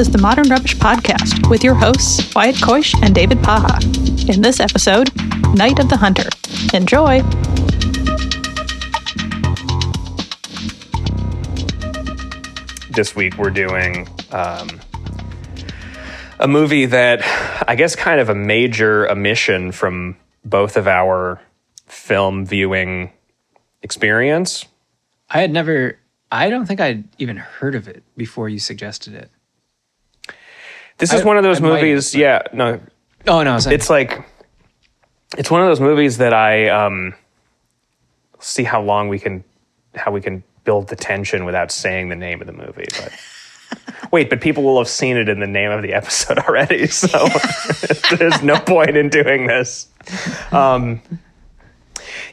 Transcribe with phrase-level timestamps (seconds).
[0.00, 3.78] is the Modern Rubbish Podcast with your hosts, Wyatt Koish and David Paha.
[4.34, 5.14] In this episode,
[5.54, 6.30] Night of the Hunter.
[6.72, 7.20] Enjoy!
[12.94, 14.80] This week we're doing um,
[16.38, 17.20] a movie that
[17.68, 21.42] I guess kind of a major omission from both of our
[21.88, 23.12] film viewing
[23.82, 24.64] experience.
[25.28, 25.98] I had never,
[26.32, 29.30] I don't think I'd even heard of it before you suggested it.
[31.00, 32.14] This is I- one of those I movies.
[32.14, 32.78] yeah, no,
[33.26, 33.74] Oh, no, sorry.
[33.74, 34.24] it's like
[35.36, 37.14] it's one of those movies that I um,
[38.38, 39.44] see how long we can
[39.94, 42.86] how we can build the tension without saying the name of the movie.
[42.98, 43.12] But
[44.12, 47.26] wait, but people will have seen it in the name of the episode already, so
[48.16, 49.88] there's no point in doing this.
[50.52, 51.00] Um,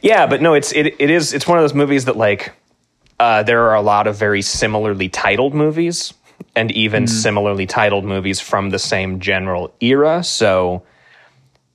[0.02, 2.52] yeah, but no, it's it it is it's one of those movies that like
[3.20, 6.14] uh, there are a lot of very similarly titled movies
[6.54, 10.22] and even similarly titled movies from the same general era.
[10.24, 10.82] So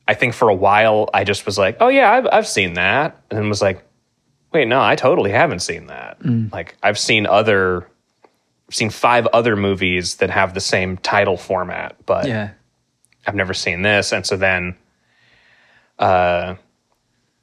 [0.07, 3.21] I think for a while I just was like, oh yeah, I've, I've seen that,
[3.31, 3.83] and was like,
[4.51, 6.17] wait, no, I totally haven't seen that.
[6.51, 7.87] Like I've seen other,
[8.67, 12.51] I've seen five other movies that have the same title format, but yeah.
[13.25, 14.11] I've never seen this.
[14.11, 14.75] And so then,
[15.97, 16.55] uh,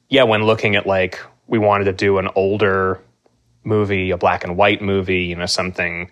[0.09, 3.01] yeah, when looking at like, we wanted to do an older
[3.65, 6.11] movie, a black and white movie, you know, something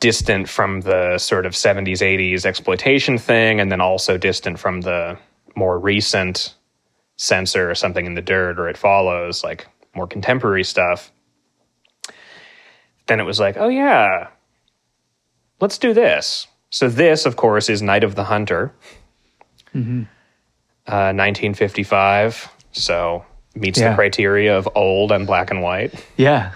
[0.00, 5.18] distant from the sort of 70s, 80s exploitation thing, and then also distant from the
[5.56, 6.54] more recent
[7.16, 11.10] censor or something in the dirt or it follows, like more contemporary stuff.
[13.06, 14.28] Then it was like, oh yeah,
[15.60, 16.46] let's do this.
[16.70, 18.72] So this, of course, is Night of the Hunter,
[20.86, 22.48] uh, 1955.
[22.72, 25.94] So meets the criteria of old and black and white.
[26.16, 26.52] Yeah.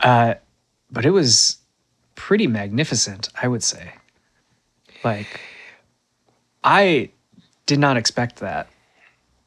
[0.00, 0.34] Uh,
[0.90, 1.57] but it was
[2.18, 3.92] pretty magnificent, I would say.
[5.04, 5.40] Like,
[6.64, 7.10] I
[7.66, 8.68] did not expect that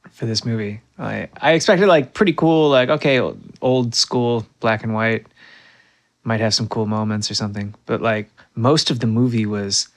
[0.09, 0.79] for this movie.
[0.97, 3.19] I I expected like pretty cool, like okay,
[3.61, 5.27] old school black and white,
[6.23, 7.75] might have some cool moments or something.
[7.85, 9.89] But like most of the movie was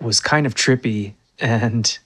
[0.00, 1.98] was kind of trippy and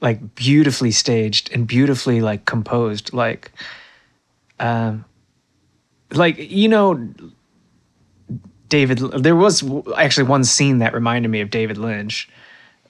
[0.00, 3.12] like beautifully staged and beautifully like composed.
[3.12, 3.52] Like
[4.58, 5.04] um
[6.10, 7.08] like you know
[8.68, 9.64] david there was
[9.96, 12.28] actually one scene that reminded me of david lynch.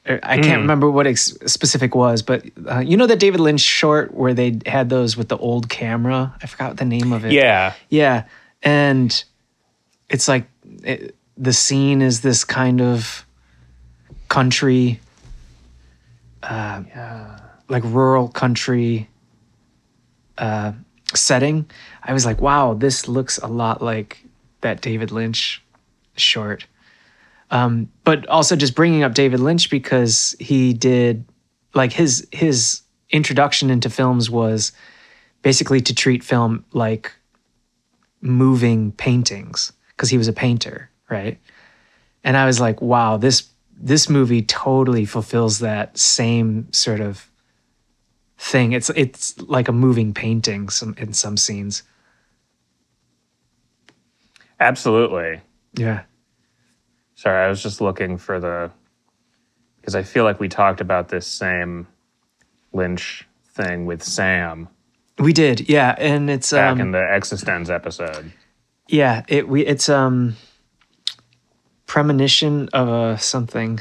[0.06, 4.12] I can't remember what it specific was but uh, you know that david lynch short
[4.12, 6.34] where they had those with the old camera?
[6.42, 7.32] I forgot the name of it.
[7.32, 7.72] Yeah.
[7.88, 8.24] yeah.
[8.62, 9.24] And
[10.10, 10.46] it's like
[10.82, 13.24] it, the scene is this kind of
[14.28, 15.00] country
[16.42, 16.82] uh,
[17.68, 19.08] like rural country
[20.36, 20.72] uh,
[21.14, 21.64] setting.
[22.02, 24.22] I was like wow this looks a lot like
[24.60, 25.63] that david lynch
[26.16, 26.66] short
[27.50, 31.24] um, but also just bringing up david lynch because he did
[31.74, 34.72] like his his introduction into films was
[35.42, 37.12] basically to treat film like
[38.20, 41.38] moving paintings because he was a painter, right?
[42.24, 47.30] And I was like, wow, this this movie totally fulfills that same sort of
[48.38, 48.72] thing.
[48.72, 51.82] It's it's like a moving painting some in some scenes.
[54.58, 55.40] Absolutely.
[55.76, 56.02] Yeah.
[57.14, 58.70] Sorry, I was just looking for the
[59.80, 61.86] because I feel like we talked about this same
[62.72, 64.68] Lynch thing with Sam
[65.18, 65.68] We did.
[65.68, 68.32] Yeah, and it's back um in the Existenz episode.
[68.88, 70.36] yeah, it we it's um
[71.86, 73.80] premonition of a something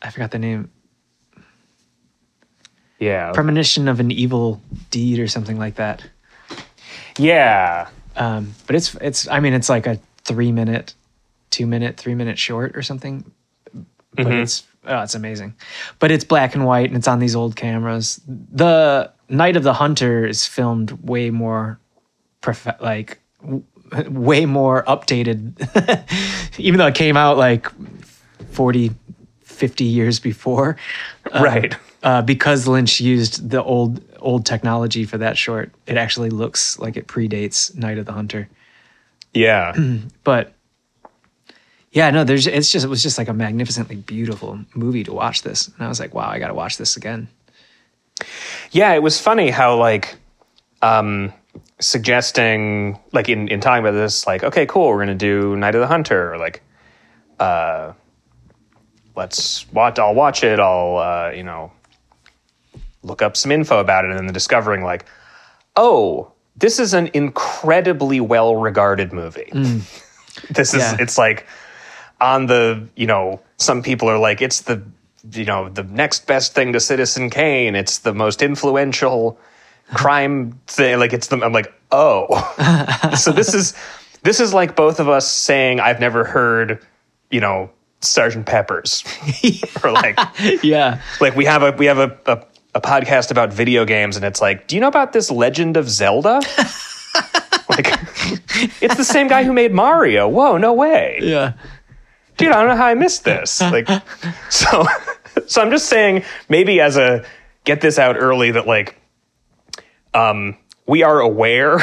[0.00, 0.70] I forgot the name.
[2.98, 3.32] Yeah.
[3.32, 4.60] Premonition of an evil
[4.90, 6.04] deed or something like that.
[7.18, 7.88] yeah.
[8.18, 10.94] Um, but it's it's I mean it's like a three minute,
[11.50, 13.24] two minute, three minute short or something.
[14.14, 15.54] But it's oh, it's amazing.
[16.00, 18.20] But it's black and white and it's on these old cameras.
[18.26, 21.78] The Night of the Hunter is filmed way more
[22.40, 23.62] prof- like w-
[24.10, 25.54] way more updated
[26.58, 27.70] even though it came out like
[28.52, 28.90] 40
[29.42, 30.76] 50 years before
[31.32, 31.76] Uh, Right.
[32.02, 36.96] uh, because Lynch used the old old technology for that short, it actually looks like
[36.96, 38.48] it predates Night of the Hunter.
[39.34, 39.74] Yeah.
[40.24, 40.52] But
[41.90, 45.42] yeah, no, there's it's just it was just like a magnificently beautiful movie to watch
[45.42, 47.28] this, and I was like, wow, I got to watch this again.
[48.70, 50.16] Yeah, it was funny how like
[50.82, 51.32] um
[51.80, 55.74] suggesting like in in talking about this like okay, cool, we're going to do Night
[55.74, 56.62] of the Hunter or like
[57.40, 57.92] uh
[59.16, 61.72] let's watch I'll watch it, I'll uh you know
[63.02, 65.04] look up some info about it and then discovering like
[65.76, 69.48] oh, this is an incredibly well-regarded movie.
[69.52, 69.82] Mm.
[70.50, 70.96] This is Yeah.
[71.00, 71.46] it's like
[72.20, 74.82] on the you know some people are like it's the
[75.32, 77.74] you know the next best thing to Citizen Kane.
[77.74, 79.38] It's the most influential
[79.94, 80.98] crime thing.
[81.00, 82.26] Like it's the I'm like oh,
[83.18, 83.74] so this is
[84.22, 86.84] this is like both of us saying I've never heard
[87.30, 89.02] you know Sergeant Pepper's
[89.82, 90.18] or like
[90.62, 91.00] Yeah.
[91.20, 92.44] like we have a we have a, a
[92.74, 95.88] a podcast about video games and it's like do you know about this legend of
[95.88, 96.40] zelda?
[97.70, 97.86] Like
[98.80, 100.26] it's the same guy who made mario.
[100.26, 101.18] Whoa no way.
[101.22, 101.52] Yeah.
[102.36, 103.60] dude i don't know how i missed this.
[103.72, 103.88] Like
[104.50, 104.86] so
[105.46, 107.24] so i'm just saying maybe as a
[107.64, 108.98] get this out early that like
[110.14, 110.56] um
[110.86, 111.78] we are aware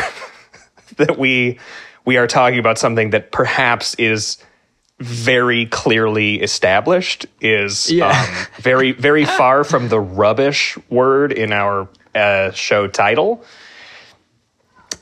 [0.97, 1.59] that we
[2.05, 4.37] we are talking about something that perhaps is
[4.99, 8.09] very clearly established is Yeah.
[8.09, 13.43] um, very very far from the rubbish word in our uh, show title.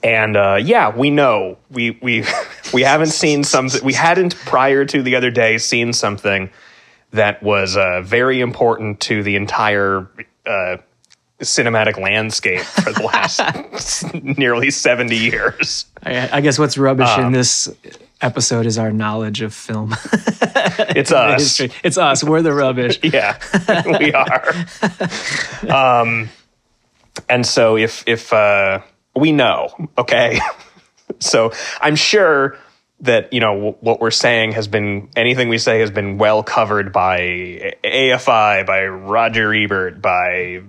[0.04, 1.58] And uh, yeah we know.
[1.70, 2.26] We we
[2.74, 6.50] we haven't seen something we hadn't prior to the other day seen something
[7.12, 10.10] that was uh, very important to the entire
[10.48, 10.78] uh,
[11.40, 15.86] cinematic landscape for the last nearly 70 years.
[16.04, 17.70] I, I guess what's rubbish Um, in this
[18.24, 19.94] episode is our knowledge of film
[20.96, 21.60] it's us.
[21.60, 22.24] It's us.
[22.24, 23.00] We're the rubbish.
[23.04, 23.38] yeah
[24.00, 24.54] we are
[25.70, 26.30] um
[27.30, 28.80] and so if if uh
[29.16, 30.40] we know okay
[31.20, 32.58] so i'm sure
[33.02, 36.42] that you know w- what we're saying has been anything we say has been well
[36.44, 40.62] covered by afi by roger ebert by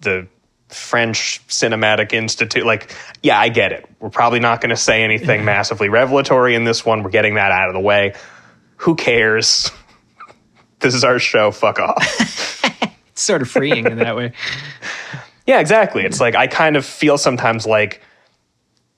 [0.00, 0.26] the
[0.72, 3.88] french cinematic institute like yeah i get it.
[4.00, 7.02] We're probably not going to say anything massively revelatory in this one.
[7.02, 8.14] We're getting that out of the way.
[8.78, 9.70] Who cares?
[10.80, 11.50] This is our show.
[11.50, 12.62] Fuck off.
[13.20, 14.32] It's sort of freeing in that way.
[15.46, 16.04] Yeah, exactly.
[16.04, 18.00] It's like I kind of feel sometimes like,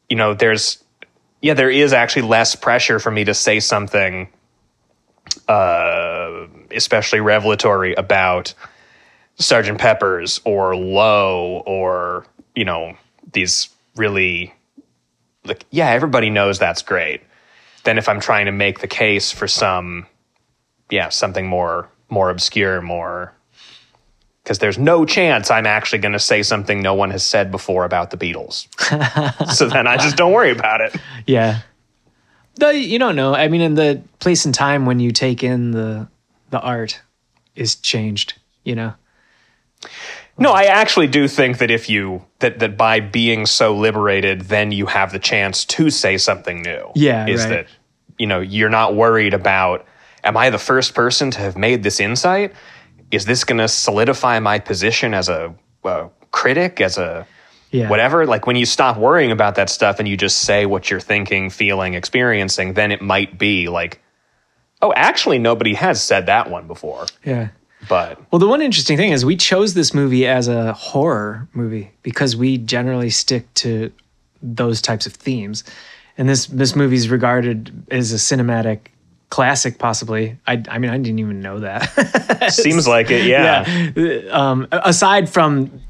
[0.08, 0.84] you know, there's,
[1.40, 4.28] yeah, there is actually less pressure for me to say something,
[5.48, 8.54] uh, especially revelatory about
[9.42, 12.96] Sergeant Pepper's or Low or you know
[13.32, 14.54] these really,
[15.44, 17.22] like, yeah, everybody knows that's great.
[17.84, 20.06] Than if I'm trying to make the case for some,
[20.90, 23.34] yeah, something more more obscure, more
[24.42, 27.84] because there's no chance I'm actually going to say something no one has said before
[27.84, 28.66] about the Beatles.
[29.54, 30.96] so then I just don't worry about it.
[31.26, 31.60] Yeah.
[32.60, 33.34] You don't know.
[33.34, 36.08] I mean, in the place and time when you take in the
[36.50, 37.00] the art
[37.56, 38.34] is changed.
[38.64, 38.94] You know.
[40.38, 44.72] No, I actually do think that if you that that by being so liberated, then
[44.72, 46.90] you have the chance to say something new.
[46.94, 47.50] Yeah, is right.
[47.50, 47.66] that
[48.18, 49.86] you know you're not worried about
[50.24, 52.52] am I the first person to have made this insight?
[53.10, 57.26] Is this going to solidify my position as a, a critic, as a
[57.70, 57.88] Yeah.
[57.90, 58.24] whatever?
[58.24, 61.50] Like when you stop worrying about that stuff and you just say what you're thinking,
[61.50, 64.00] feeling, experiencing, then it might be like,
[64.80, 67.06] oh, actually, nobody has said that one before.
[67.24, 67.48] Yeah.
[67.88, 71.90] But Well, the one interesting thing is we chose this movie as a horror movie
[72.02, 73.92] because we generally stick to
[74.42, 75.64] those types of themes.
[76.18, 78.80] And this this movie is regarded as a cinematic
[79.30, 80.36] classic, possibly.
[80.46, 82.52] I, I mean, I didn't even know that.
[82.52, 83.92] seems like it, yeah.
[83.96, 84.28] yeah.
[84.30, 85.80] Um, aside from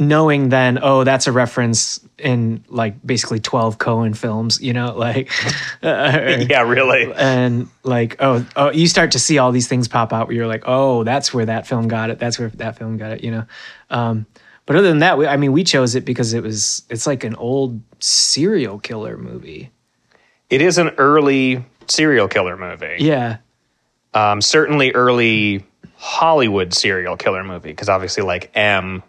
[0.00, 5.30] knowing then, oh, that's a reference in like basically 12 Coen films, you know, like,
[5.82, 7.12] Yeah, really.
[7.14, 10.46] and like, oh, oh, you start to see all these things pop out where you're
[10.46, 12.18] like, oh, that's where that film got it.
[12.18, 13.44] That's where that film got it, you know?
[13.90, 14.26] Um,
[14.64, 17.22] but other than that, we, I mean, we chose it because it was, it's like
[17.22, 19.70] an old serial killer movie.
[20.48, 22.96] It is an early serial killer movie.
[23.00, 23.38] Yeah.
[24.14, 25.64] Um, certainly early
[25.96, 29.02] Hollywood serial killer movie because obviously, like M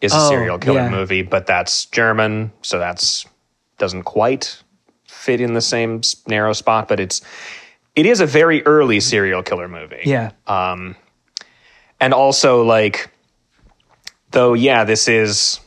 [0.00, 0.88] is a Oh, serial killer yeah.
[0.90, 3.26] movie, but that's German, so that's
[3.78, 4.62] doesn't quite
[5.06, 6.88] fit in the same narrow spot.
[6.88, 7.20] But it's
[7.94, 10.02] it is a very early serial killer movie.
[10.04, 10.32] Yeah.
[10.46, 10.96] Um,
[12.00, 13.10] and also like
[14.32, 15.60] though yeah this is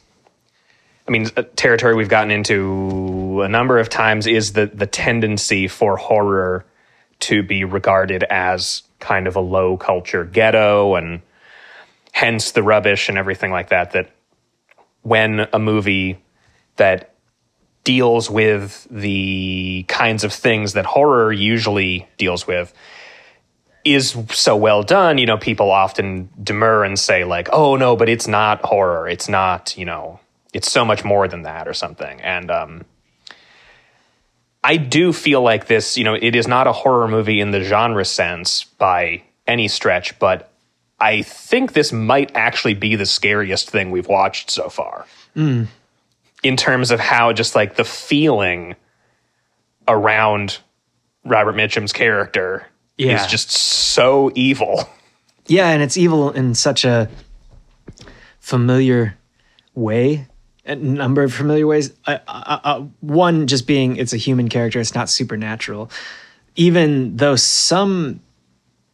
[1.07, 5.97] i mean territory we've gotten into a number of times is the the tendency for
[5.97, 6.65] horror
[7.19, 11.21] to be regarded as kind of a low culture ghetto and
[12.11, 14.11] hence the rubbish and everything like that that
[15.09, 16.23] when a movie
[16.75, 17.15] that
[17.83, 22.71] deals with the kinds of things that horror usually deals with
[23.83, 28.07] is so well done, you know, people often demur and say like, "Oh no, but
[28.07, 29.07] it's not horror.
[29.07, 30.19] It's not, you know,
[30.53, 32.85] it's so much more than that or something." And um
[34.63, 37.61] I do feel like this, you know, it is not a horror movie in the
[37.61, 40.48] genre sense by any stretch, but
[41.01, 45.05] I think this might actually be the scariest thing we've watched so far.
[45.35, 48.75] In terms of how just like the feeling
[49.87, 50.59] around
[51.23, 53.21] Robert Mitchum's character Yeah.
[53.23, 54.89] is just so evil.
[55.47, 57.09] Yeah, and it's evil in such a
[58.39, 59.17] familiar
[59.73, 60.27] way,
[60.63, 61.91] a number of familiar ways.
[62.05, 65.89] Uh, uh, uh, one just being it's a human character, it's not supernatural.
[66.55, 68.19] Even though some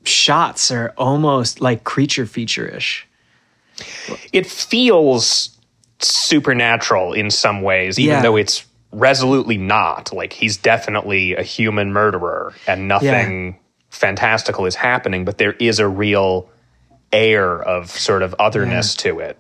[0.08, 3.08] shots are almost like creature feature ish.
[4.32, 5.58] It feels
[6.00, 8.22] supernatural in some ways, even Yeah.
[8.22, 10.14] though it's resolutely not.
[10.14, 13.60] Like he's definitely a human murderer and nothing
[13.90, 16.50] fantastical is happening, but there is a real
[17.12, 19.40] air of sort of otherness to it.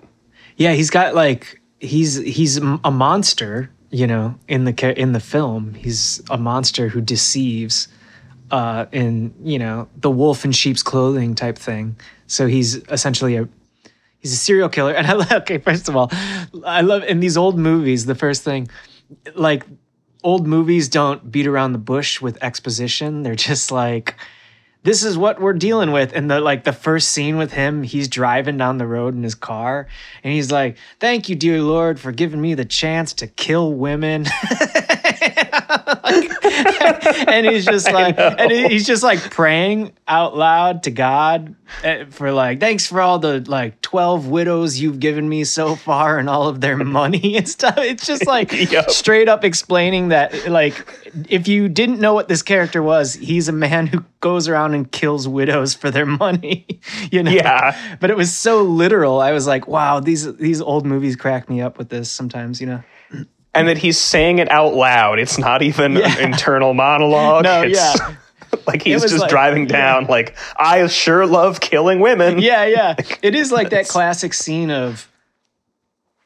[0.57, 5.73] Yeah, he's got like he's he's a monster, you know, in the in the film.
[5.73, 7.87] He's a monster who deceives
[8.51, 11.97] uh in, you know, the wolf in sheep's clothing type thing.
[12.27, 13.47] So he's essentially a
[14.19, 14.93] he's a serial killer.
[14.97, 16.11] And I okay, first of all,
[16.65, 18.69] I love in these old movies, the first thing
[19.35, 19.65] like
[20.23, 23.23] old movies don't beat around the bush with exposition.
[23.23, 24.15] They're just like
[24.85, 28.07] this is what we're dealing with and the like the first scene with him he's
[28.07, 29.87] driving down the road in his car
[30.23, 34.25] and he's like thank you dear lord for giving me the chance to kill women
[37.27, 42.31] and he's just like and he's just like praying out loud to god eh, for
[42.31, 46.47] like thanks for all the like 12 widows you've given me so far and all
[46.47, 47.77] of their money and stuff.
[47.77, 48.89] It's just like Yep.
[48.89, 50.75] straight up explaining that like
[51.29, 54.91] if you didn't know what this character was he's a man who goes around and
[54.91, 56.65] kills widows for their money
[57.11, 57.31] you know?
[57.31, 57.97] Yeah.
[57.99, 59.19] but it was so literal.
[59.21, 62.67] I was like wow these these old movies crack me up with this sometimes you
[62.67, 62.83] know
[63.55, 65.19] And that he's saying it out loud.
[65.19, 66.13] It's not even Yeah.
[66.17, 67.43] an internal monologue.
[67.43, 68.15] No, it's, yeah.
[68.67, 72.39] like he's just like- driving down, like, I sure love killing women.
[72.39, 75.07] yeah yeah it is like that classic scene of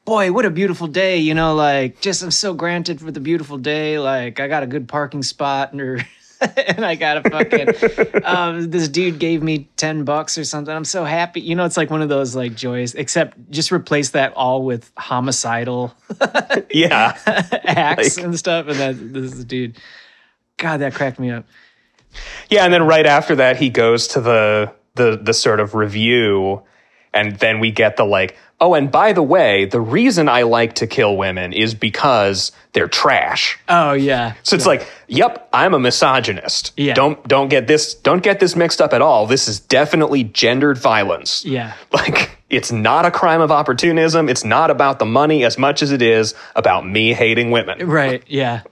[0.06, 3.58] boy what a beautiful day you know like just i'm so granted for the beautiful
[3.58, 6.00] day like i got a good parking spot or
[6.68, 10.74] and i got a fucking um, this dude gave me 10 bucks or something.
[10.74, 11.42] I'm so happy.
[11.42, 14.92] You know it's like one of those like joys except just replace that all with
[14.98, 15.94] homicidal
[16.70, 17.18] Yeah.
[17.66, 18.68] acts Like- and stuff.
[18.68, 19.78] And that this is dude
[20.58, 21.46] god that cracked me up.
[22.50, 26.64] Yeah, and then right after that, he goes to the the the sort of review,
[27.14, 30.76] and then we get the like, oh, and by the way, the reason I like
[30.76, 33.58] to kill women is because they're trash.
[33.70, 36.74] oh yeah So it's like, yep, I'm a misogynist.
[36.78, 36.94] Yeah.
[36.94, 39.26] Don't don't get this don't get this mixed up at all.
[39.26, 41.44] This is definitely gendered violence.
[41.46, 44.28] yeah Like it's not a crime of opportunism.
[44.28, 47.88] It's not about the money as much as it is about me hating women.
[47.88, 48.62] right yeah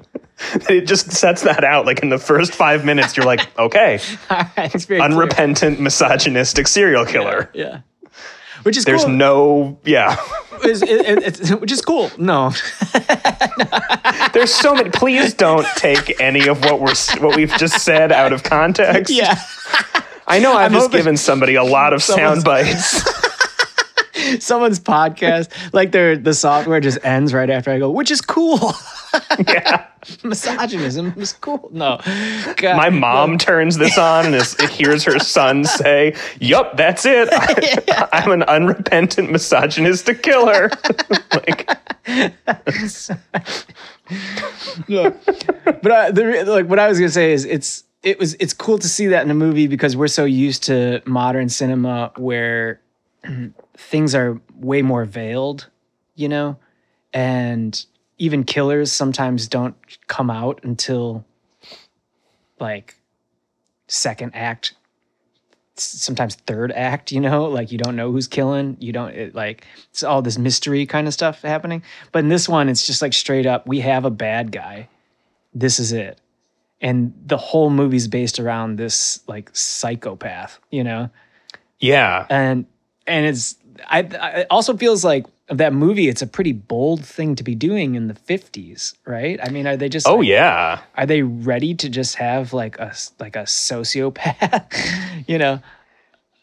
[0.69, 1.87] It just sets that out.
[1.87, 5.01] Like in the first five minutes, you're like, okay, it's very clear.
[5.01, 7.49] unrepentant misogynistic serial killer.
[7.55, 7.79] Yeah.
[8.63, 9.13] Which is There's cool.
[9.13, 10.17] no, yeah.
[10.63, 12.09] is, it, it, it's, which is cool.
[12.17, 12.51] No.
[14.33, 14.89] There's so many.
[14.89, 19.13] Please don't take any of what we're what we've just said out of context.
[19.13, 19.39] Yeah.
[20.27, 23.03] I know I've just hoping given somebody a lot of sound bites.
[24.39, 28.73] Someone's podcast, like their the software just ends right after I go, which is cool.
[29.47, 29.87] yeah.
[30.23, 31.69] Misogynism is cool.
[31.71, 31.99] No.
[32.57, 32.77] God.
[32.77, 37.29] My mom turns this on and is, hears her son say, "Yup, that's it.
[37.31, 40.69] I, I'm an unrepentant misogynistic killer."
[41.33, 41.69] like,
[44.87, 45.11] No.
[45.65, 48.77] but uh, the, like what I was gonna say is it's it was it's cool
[48.77, 52.79] to see that in a movie because we're so used to modern cinema where
[53.77, 55.67] things are way more veiled,
[56.15, 56.57] you know,
[57.13, 57.85] and
[58.17, 59.75] even killers sometimes don't
[60.07, 61.25] come out until
[62.59, 62.99] like
[63.87, 64.73] second act
[65.75, 67.45] sometimes third act you know?
[67.45, 71.07] Like you don't know who's killing you don't it, like it's all this mystery kind
[71.07, 71.83] of stuff happening.
[72.11, 74.89] But in this one it's just like straight up we have a bad guy.
[75.53, 76.19] This is it.
[76.81, 81.11] And the whole movie's based around this like psychopath you know?
[81.79, 82.65] Yeah, and
[83.05, 83.55] and it's
[83.89, 87.43] I, I it also feels like of that movie it's a pretty bold thing to
[87.43, 90.81] be doing in the 50s right i mean are they just oh like, yeah.
[90.95, 94.73] are they ready to just have like a like a sociopath
[95.27, 95.59] you know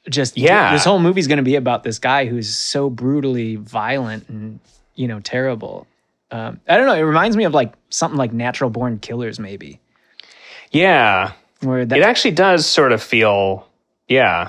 [0.09, 0.73] just Yeah.
[0.73, 4.61] this whole movie's going to be about this guy who's so brutally violent and
[4.95, 5.87] you know terrible
[6.31, 9.81] um, i don't know it reminds me of like something like natural born killers maybe
[10.71, 11.33] Yeah.
[11.61, 13.69] where that It actually does sort of feel,
[14.09, 14.49] yeah.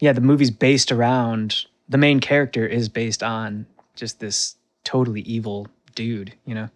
[0.00, 5.68] yeah the movie's based around the main character is based on just this totally evil
[5.94, 6.68] dude you know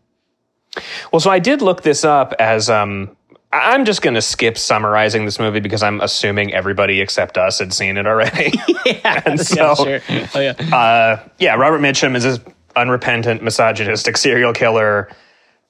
[1.12, 3.16] Well, so I did look this up as um
[3.52, 7.72] I'm just going to skip summarizing this movie because I'm assuming everybody except us had
[7.72, 8.52] seen it already.
[8.84, 10.00] yeah, And yeah, sure.
[10.34, 12.40] oh yeah uh, yeah, Robert Mitchum is this
[12.74, 15.08] unrepentant, misogynistic serial killer.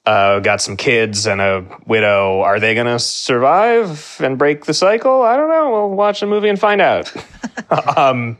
[0.06, 2.40] uh, got some kids and a widow.
[2.40, 5.20] Are they going to survive and break the cycle?
[5.22, 5.70] I don't know.
[5.70, 7.12] We'll watch the movie and find out.
[7.98, 8.38] um,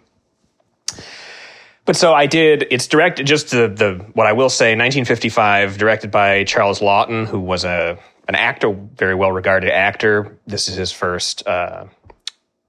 [1.85, 2.67] but so I did.
[2.71, 4.71] It's directed just the the what I will say.
[4.71, 10.39] 1955, directed by Charles Laughton, who was a an actor, very well regarded actor.
[10.47, 11.87] This is his first uh,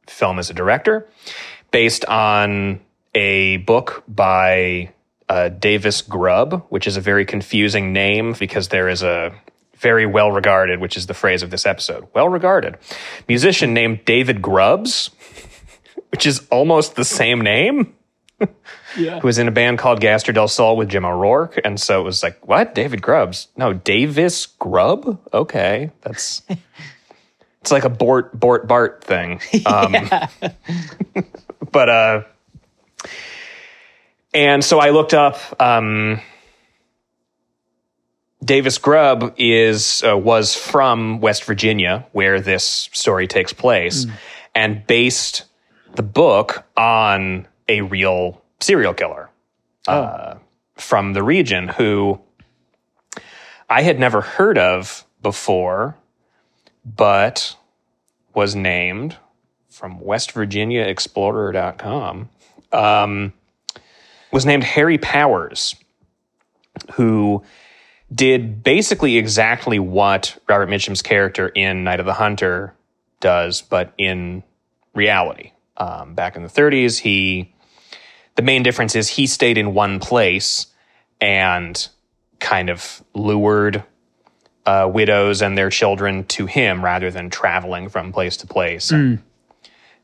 [0.07, 1.07] film as a director,
[1.71, 2.81] based on
[3.13, 4.91] a book by
[5.29, 9.33] uh, Davis Grubb, which is a very confusing name because there is a
[9.77, 12.77] very well regarded, which is the phrase of this episode, well regarded
[13.27, 15.11] musician named David Grubbs,
[16.09, 17.94] which is almost the same name.
[18.97, 19.19] Yeah.
[19.19, 22.03] Who was in a band called Gastr del Sol with Jim O'Rourke, and so it
[22.05, 22.73] was like, what?
[22.73, 23.49] David Grubbs?
[23.57, 25.19] No, Davis Grubb.
[25.33, 26.43] Okay, that's
[27.61, 29.41] it's like a Bort Bort Bart thing.
[29.65, 30.09] Um,
[31.73, 32.23] but uh,
[34.33, 35.39] and so I looked up.
[35.61, 36.21] Um,
[38.43, 44.05] Davis Grubb is uh, was from West Virginia, where this story takes place,
[44.53, 45.43] and based
[45.95, 49.29] the book on a real serial killer
[49.87, 50.35] uh,
[50.75, 52.19] from the region who
[53.69, 55.95] I had never heard of before,
[56.85, 57.55] but
[58.33, 59.17] was named
[59.69, 62.29] from West Virginia Explorer.com.
[62.71, 63.33] Um,
[64.31, 65.75] was named Harry Powers,
[66.93, 67.43] who
[68.13, 72.73] did basically exactly what Robert Mitchum's character in Night of the Hunter
[73.19, 74.43] does, but in
[74.93, 75.51] reality.
[75.77, 77.53] Um, back in the 30s, he
[78.35, 80.67] the main difference is he stayed in one place
[81.21, 81.87] and
[82.39, 83.83] kind of lured
[84.65, 89.21] uh, widows and their children to him rather than traveling from place to place and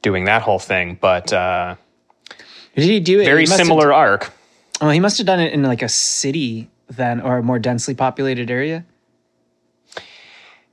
[0.01, 0.97] doing that whole thing.
[0.99, 1.75] But uh,
[2.75, 3.25] Did he do it?
[3.25, 4.31] very he must have- similar arc.
[4.79, 7.95] oh, he must have done it in like a city then, or a more densely
[7.95, 8.85] populated area.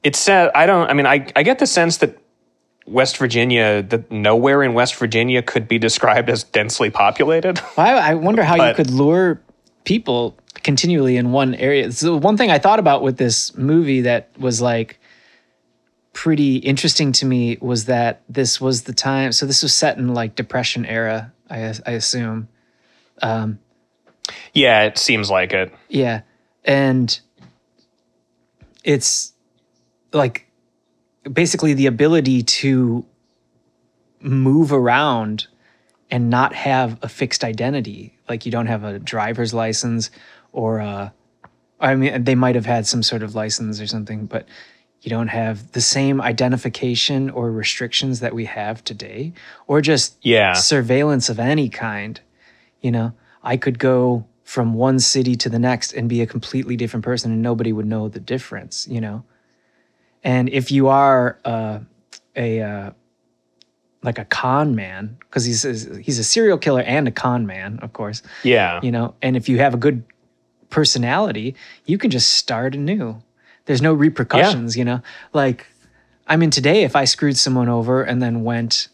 [0.02, 2.18] It said, I don't, I mean, I, I get the sense that
[2.88, 7.60] West Virginia, that nowhere in West Virginia could be described as densely populated.
[7.76, 9.40] Well, I, I wonder how you could lure
[9.84, 11.92] people continually in one area.
[11.92, 14.98] So one thing I thought about with this movie that was like
[16.12, 19.30] pretty interesting to me was that this was the time.
[19.32, 22.48] So this was set in like Depression era, I, I assume.
[23.22, 23.60] Um,
[24.52, 25.72] yeah, it seems like it.
[25.88, 26.22] Yeah.
[26.64, 27.18] And
[28.82, 29.32] it's
[30.12, 30.47] like
[31.32, 33.04] basically the ability to
[34.20, 35.46] move around
[36.10, 38.16] and not have a fixed identity.
[38.28, 40.10] Like you don't have a driver's license
[40.52, 41.12] or a,
[41.80, 44.48] I mean, they might have had some sort of license or something, but
[45.02, 49.32] you don't have the same identification or restrictions that we have today,
[49.68, 50.54] or just Yeah.
[50.54, 52.20] surveillance of any kind.
[52.80, 53.12] You know,
[53.42, 57.30] I could go from one city to the next and be a completely different person
[57.30, 59.22] and nobody would know the difference, you know?
[60.24, 61.80] And if you are uh,
[62.36, 62.90] a, uh,
[64.02, 65.62] like a con man, because he's,
[65.98, 68.80] he's a serial killer and a con man, of course, Yeah.
[68.82, 70.04] you know, and if you have a good
[70.70, 71.54] personality,
[71.86, 73.22] you can just start anew.
[73.66, 74.80] There's no repercussions, Yeah.
[74.80, 75.00] you know?
[75.32, 75.66] Like,
[76.26, 78.88] I mean, today, if I screwed someone over and then went,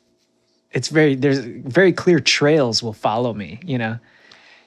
[0.73, 3.99] it's very, there's very clear trails will follow me, you know?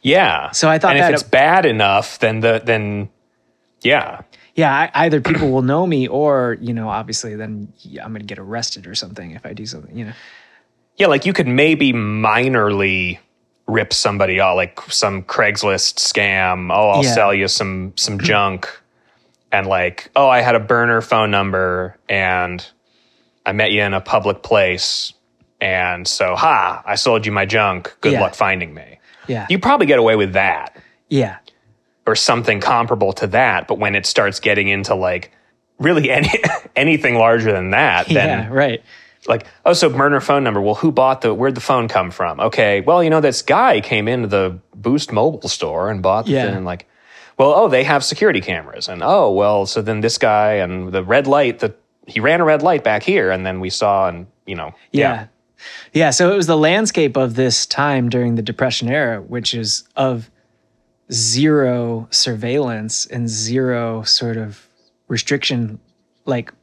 [0.02, 0.52] Yeah.
[0.52, 3.10] So I thought and that- if it's bad enough, then the, then,
[3.82, 4.22] yeah.
[4.58, 8.26] Yeah, I, either people will know me or, you know, obviously then I'm going to
[8.26, 10.13] get arrested or something if I do something, you know?
[10.98, 13.20] Yeah, like you could maybe minorly
[13.67, 16.74] rip somebody off, like some Craigslist scam.
[16.76, 17.13] Oh, I'll Yeah.
[17.13, 18.26] sell you some some mm-hmm.
[18.26, 18.82] junk,
[19.52, 22.65] and like, oh, I had a burner phone number, and
[23.46, 25.13] I met you in a public place,
[25.62, 27.96] and so, ha, I sold you my junk.
[28.02, 28.22] Good Yeah.
[28.22, 28.98] luck finding me.
[29.28, 29.46] Yeah.
[29.52, 30.76] You probably get away with that
[31.10, 31.38] yeah.
[32.08, 33.67] Or something comparable to that.
[33.67, 35.32] But when it starts getting into like
[35.78, 36.30] really any
[36.76, 38.15] anything larger than that, then
[38.46, 38.82] yeah, right.
[39.28, 40.62] like, oh, so burner phone number.
[40.62, 41.34] Well, who bought the?
[41.34, 42.39] Where'd the phone come from?
[42.39, 46.32] Okay, well, you know, this guy came into the Boost Mobile store and bought the
[46.32, 46.46] Yeah.
[46.46, 46.56] thing.
[46.56, 46.88] And like,
[47.38, 51.04] well, oh, they have security cameras, and oh, well, so then this guy and the
[51.04, 54.28] red light that he ran a red light back here, and then we saw, and
[54.46, 55.28] you know, Yeah.
[55.93, 56.10] yeah.
[56.12, 60.32] So it was the landscape of this time during the Depression era, which is of
[61.12, 64.67] zero surveillance and zero sort of
[65.08, 65.80] restriction,
[66.26, 66.54] like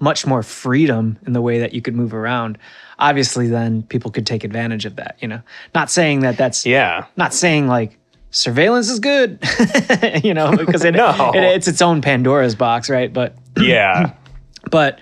[0.00, 2.58] much more freedom in the way that you could move around.
[2.98, 5.40] Obviously, then people could take advantage of that, you know?
[5.74, 7.98] Not saying that that's, yeah, not saying like,
[8.34, 9.38] Surveillance is good,
[10.24, 11.32] you know, because it, No.
[11.34, 13.12] it- it's its own Pandora's box, right?
[13.12, 14.14] But yeah,
[14.70, 14.98] but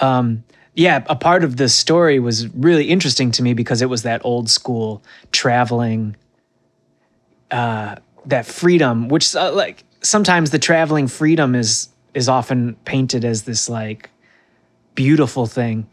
[0.00, 4.02] um, yeah, a part of the story was really interesting to me because it was
[4.02, 6.14] that old school traveling,
[7.50, 13.42] uh, that freedom, which uh, like sometimes the traveling freedom is is often painted as
[13.42, 14.10] this like
[14.94, 15.86] beautiful thing.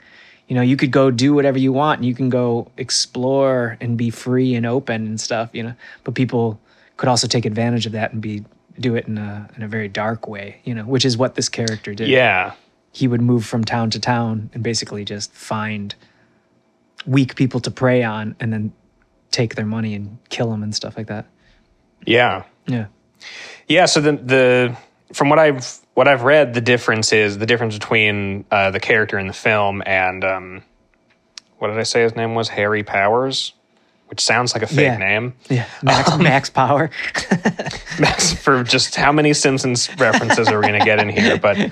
[0.48, 3.98] You know, you could go do whatever you want and you can go explore and
[3.98, 5.74] be free and open and stuff, you know.
[6.04, 6.60] But people
[6.98, 8.44] could also take advantage of that and be
[8.80, 11.50] do it in a in a very dark way, you know, which is what this
[11.50, 12.10] character did.
[12.10, 12.54] Yeah.
[12.94, 15.96] He would move from town to town and basically just find
[17.06, 18.74] weak people to prey on and then
[19.32, 21.26] take their money and kill them and stuff like that.
[22.06, 22.44] Yeah.
[22.68, 22.86] Yeah.
[23.68, 23.86] Yeah.
[23.86, 24.78] So the the
[25.14, 29.20] from what I've what I've read, the difference is the difference between uh, the character
[29.20, 30.64] in the film and um,
[31.60, 33.54] what did I say his name was Harry Powers,
[34.08, 34.98] which sounds like a fake Yeah.
[34.98, 35.34] name.
[35.50, 35.66] Yeah.
[35.84, 36.90] Max max power.
[38.00, 41.38] Max for just how many Simpsons references are we going to get in here?
[41.38, 41.72] But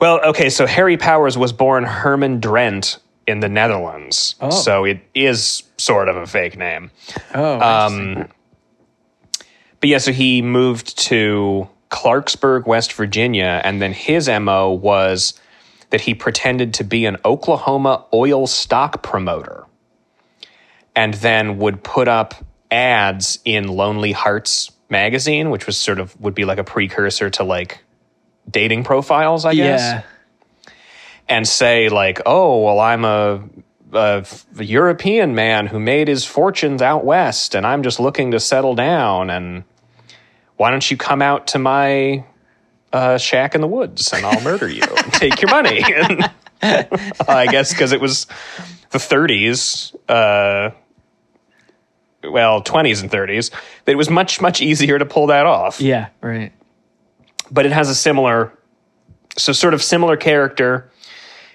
[0.00, 0.50] well, okay.
[0.50, 4.50] So Harry Powers was born Herman Drent in the Netherlands, Oh.
[4.50, 6.90] so it is sort of a fake name.
[7.34, 7.60] Oh.
[7.60, 8.28] Um,
[9.84, 15.38] but yeah, so he moved to Clarksburg, West Virginia, and then his MO was
[15.90, 19.66] that he pretended to be an Oklahoma oil stock promoter
[20.96, 22.34] and then would put up
[22.70, 27.44] ads in Lonely Hearts magazine, which was sort of would be like a precursor to
[27.44, 27.84] like
[28.50, 30.72] dating profiles, I guess yeah.
[31.28, 33.42] and say like, "Oh, well, I'm a,
[33.92, 38.40] a, a European man who made his fortunes out west, and I'm just looking to
[38.40, 39.28] settle down.
[39.28, 39.64] And
[40.56, 42.24] why don't you come out to my
[42.92, 45.82] uh, shack in the woods, and I'll murder you and take your money?"
[46.62, 46.88] And
[47.28, 48.26] I guess because it was
[48.90, 49.94] the 30s.
[50.08, 50.70] Uh,
[52.22, 53.50] well, 20s and 30s,
[53.84, 56.08] it was much, much easier to pull that off Yeah.
[56.22, 56.52] Right.
[57.50, 58.50] but it has a similar
[59.36, 60.90] so sort of similar character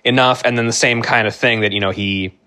[0.04, 2.38] enough and then the same kind of thing that you know he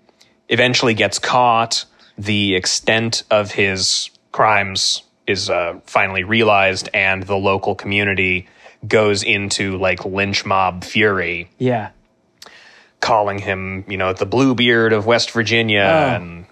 [0.47, 1.83] eventually gets caught
[2.17, 8.47] the extent of his crimes is uh, finally realized and the local community
[8.87, 11.89] goes into like lynch mob fury Yeah.
[12.99, 16.15] calling him you know the bluebeard of west virginia Oh.
[16.15, 16.45] and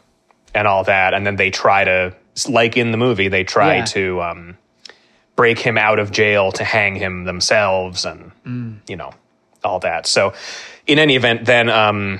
[0.54, 2.16] and all that and then they try to
[2.50, 3.86] like in the movie they try Yeah.
[3.86, 4.58] to um,
[5.36, 8.32] break him out of jail to hang him themselves and
[8.88, 9.12] you know
[9.64, 10.34] all that so
[10.88, 12.20] in any event then um,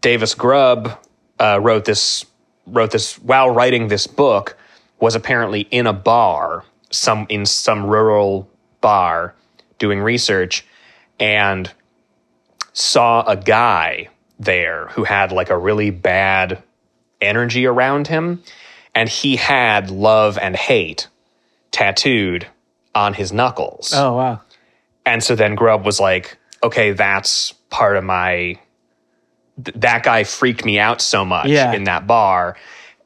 [0.00, 0.98] davis grubb
[1.40, 2.24] uh, wrote this
[2.66, 4.56] wrote this while writing this book
[5.04, 8.48] was apparently in a bar some in some rural
[8.80, 9.34] bar
[9.78, 10.64] doing research
[11.20, 11.70] and
[12.72, 16.62] saw a guy there who had like a really bad
[17.20, 18.42] energy around him
[18.94, 21.08] and he had love and hate
[21.70, 22.46] tattooed
[22.94, 23.92] on his knuckles.
[23.94, 24.40] Oh wow.
[25.04, 28.58] And so then Grubb was like, okay, that's part of my.
[29.62, 31.72] Th- that guy freaked me out so much Yeah.
[31.74, 32.56] in that bar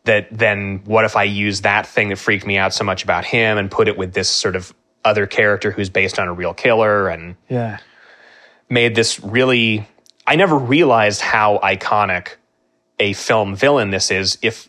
[0.08, 3.24] that then what if I use that thing that freaked me out so much about
[3.24, 6.52] him and put it with this sort of other character who's based on a real
[6.52, 7.78] killer and Yeah.
[8.68, 9.86] made this really.
[10.26, 12.36] I never realized how iconic
[12.98, 14.68] a film villain this is if.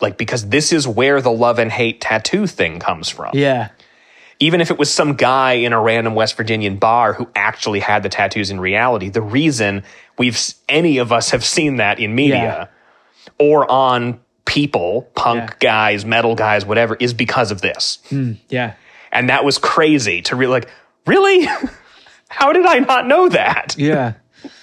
[0.00, 3.68] Like, because this is where the love and hate tattoo thing comes from Yeah.
[4.40, 8.02] even if it was some guy in a random West Virginian bar who actually had
[8.02, 9.84] the tattoos in reality, the reason
[10.18, 10.36] we've
[10.68, 12.68] any of us have seen that in media
[13.38, 15.56] or on people, punk Yeah.
[15.60, 17.98] guys, metal guys, whatever, is because of this.
[18.08, 18.74] Hmm, yeah.
[19.10, 20.68] And that was crazy to really like,
[21.06, 21.46] really?
[22.28, 23.74] How did I not know that?
[23.78, 24.14] Yeah.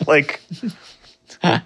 [0.07, 0.41] Like,
[1.41, 1.61] Well,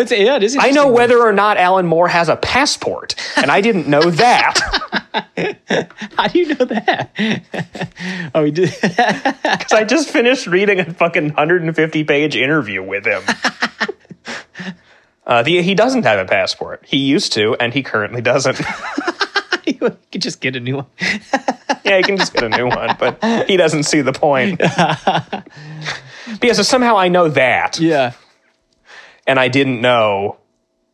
[0.00, 0.56] it's, yeah, it is.
[0.58, 4.58] I know whether or not Alan Moore has a passport, and I didn't know that.
[6.16, 7.10] How do you know that?
[8.34, 8.74] oh, we did.
[8.80, 13.22] Because I just finished reading a fucking 150 page interview with him.
[15.26, 16.84] Uh, the, he doesn't have a passport.
[16.86, 18.60] He used to, and he currently doesn't.
[19.66, 19.74] you
[20.12, 20.86] could just get a new one.
[21.84, 24.58] yeah, he can just get a new one, but he doesn't see the point.
[24.58, 25.44] but
[26.42, 28.12] yeah, so somehow I know that, Yeah.
[29.26, 30.36] and I didn't know.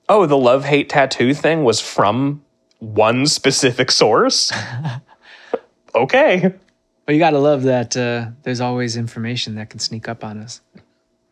[0.09, 2.45] Oh, the love hate tattoo thing was from
[2.79, 4.53] one specific source.
[5.95, 6.41] okay.
[7.07, 10.39] Well, you got to love that uh, there's always information that can sneak up on
[10.39, 10.61] us.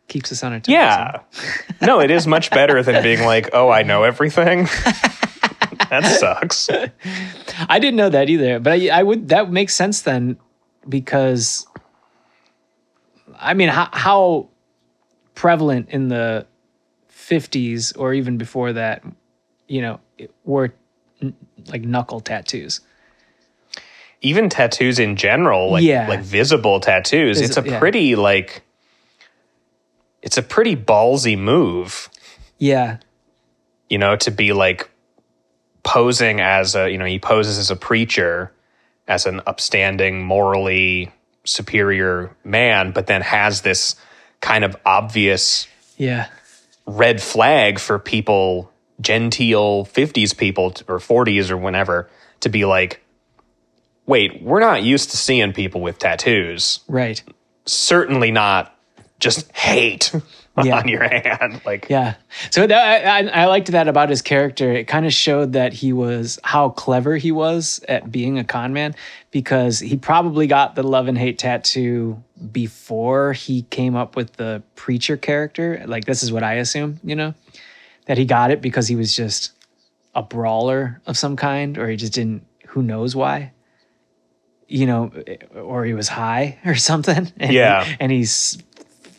[0.09, 0.73] Keeps us on our toes.
[0.73, 1.19] Yeah.
[1.81, 4.63] No, it is much better than being like, oh, I know everything.
[5.89, 6.69] that sucks.
[7.69, 9.29] I didn't know that either, but I, I would.
[9.29, 10.35] That makes sense then,
[10.89, 11.65] because
[13.39, 14.49] I mean, how, how
[15.35, 16.45] prevalent in the
[17.09, 19.03] 50s or even before that,
[19.69, 20.01] you know,
[20.43, 20.73] were
[21.67, 22.81] like knuckle tattoos.
[24.21, 26.09] Even tattoos in general, like Yeah.
[26.09, 27.79] like visible tattoos, Is- it's a yeah.
[27.79, 28.63] pretty like
[30.21, 32.09] it's a pretty ballsy move,
[32.57, 32.97] Yeah,
[33.89, 34.89] you know, to be like
[35.83, 38.51] posing as a, you know, he poses as a preacher,
[39.07, 41.11] as an upstanding, morally
[41.45, 43.95] superior man, but then has this
[44.41, 46.27] kind of obvious Yeah.
[46.85, 52.09] red flag for people, genteel 50s people or 40s or whenever,
[52.41, 53.01] to be like,
[54.05, 56.81] wait, we're not used to seeing people with tattoos.
[56.87, 57.23] Right.
[57.65, 58.75] Certainly not
[59.19, 60.11] just hate
[60.61, 60.77] Yeah.
[60.79, 61.61] on your hand.
[61.65, 62.15] Like, Yeah.
[62.49, 64.73] So that, I, I liked that about his character.
[64.73, 68.73] It kind of showed that he was how clever he was at being a con
[68.73, 68.93] man
[69.31, 74.61] because he probably got the love and hate tattoo before he came up with the
[74.75, 75.81] preacher character.
[75.87, 77.33] Like this is what I assume, you know,
[78.07, 79.53] that he got it because he was just
[80.13, 82.45] a brawler of some kind, or he just didn't.
[82.69, 83.53] Who knows why?
[84.67, 85.11] You know,
[85.55, 87.31] or he was high or something.
[87.37, 87.85] And Yeah.
[87.99, 88.57] and he's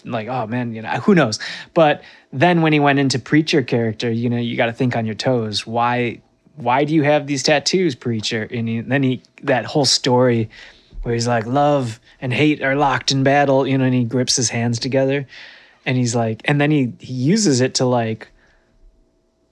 [0.05, 1.39] like, oh man, you know, who knows?
[1.75, 5.07] But then when he went into preacher character, you know, you got to think on
[5.07, 5.67] your toes.
[5.67, 6.21] Why,
[6.57, 8.49] why do you have these tattoos, preacher?
[8.51, 10.51] And he, then he, that whole story
[11.03, 14.37] where he's like, love and hate are locked in battle, you know, and he grips
[14.37, 15.27] his hands together,
[15.87, 18.29] and he's like, and then he he uses it to like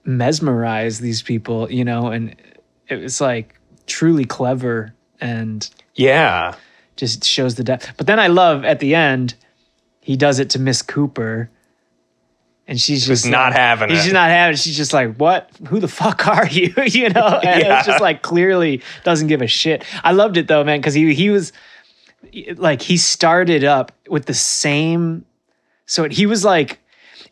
[0.05, 2.35] mesmerize these people, you know, and
[2.87, 6.55] it was like truly clever and yeah.
[6.95, 7.93] just shows the depth.
[7.97, 9.35] But then I love at the end,
[10.01, 11.49] he does it to Miss Cooper,
[12.67, 14.03] and she's just not like- having She's it.
[14.03, 14.53] just not having.
[14.53, 14.59] it.
[14.59, 15.49] She's just like, "What?
[15.67, 17.77] Who the fuck are you?" you know, and Yeah.
[17.79, 19.83] it's just like clearly doesn't give a shit.
[20.03, 21.51] I loved it though, man, because he he was
[22.57, 25.25] like he started up with the same.
[25.85, 26.79] So he was like,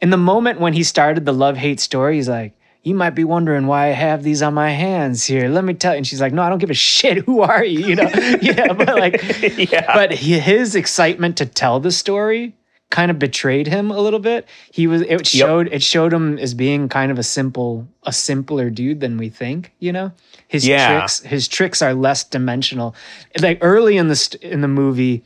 [0.02, 2.54] in the moment when he started the love hate story, he's like.
[2.84, 5.50] You might be wondering why I have these on my hands here.
[5.50, 5.98] Let me tell you.
[5.98, 7.20] And she's like, No, I don't give a shit.
[7.26, 7.80] Who are you?
[7.88, 8.10] You know,
[8.42, 9.22] yeah, but like,
[9.72, 9.94] Yeah.
[9.94, 12.56] but he, his excitement to tell the story
[12.90, 14.48] kind of betrayed him a little bit.
[14.72, 18.70] He was it showed it showed him as being kind of a simple a simpler
[18.70, 20.14] dude than we think, you know?
[20.48, 21.00] His Yeah.
[21.00, 22.96] tricks his tricks are less dimensional.
[23.42, 25.26] Like early in the st- in the movie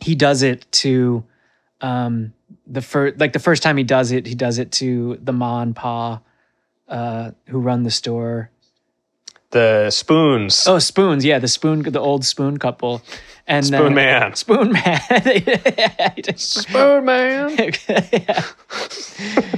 [0.00, 1.22] he does it to
[1.82, 2.32] um
[2.66, 5.62] the first like the first time he does it, he does it to the ma
[5.62, 6.20] and pa
[6.90, 8.50] uh who run the store.
[9.52, 10.66] the spoons.
[10.68, 13.00] Oh, spoons, yeah, the spoon the old spoon couple.
[13.46, 14.34] And Spoon then- Man.
[14.36, 15.00] Spoon Man.
[16.36, 17.56] Spoon Man.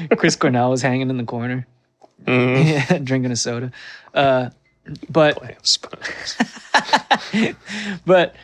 [0.16, 1.66] Chris Cornell was hanging in the corner,
[2.26, 3.04] Mm-hmm.
[3.08, 3.70] drinking a soda.
[4.14, 4.48] Uh,
[5.10, 5.36] but
[8.06, 8.34] but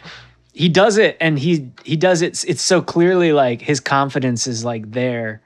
[0.52, 2.44] he does it, and he he does it.
[2.46, 5.40] It's so clearly like his confidence is like there,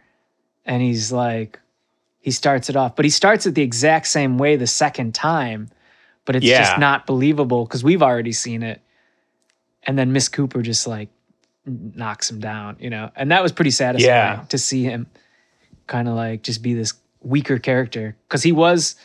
[0.65, 1.59] and he's like
[2.23, 5.69] he starts it off, but he starts it the exact same way the second time,
[6.25, 6.59] but it's Yeah.
[6.59, 8.81] just not believable because we've already seen it.
[9.83, 11.09] And then Miss Cooper just like
[11.67, 14.45] knocks him down, you know, and that was pretty satisfying Yeah.
[14.49, 15.07] to see him
[15.89, 18.97] kind of like just be this weaker character because he was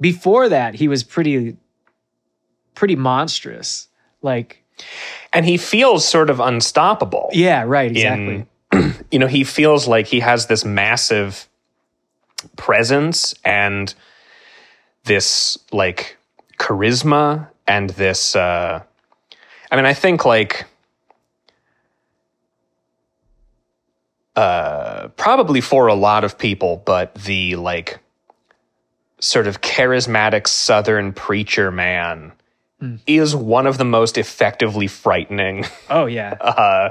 [0.00, 1.56] before that he was pretty
[2.74, 3.88] pretty monstrous
[4.22, 4.62] like
[5.32, 7.28] And he feels sort of unstoppable.
[7.32, 11.46] yeah right exactly in you know he feels like he has this massive
[12.56, 13.94] presence and
[15.04, 16.16] this like
[16.58, 18.82] charisma and this uh
[19.70, 20.64] i mean i think like
[24.36, 27.98] uh probably for a lot of people but the like
[29.20, 32.32] sort of charismatic southern preacher man
[33.06, 36.32] is one of the most effectively frightening oh yeah.
[36.40, 36.90] uh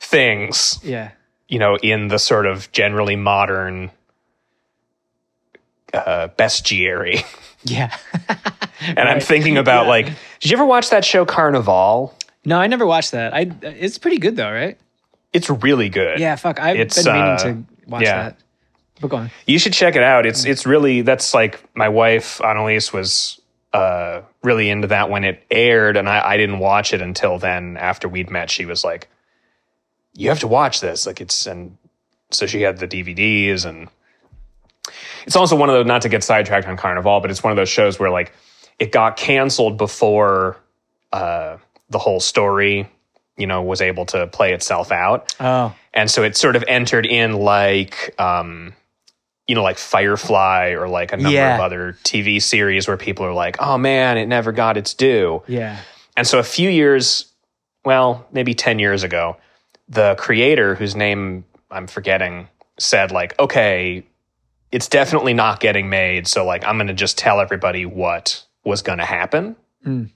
[0.00, 1.10] things yeah.
[1.48, 3.90] you know, in the sort of generally modern
[5.94, 7.24] uh, bestiary.
[7.64, 7.96] yeah
[8.80, 9.88] And I'm thinking about Yeah.
[9.90, 10.06] like,
[10.40, 12.12] did you ever watch that show Carnivàle?
[12.46, 14.78] no i never watched that i it's pretty good though right
[15.34, 16.18] It's really good.
[16.18, 18.22] yeah fuck i've It's, been meaning uh, to watch yeah.
[18.22, 18.36] that
[19.00, 20.24] but go on You should check it out.
[20.26, 23.40] It's it's really that's like my wife Annelise was
[23.72, 27.76] uh really into that when it aired and I, I didn't watch it until then
[27.78, 28.50] after we'd met.
[28.50, 29.08] She was like,
[30.14, 31.06] You have to watch this.
[31.06, 31.76] Like it's and
[32.30, 33.88] so she had the DVDs and
[35.26, 37.56] it's also one of those not to get sidetracked on Carnivàle, but it's one of
[37.56, 38.32] those shows where like
[38.78, 40.56] it got canceled before
[41.12, 41.56] uh
[41.88, 42.88] the whole story,
[43.36, 45.34] you know, was able to play itself out.
[45.40, 45.74] Oh.
[45.92, 48.74] And so it sort of entered in like um
[49.48, 51.56] you know like firefly or like a number Yeah.
[51.56, 55.42] of other tv series where people are like oh man it never got its due.
[55.48, 55.80] Yeah.
[56.16, 57.26] And so a few years
[57.84, 59.36] well maybe 10 years ago
[59.88, 62.46] the creator whose name i'm forgetting
[62.78, 64.04] said like okay
[64.72, 69.04] it's definitely not getting made so like i'm gonna just tell everybody what was gonna
[69.06, 69.56] happen
[69.86, 70.10] Mm.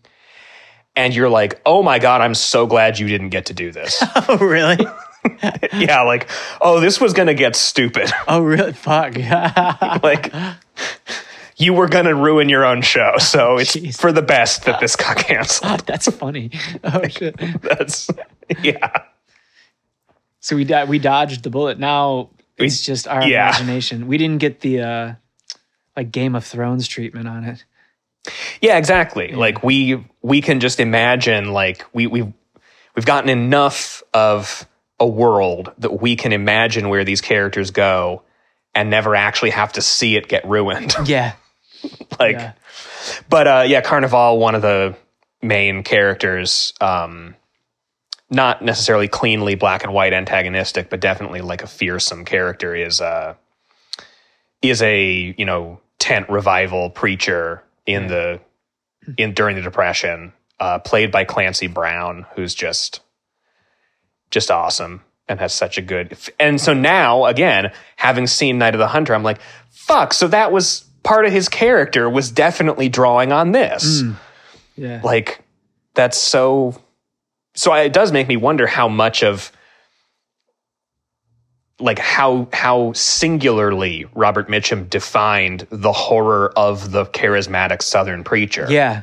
[0.94, 4.02] and you're like oh my god i'm so glad you didn't get to do this
[4.28, 4.84] oh really
[5.72, 6.28] yeah, like,
[6.60, 8.10] oh, this was gonna get stupid.
[8.28, 9.16] oh really fuck
[10.02, 10.32] like,
[11.56, 13.14] you were going to ruin your own show.
[13.18, 13.98] So it's Jeez.
[13.98, 15.80] for the best that this got canceled.
[15.86, 16.50] That's funny.
[16.82, 17.36] Oh shit.
[17.62, 18.10] That's,
[18.62, 19.02] yeah.
[20.40, 21.78] So we we dodged the bullet.
[21.78, 23.48] Now it's just our yeah.
[23.48, 24.06] imagination.
[24.06, 25.14] We didn't get the uh
[25.96, 27.64] like Game of Thrones treatment on it.
[28.60, 29.32] Yeah, exactly.
[29.32, 32.32] Like we we can just imagine like we we
[32.94, 34.66] we've gotten enough of
[35.00, 38.22] a world that we can imagine where these characters go
[38.74, 40.94] and never actually have to see it get ruined.
[41.04, 41.32] Yeah.
[42.18, 42.52] like Yeah.
[43.28, 44.96] but uh yeah, Carnivàle one of the
[45.42, 47.34] main characters um
[48.34, 53.34] not necessarily cleanly black and white antagonistic, but definitely like a fearsome character is uh
[54.62, 58.40] is a, you know, tent revival preacher in the
[59.16, 63.00] in during the depression, uh played by Clancy Brown, who's just
[64.30, 68.78] just awesome and has such a good and so now again, having seen Night of
[68.78, 73.30] the Hunter, I'm like, fuck, so that was part of his character was definitely drawing
[73.32, 74.02] on this.
[74.76, 75.00] Yeah.
[75.04, 75.40] like
[75.94, 76.82] that's so
[77.54, 79.52] so it does make me wonder how much of
[81.80, 88.66] like how how singularly Robert Mitchum defined the horror of the charismatic southern preacher.
[88.70, 89.02] yeah.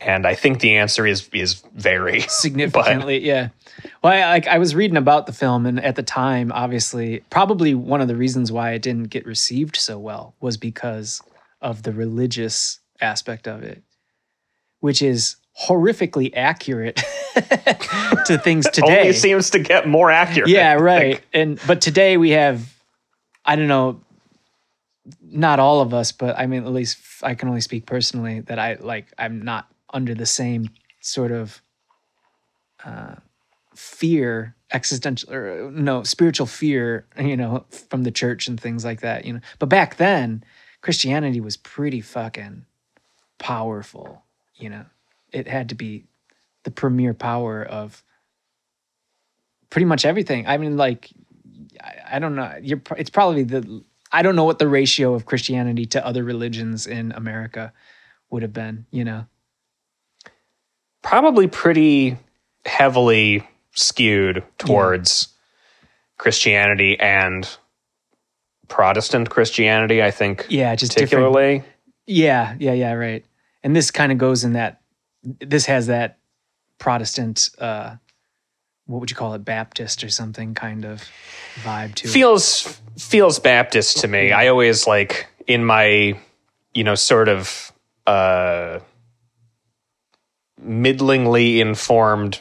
[0.00, 3.48] And I think the answer is is very significantly yeah
[4.02, 7.74] well I, like i was reading about the film and at the time obviously probably
[7.74, 11.22] one of the reasons why it didn't get received so well was because
[11.60, 13.82] of the religious aspect of it
[14.80, 16.96] which is horrifically accurate
[18.26, 19.00] to things today.
[19.00, 20.48] only seems to get more accurate.
[20.48, 21.14] yeah right.
[21.14, 22.74] Like, and but today we have
[23.44, 24.00] i don't know
[25.20, 28.58] not all of us but i mean at least I can only speak personally that
[28.58, 31.60] i like i'm not under the same sort of
[32.84, 33.16] uh
[33.74, 39.24] fear existential or no spiritual fear you know from the church and things like that
[39.26, 39.40] you know.
[39.58, 40.44] But back then
[40.80, 42.64] christianity was pretty fucking
[43.38, 44.84] powerful you know
[45.32, 46.04] it had to be
[46.64, 48.02] the premier power of
[49.70, 50.46] pretty much everything.
[50.46, 51.10] I mean, like,
[51.82, 52.54] I, I don't know.
[52.60, 53.82] You're, it's probably the.
[54.12, 57.72] I don't know what the ratio of Christianity to other religions in America
[58.30, 58.86] would have been.
[58.90, 59.26] You know.
[61.02, 62.16] probably pretty
[62.64, 65.28] heavily skewed towards
[66.18, 67.48] Christianity and
[68.68, 70.46] Protestant Christianity, I think.
[70.48, 71.10] Yeah, just different.
[71.10, 71.64] particularly.
[72.06, 72.92] Yeah, yeah, yeah.
[72.92, 73.24] Right.
[73.62, 74.81] And this kind of goes in that.
[75.22, 76.18] This has that
[76.78, 77.50] Protestant.
[77.58, 77.96] uh
[78.86, 79.44] What would you call it?
[79.44, 81.02] Baptist or something kind of
[81.62, 82.10] vibe to it.
[82.10, 84.32] feels feels Baptist to me.
[84.32, 86.18] I always like in my
[86.74, 87.72] you know sort of
[88.06, 88.80] uh
[90.60, 92.40] middlingly informed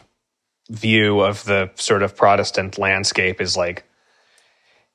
[0.70, 3.84] view of the sort of Protestant landscape is like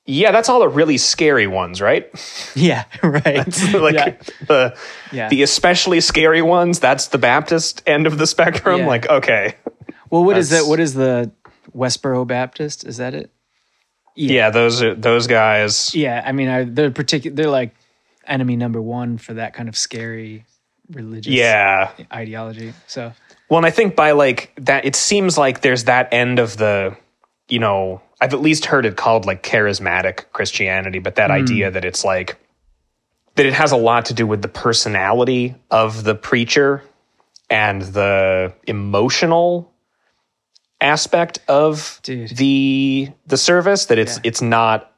[0.06, 2.08] yeah, that's all the really scary ones, right?
[2.54, 2.84] Yeah.
[3.02, 3.46] Right.
[3.74, 4.16] like yeah.
[4.46, 4.76] the
[5.12, 5.28] Yeah.
[5.28, 8.80] the especially scary ones, that's the Baptist end of the spectrum.
[8.80, 8.86] Yeah.
[8.86, 9.56] Like, okay.
[10.10, 10.70] Well, what is That's- that?
[10.70, 11.30] What is the
[11.76, 12.84] Westboro Baptist?
[12.84, 13.30] Is that it?
[14.14, 15.94] Yeah, those are those guys.
[15.94, 17.34] Yeah, I mean, I, they're particular.
[17.36, 17.74] They're like
[18.26, 20.46] enemy number one for that kind of scary
[20.90, 21.90] religious Yeah.
[22.12, 22.72] ideology.
[22.86, 23.12] So
[23.50, 26.96] Well, and I think by like that, it seems like there's that end of the,
[27.48, 31.36] you know, I've at least heard it called like charismatic Christianity, but that hmm.
[31.36, 32.36] idea that it's like,
[33.34, 36.82] that it has a lot to do with the personality of the preacher
[37.50, 39.72] and the emotional
[40.80, 42.30] aspect of Dude.
[42.36, 44.22] the the service that it's Yeah.
[44.24, 44.92] it's not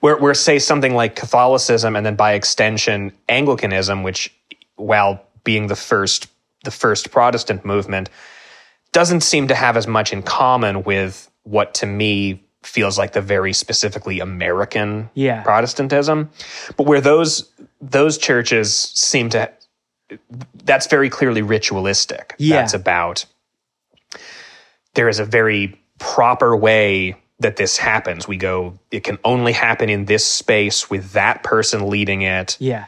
[0.00, 4.32] where where say something like Catholicism and then by extension Anglicanism which
[4.76, 6.28] while being the first
[6.62, 8.10] the first Protestant movement
[8.92, 13.20] doesn't seem to have as much in common with what to me feels like the
[13.20, 15.42] very specifically American Yeah.
[15.42, 16.30] Protestantism
[16.76, 17.50] but where those
[17.80, 19.50] those churches seem to
[20.64, 22.56] that's very clearly ritualistic Yeah.
[22.56, 23.24] that's about
[24.94, 29.88] there is a very proper way that this happens we go it can only happen
[29.90, 32.86] in this space with that person leading it yeah,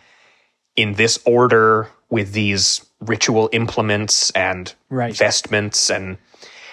[0.77, 5.15] in this order with these ritual implements and Right.
[5.17, 6.17] vestments and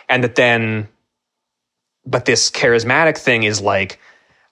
[0.08, 0.88] and that then
[2.06, 4.00] but this charismatic thing is like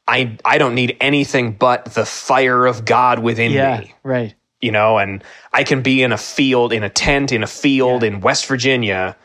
[0.07, 4.33] I I don't need anything but the fire of God within yeah, me right.
[4.61, 5.23] you know, and
[5.53, 9.15] I can be in a field, in a tent, in a field in West Virginia,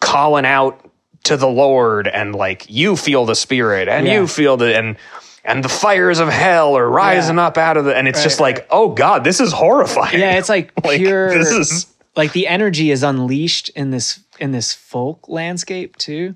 [0.00, 0.80] calling out
[1.24, 4.20] to the Lord, and like you feel the Spirit, and Yeah.
[4.20, 4.96] you feel the and
[5.44, 8.56] and the fires of hell are rising up out of the, and it's just Right,
[8.56, 10.18] like, oh God, this is horrifying.
[10.18, 11.36] Yeah, it's like Like, pure.
[11.38, 11.86] this is-
[12.16, 16.34] like the energy is unleashed in this in this folk landscape too.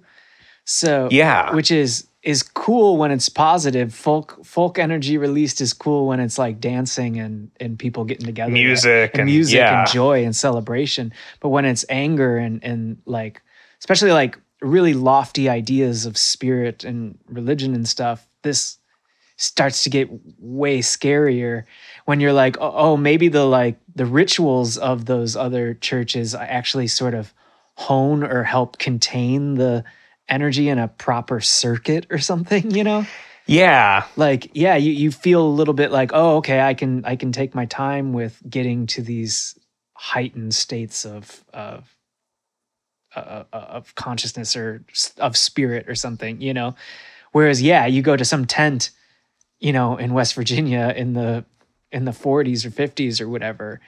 [0.70, 1.52] So Yeah.
[1.54, 3.92] which is is cool when it's positive.
[3.94, 8.52] Folk folk energy released is cool when it's like dancing and and people getting together.
[8.52, 9.80] Music and, and- music yeah.
[9.80, 11.12] and joy and celebration.
[11.40, 13.42] But when it's anger and and like
[13.80, 18.76] especially like really lofty ideas of spirit and religion and stuff, this
[19.36, 20.08] starts to get
[20.38, 21.64] way scarier
[22.04, 26.86] when you're like, oh, oh, maybe the like the rituals of those other churches actually
[26.86, 27.32] sort of
[27.74, 29.82] hone or help contain the
[30.30, 33.06] energy in a proper circuit or something, you know?
[33.46, 34.04] Yeah.
[34.16, 37.32] Like, yeah, you, you feel a little bit like, oh, okay, I can I can
[37.32, 39.58] take my time with getting to these
[39.94, 41.96] heightened states of of
[43.16, 44.84] uh, of consciousness or
[45.18, 46.76] of spirit or something, you know.
[47.32, 48.90] Whereas, yeah, you go to some tent,
[49.58, 51.44] you know, in West Virginia in the
[51.92, 53.80] in the 40s or 50s or whatever,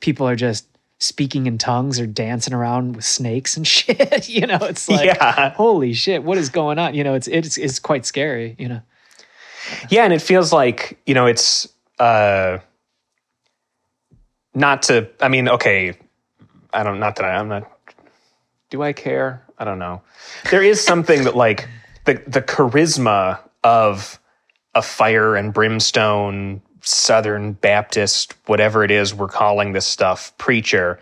[0.00, 0.66] people are just
[1.02, 4.28] speaking in tongues or dancing around with snakes and shit.
[4.28, 5.50] you know, it's like, Yeah.
[5.50, 6.94] holy shit, what is going on?
[6.94, 8.54] You know, it's it's it's quite scary.
[8.58, 8.82] You know.
[9.90, 12.58] Yeah, and it feels like, you know, it's uh
[14.54, 15.94] not to I mean, okay,
[16.72, 17.68] I don't not that I, I'm not
[18.70, 19.42] do I care?
[19.58, 20.02] I don't know.
[20.50, 21.68] There is something that like
[22.04, 24.18] the the charisma of
[24.74, 31.00] a fire and brimstone Southern Baptist, whatever it is we're calling this stuff, preacher.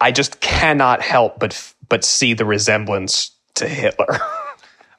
[0.00, 4.18] I just cannot help but but see the resemblance to Hitler.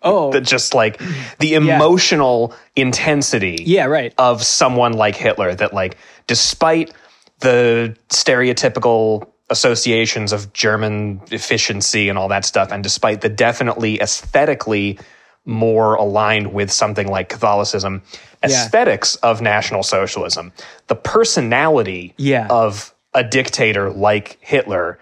[0.03, 1.01] Oh, that just like
[1.39, 4.13] the emotional intensity yeah, right.
[4.19, 5.97] of someone like Hitler that like
[6.27, 6.93] despite
[7.39, 14.99] the stereotypical associations of German efficiency and all that stuff and despite the definitely aesthetically
[15.47, 18.03] more aligned with something like Catholicism
[18.43, 20.51] aesthetics of National Socialism
[20.87, 22.45] the personality Yeah.
[22.51, 24.99] of a dictator like Hitler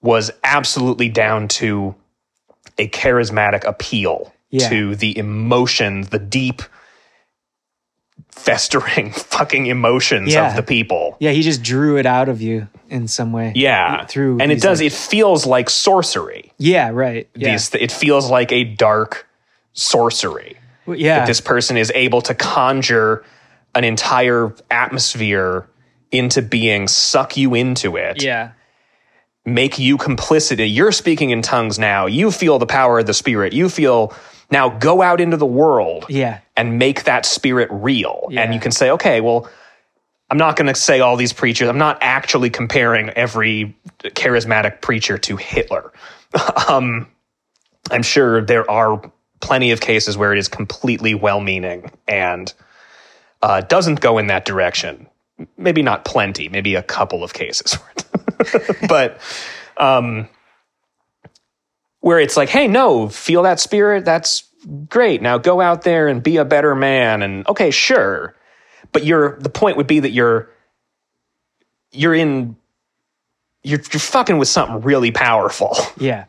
[0.00, 1.94] was absolutely down to
[2.78, 4.68] a charismatic appeal Yeah.
[4.70, 6.62] to the emotions, the deep,
[8.30, 10.50] festering fucking emotions Yeah.
[10.50, 11.16] of the people.
[11.20, 13.52] Yeah, he just drew it out of you in some way.
[13.54, 14.80] Yeah, through and it does.
[14.80, 16.52] like- it feels like sorcery.
[16.58, 17.28] yeah, right.
[17.34, 19.28] Yeah, These, it feels like a dark
[19.72, 20.56] sorcery.
[20.86, 21.26] Yeah.
[21.26, 23.24] This person is able to conjure
[23.74, 25.68] an entire atmosphere
[26.10, 28.22] into being, suck you into it.
[28.22, 28.52] yeah,
[29.44, 30.64] make you complicit.
[30.72, 32.06] You're speaking in tongues now.
[32.06, 33.52] You feel the power of the spirit.
[33.52, 34.14] You feel
[34.50, 38.28] now go out into the world yeah, and make that spirit real.
[38.30, 38.42] Yeah.
[38.42, 39.48] And you can say, okay, well,
[40.30, 41.68] I'm not going to say all these preachers.
[41.68, 45.92] I'm not actually comparing every charismatic preacher to Hitler.
[46.68, 47.08] um,
[47.90, 49.10] I'm sure there are
[49.42, 52.52] plenty of cases where it is completely well meaning and
[53.42, 55.06] uh, doesn't go in that direction.
[55.58, 57.76] Maybe not plenty, maybe a couple of cases.
[58.88, 59.18] but
[59.76, 60.28] um,
[62.00, 64.04] where it's like, hey, no, feel that spirit.
[64.04, 64.44] That's
[64.88, 65.20] great.
[65.20, 67.22] Now go out there and be a better man.
[67.22, 68.34] And okay, sure.
[68.92, 70.50] But you're the point would be that you're
[71.90, 72.56] you're in
[73.62, 75.76] you're you're fucking with something really powerful.
[75.96, 76.26] yeah,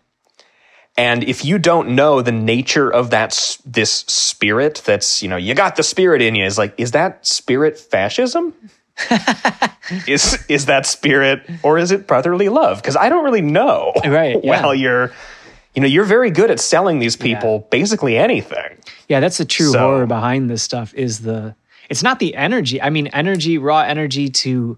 [0.95, 5.55] And if you don't know the nature of that this spirit that's, you know, you
[5.55, 8.53] got the spirit in you is like is that spirit fascism?
[10.07, 12.83] is is that spirit or is it brotherly love?
[12.83, 13.91] Cuz I don't really know.
[14.05, 14.49] Right, yeah.
[14.61, 15.11] Well, you're
[15.75, 18.77] you know, you're very good at selling these people basically anything.
[19.09, 19.19] yeah.
[19.19, 20.93] That's the true So- horror behind this stuff.
[20.93, 21.55] Is the
[21.89, 22.81] it's not the energy.
[22.81, 24.77] I mean, energy, raw energy to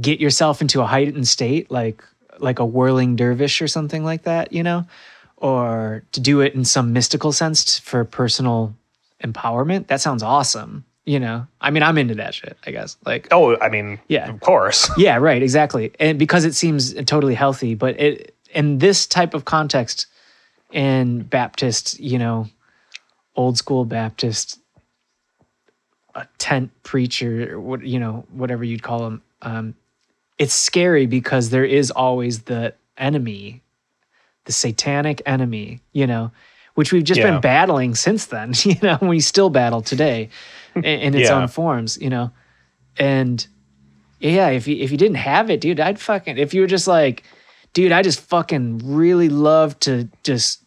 [0.00, 2.04] get yourself into a heightened state, like
[2.38, 4.52] like a whirling dervish or something like that.
[4.52, 4.86] You know,
[5.36, 8.74] or to do it in some mystical sense t- for personal
[9.22, 9.86] empowerment.
[9.88, 10.84] That sounds awesome.
[11.04, 12.56] You know, I mean, I'm into that shit.
[12.66, 14.28] I guess like Oh, I mean, Yeah.
[14.28, 14.90] of course.
[14.98, 15.92] Yeah, right, exactly.
[16.00, 20.06] And because it seems totally healthy, but it in this type of context
[20.72, 22.48] in Baptist, you know,
[23.36, 24.58] old school Baptist
[26.16, 29.74] a tent preacher or what you know, whatever you'd call them, um,
[30.38, 33.62] it's scary because there is always the enemy,
[34.44, 36.30] the satanic enemy, you know,
[36.74, 37.32] which we've just Yeah.
[37.32, 40.28] been battling since then, you know, we still battle today
[40.74, 41.36] in, in its Yeah.
[41.36, 42.30] own forms, you know.
[42.98, 43.46] And
[44.20, 46.86] yeah, if you if you didn't have it, dude, I'd fucking if you were just
[46.86, 47.22] like,
[47.72, 50.62] dude, I just fucking really love to just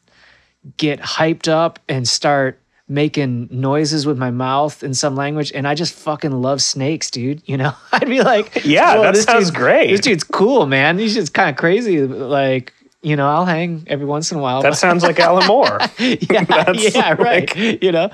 [0.77, 2.58] get hyped up and start
[2.89, 7.41] making noises with my mouth in some language and I just fucking love snakes, dude.
[7.45, 7.73] You know?
[7.91, 10.97] I'd be like, Yeah, that this sounds great." This dude's cool, man.
[10.97, 12.01] He's just kind of crazy.
[12.01, 14.61] Like, you know, I'll hang every once in a while.
[14.61, 15.79] That sounds like Alan Moore.
[15.99, 16.15] yeah,
[16.73, 17.81] yeah, like- right.
[17.81, 18.09] You know,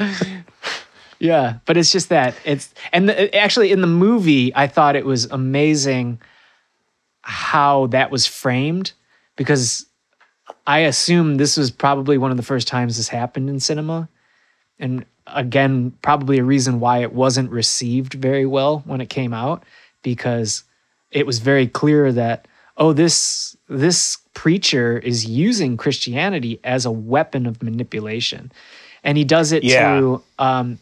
[1.20, 1.60] yeah.
[1.66, 5.26] But it's just that it's and the, actually in the movie, I thought it was
[5.26, 6.20] amazing
[7.22, 8.92] how that was framed
[9.36, 9.86] because
[10.68, 14.08] I assume this was probably one of the first times this happened in cinema,
[14.80, 19.64] and again, probably a reason why it wasn't received very well when it came out,
[20.04, 20.64] because
[21.12, 22.48] it was very clear that
[22.78, 28.52] oh, this this preacher is using Christianity as a weapon of manipulation,
[29.04, 30.00] and he does it Yeah.
[30.00, 30.80] to um,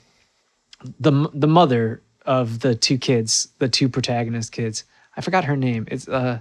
[0.99, 4.83] the the mother of the two kids, the two protagonist kids.
[5.15, 5.87] I forgot her name.
[5.91, 6.39] It's uh,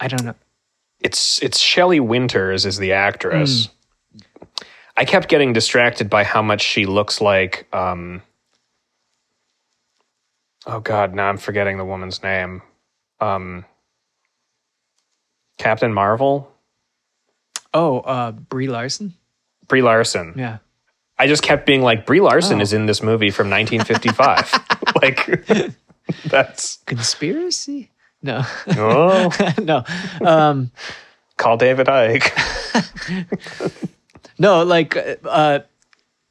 [0.00, 0.34] I don't know.
[1.00, 3.68] It's it's Shelley Winters is the actress.
[4.96, 7.66] I kept getting distracted by how much she looks like.
[7.74, 8.22] Um,
[10.66, 12.62] oh God, now I'm forgetting the woman's name.
[13.20, 13.64] Um,
[15.58, 16.50] Captain Marvel,
[17.74, 19.12] Oh, uh, Brie Larson.
[19.68, 20.32] Brie Larson.
[20.36, 20.58] Yeah.
[21.18, 22.62] I just kept being like, Brie Larson Oh.
[22.62, 24.52] is in this movie from 1955.
[25.02, 25.74] like,
[26.26, 27.90] that's Conspiracy?
[28.22, 28.44] No,
[28.78, 29.30] oh,
[29.62, 29.84] no,
[30.26, 30.70] um,
[31.36, 32.32] call David Icke.
[34.38, 34.62] No.
[34.64, 35.60] Like uh,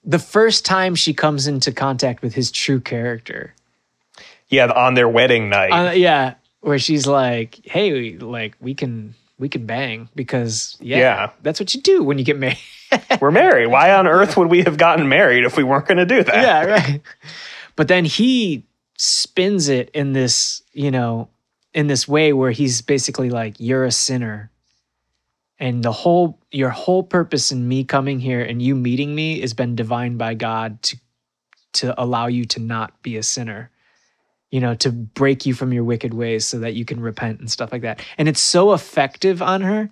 [0.04, 3.54] the first time she comes into contact with his true character,
[4.50, 5.72] Yeah, on their wedding night.
[5.72, 10.98] uh, yeah, where she's like, "Hey, we, like we can we can bang because yeah,
[10.98, 11.30] Yeah.
[11.42, 12.58] that's what you do when you get married."
[13.20, 13.68] We're married.
[13.68, 16.36] Why on earth would we have gotten married if we weren't going to do that?
[16.36, 17.02] yeah, right.
[17.76, 18.64] But then he
[18.98, 21.28] spins it in this, you know,
[21.74, 24.50] in this way where he's basically like, "You're a sinner."
[25.60, 29.54] And the whole your whole purpose in me coming here and you meeting me has
[29.54, 30.98] been divined by God to
[31.74, 33.70] to allow you to not be a sinner.
[34.52, 37.52] You know, to break you from your wicked ways so that you can repent and
[37.52, 38.02] stuff like that.
[38.18, 39.90] And it's so effective on her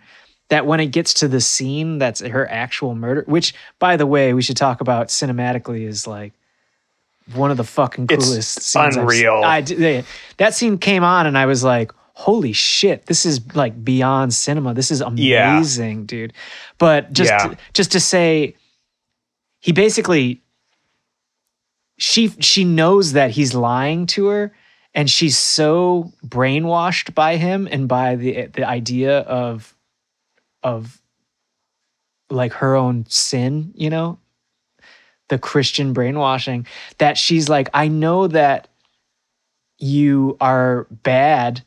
[0.50, 4.34] that when it gets to the scene that's her actual murder, which by the way,
[4.34, 6.34] we should talk about cinematically is like
[7.34, 8.98] one of the fucking It's coolest scenes.
[8.98, 9.42] I've unreal.
[9.44, 10.04] I
[10.38, 14.74] that scene came on and I was like, holy shit, this is like beyond cinema.
[14.74, 15.50] This is Yeah.
[15.58, 16.34] amazing, dude.
[16.78, 17.54] But just Yeah.
[17.74, 18.56] just to say
[19.60, 20.42] he basically
[21.98, 24.54] she she knows that he's lying to her
[24.94, 29.76] and she's so brainwashed by him and by the the idea of
[30.62, 31.02] of
[32.30, 34.18] like her own sin, you know,
[35.30, 36.66] the Christian brainwashing
[36.98, 38.68] that she's like, I know that
[39.78, 41.64] you are bad,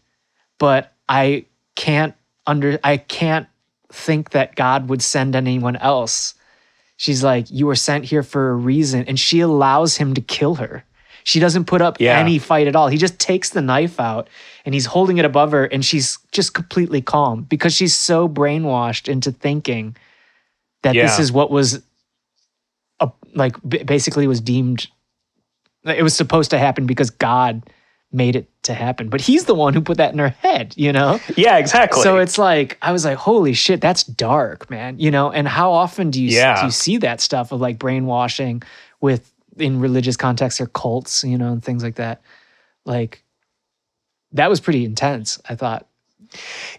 [0.59, 2.14] but I can't
[2.46, 3.46] under I can't
[3.92, 6.34] think that God would send anyone else.
[6.96, 10.54] She's like, you were sent here for a reason, and she allows him to kill
[10.57, 10.84] her.
[11.24, 12.18] She doesn't put up Yeah.
[12.18, 12.88] any fight at all.
[12.88, 14.28] He just takes the knife out
[14.64, 19.09] and he's holding it above her, and she's just completely calm because she's so brainwashed
[19.09, 19.96] into thinking
[20.82, 21.82] that this is what was
[23.00, 24.86] a, like b- basically was deemed
[25.84, 27.62] it was supposed to happen because God
[28.16, 29.08] made it to happen.
[29.08, 31.20] But he's the one who put that in her head, you know?
[31.36, 32.02] Yeah, exactly.
[32.02, 34.98] So it's like I was like, holy shit, that's dark, man.
[34.98, 36.60] You know, and how often do you Yeah.
[36.60, 38.62] do you see that stuff of like brainwashing
[39.00, 42.22] with in religious contexts or cults, you know, and things like that?
[42.86, 43.22] Like
[44.32, 45.86] that was pretty intense, I thought.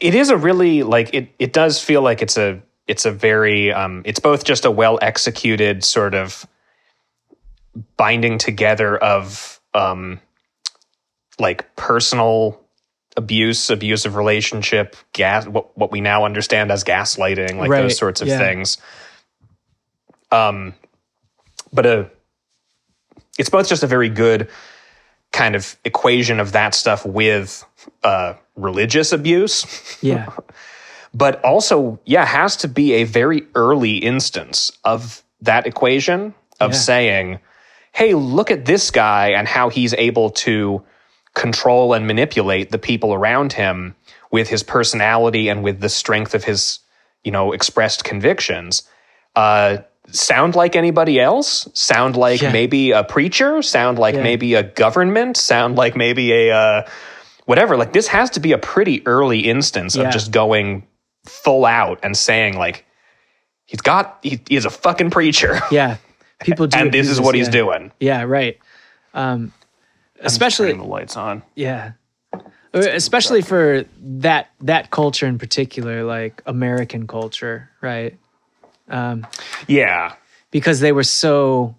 [0.02, 3.72] it is a really like it it does feel like it's a it's a very
[3.72, 6.46] um it's both just a well executed sort of
[7.96, 10.20] binding together of um
[11.40, 12.60] like personal
[13.16, 18.22] abuse abusive relationship gas what, what we now understand as gaslighting like Right, those sorts
[18.22, 18.38] of yeah.
[18.38, 18.78] things
[20.32, 20.74] um
[21.74, 22.10] but a
[23.40, 24.50] it's both just a very good
[25.32, 27.66] kind of equation of that stuff with
[28.04, 29.66] uh religious abuse
[30.02, 30.30] Yeah.
[31.14, 36.78] but also yeah has to be a very early instance of that equation of Yeah.
[36.78, 37.40] saying
[37.94, 40.84] hey look at this guy and how he's able to
[41.38, 43.96] control and manipulate the people around him
[44.32, 46.80] with his personality and with the strength of his
[47.24, 48.84] you know expressed convictions
[49.36, 49.78] uh
[50.12, 52.52] sound like anybody else sound like Yeah.
[52.52, 54.24] maybe a preacher sound like Yeah.
[54.24, 56.88] maybe a government sound like maybe a uh
[57.46, 60.04] whatever like this has to be a pretty early instance Yeah.
[60.08, 60.88] of just going
[61.26, 62.86] full out and saying like
[63.66, 65.98] he's got he, he's a fucking preacher Yeah.
[66.40, 68.58] People do and this is what he's doing Yeah, right.
[69.14, 69.52] Um
[70.22, 71.94] especially the lights on Yeah.
[72.34, 72.42] Uh,
[72.74, 78.18] Especially for that that culture in particular, like American culture, right?
[78.90, 79.28] Um,
[79.68, 80.16] yeah
[80.52, 81.76] Because they were so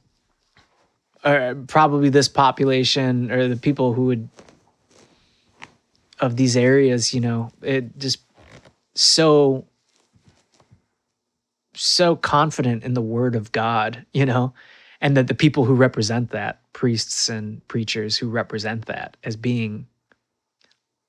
[1.24, 4.28] uh, probably this population or the people who would
[6.20, 8.18] of these areas, you know, it just
[8.95, 9.64] so
[11.74, 14.53] so confident in the word of God, you know,
[15.01, 19.85] and that the people who represent that, priests and preachers who represent that as being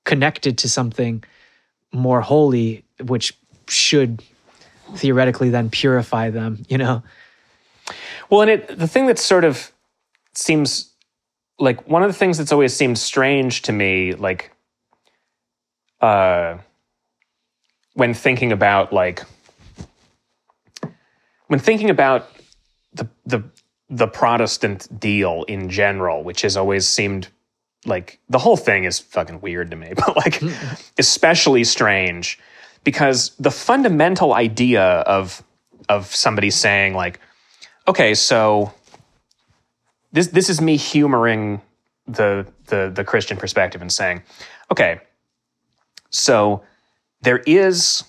[0.04, 1.22] connected to something
[1.92, 4.20] more holy, which should
[4.96, 7.04] theoretically then purify them, you know.
[8.28, 9.70] Well, and it the thing that sort of
[10.34, 10.90] seems
[11.60, 14.50] like one of the things that's always seemed strange to me, like
[16.00, 16.58] uh
[17.94, 19.22] when thinking about like
[21.46, 22.28] when thinking about
[22.92, 23.44] the the
[23.90, 27.28] the Protestant deal in general, which has always seemed
[27.84, 30.40] like the whole thing is fucking weird to me, but like
[30.98, 32.38] especially strange
[32.84, 35.42] because the fundamental idea of
[35.88, 37.20] of somebody saying like,
[37.88, 38.72] okay, so
[40.12, 41.60] this this is me humoring
[42.06, 44.22] the the the Christian perspective and saying,
[44.70, 45.00] okay,
[46.10, 46.62] so
[47.22, 48.04] there is,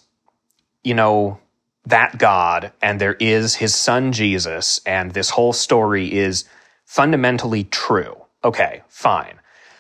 [0.84, 1.40] you know,
[1.86, 6.46] that God and there is his son Jesus, and this whole story is
[6.86, 8.16] fundamentally true.
[8.44, 9.40] Okay, fine.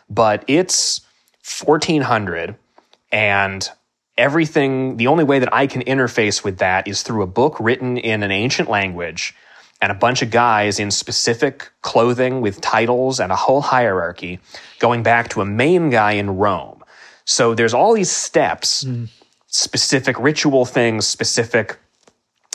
[0.09, 1.01] But it's
[1.63, 2.55] 1400
[3.11, 3.69] and
[4.17, 7.97] everything, the only way that I can interface with that is through a book written
[7.97, 9.35] in an ancient language
[9.81, 14.39] and a bunch of guys in specific clothing with titles and a whole hierarchy
[14.79, 16.83] going back to a main guy in Rome.
[17.25, 19.09] So there's all these steps, mm.
[19.47, 21.77] specific ritual things, specific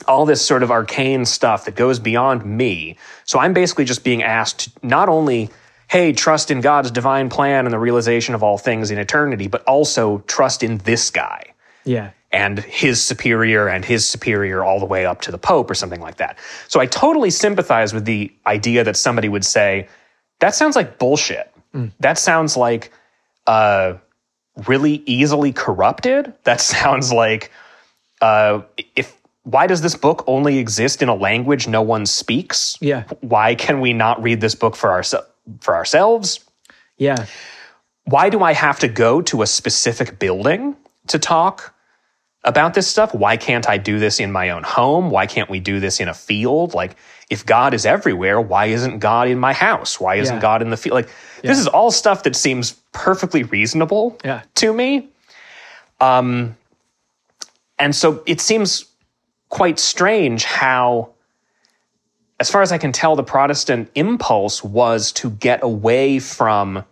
[0.07, 2.97] all this sort of arcane stuff that goes beyond me.
[3.24, 5.49] So I'm basically just being asked to not only,
[5.88, 9.62] hey, trust in God's divine plan and the realization of all things in eternity, but
[9.64, 11.44] also trust in this guy
[11.84, 12.11] Yeah.
[12.30, 16.01] and his superior and his superior all the way up to the Pope or something
[16.01, 16.38] like that.
[16.68, 19.88] So I totally sympathize with the idea that somebody would say,
[20.40, 21.51] that sounds like bullshit.
[22.01, 22.90] That sounds like
[23.47, 23.94] uh,
[24.66, 26.32] really easily corrupted.
[26.44, 27.51] That sounds like
[28.22, 28.62] uh,
[28.94, 29.15] if
[29.47, 32.76] why does this book only exist in a language no one speaks?
[32.80, 33.05] Yeah.
[33.20, 35.14] Why can we not read this book for ourse-
[35.61, 36.40] for ourselves?
[36.99, 37.26] Yeah.
[38.07, 40.76] why do I have to go to a specific building
[41.09, 41.74] to talk
[42.44, 43.12] about this stuff?
[43.14, 45.11] Why can't I do this in my own home?
[45.11, 46.72] Why can't we do this in a field?
[46.74, 46.97] Like,
[47.30, 49.99] if God is everywhere, why isn't God in my house?
[50.01, 50.40] Why isn't Yeah.
[50.40, 50.94] God in the field?
[50.94, 51.09] Like,
[51.42, 54.42] this is all stuff that seems perfectly reasonable Yeah.
[54.57, 55.09] to me.
[56.01, 56.57] Um,
[57.78, 58.84] and so it seems
[59.57, 61.09] quite strange how
[62.38, 66.84] as far as I can tell, the Protestant impulse was to get away from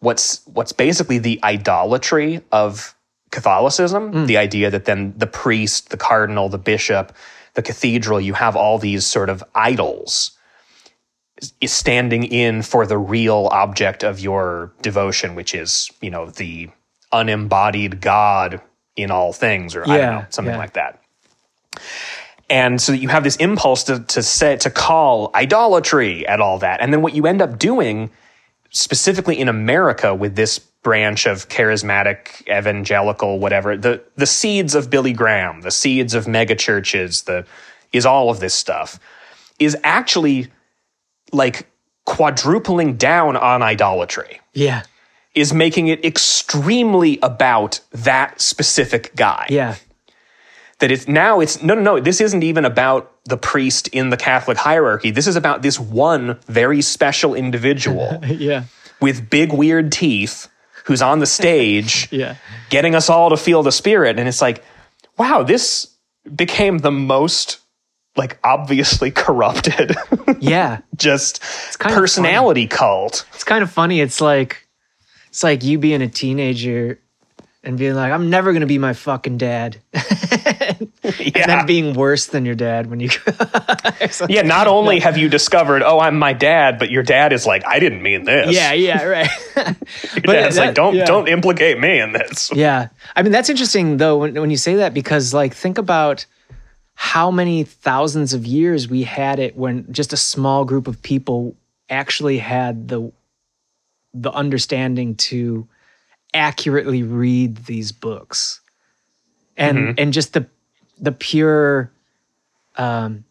[0.00, 2.94] what's what's basically the idolatry of
[3.30, 4.26] Catholicism, hmm.
[4.26, 7.16] the idea that then the priest, the cardinal, the bishop,
[7.54, 10.32] the cathedral, you have all these sort of idols
[11.62, 16.68] is- standing in for the real object of your devotion, which is, you know, the
[17.10, 18.60] unembodied God
[18.96, 20.58] in all things, or I don't know, something yeah.
[20.58, 21.00] like that.
[22.48, 26.80] And so you have this impulse to, to say, to call idolatry at all that.
[26.80, 28.10] And then what you end up doing,
[28.70, 35.12] specifically in America with this branch of charismatic, evangelical, whatever, the, the seeds of Billy
[35.12, 37.46] Graham, the seeds of mega churches, the,
[37.92, 38.98] is all of this stuff,
[39.60, 40.48] is actually
[41.32, 41.68] like
[42.06, 44.82] quadrupling down on idolatry, Yeah.
[45.34, 49.76] is making it extremely about that specific guy Yeah.
[50.80, 54.16] That it's now it's no no no this isn't even about the priest in the
[54.16, 58.64] catholic hierarchy this is about this one very special individual Yeah.
[59.00, 60.48] with big weird teeth
[60.86, 62.36] who's on the stage Yeah.
[62.70, 64.64] getting us all to feel the spirit and it's like
[65.18, 65.86] wow this
[66.34, 67.58] became the most
[68.16, 69.94] like obviously corrupted
[70.40, 70.80] Yeah.
[70.96, 71.40] just
[71.78, 74.00] kind of personality cult It's kind of funny.
[74.00, 74.66] It's like
[75.28, 76.98] it's like you being a teenager
[77.62, 79.78] and being like, I'm never gonna be my fucking dad.
[79.92, 83.08] and yeah then being worse than your dad when you
[84.28, 87.66] yeah not only have you discovered oh i'm my dad but your dad is like
[87.66, 89.28] i didn't mean this Yeah, yeah, right.
[89.56, 91.04] your but dad's like don't yeah.
[91.04, 92.88] don't implicate me in this Yeah.
[93.16, 96.26] I mean, that's interesting though when, when you say that because like think about
[96.94, 101.56] how many thousands of years we had it when just a small group of people
[101.88, 103.10] actually had the
[104.12, 105.66] the understanding to
[106.34, 108.60] accurately read these books.
[109.56, 110.46] And and just the
[110.98, 111.92] the pure
[112.76, 113.24] um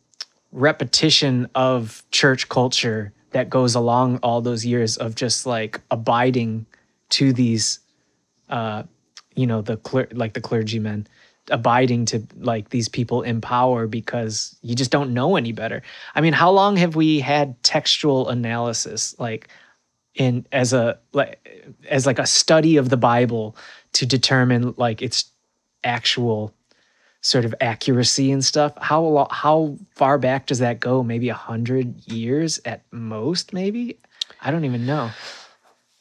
[0.51, 6.65] repetition of church culture that goes along all those years of just like abiding
[7.09, 7.79] to these
[8.49, 8.83] uh,
[9.35, 11.07] you know the cler- like the clergymen
[11.51, 15.81] abiding to like these people in power because you just don't know any better.
[16.13, 19.47] I mean, how long have we had textual analysis like
[20.15, 21.39] in as a like
[21.89, 23.55] as like a study of the Bible
[23.93, 25.31] to determine like its
[25.83, 26.53] actual
[27.21, 28.73] sort of accuracy and stuff?
[28.79, 31.03] How lo- how far back does that go?
[31.03, 33.97] Maybe a hundred years at most, maybe.
[34.41, 35.11] I don't even know.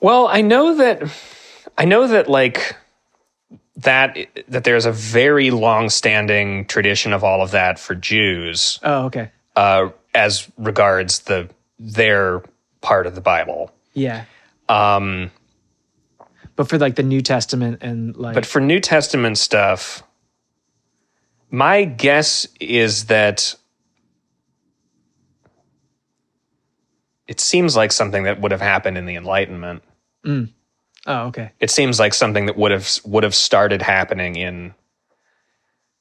[0.01, 1.03] Well, I know that
[1.77, 2.77] I know that like
[3.79, 4.17] that
[4.49, 8.79] that there's a very long-standing tradition of all of that for Jews.
[8.83, 9.31] Oh, okay.
[9.57, 11.49] uh, as regards the
[11.79, 12.43] their
[12.81, 13.73] part of the Bible.
[13.95, 14.25] Yeah.
[14.69, 15.31] Um,
[16.57, 20.03] But for like the New Testament and like but for New Testament stuff,
[21.51, 23.55] my guess is that
[27.27, 29.83] it seems like something that would have happened in the Enlightenment.
[30.25, 30.51] Mm.
[31.07, 31.53] oh okay.
[31.61, 34.75] It seems like something that would have would have started happening in.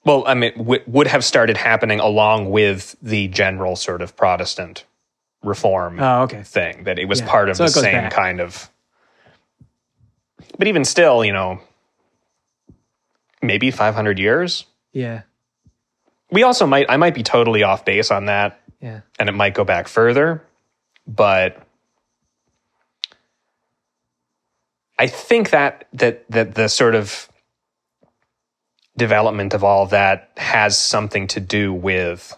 [0.06, 4.86] Well, I mean, w- would have started happening along with the general sort of Protestant
[5.48, 6.44] reform Oh okay.
[6.44, 6.84] thing.
[6.84, 7.28] That it was Yeah.
[7.30, 8.12] part of So the same back.
[8.12, 8.70] kind of.
[10.60, 11.60] But even still, you know,
[13.42, 14.66] maybe five hundred years.
[14.94, 15.22] Yeah.
[16.32, 16.86] We also might.
[16.90, 19.02] I might be totally off base on that, Yeah.
[19.18, 20.44] and it might go back further.
[21.08, 21.62] But
[25.00, 27.30] I think that that that the sort of
[28.98, 32.36] development of all of that has something to do with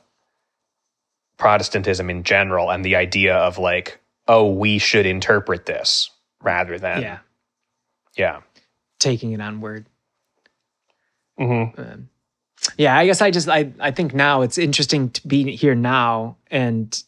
[1.39, 6.11] Protestantism in general and the idea of like, oh, we should interpret this
[6.43, 7.17] rather than Yeah.
[8.15, 8.41] yeah.
[8.99, 9.87] Taking it on word.
[11.39, 11.79] Mm-hmm.
[11.81, 12.09] Um,
[12.77, 16.35] yeah, I guess I just I I think now it's interesting to be here now
[16.51, 17.01] and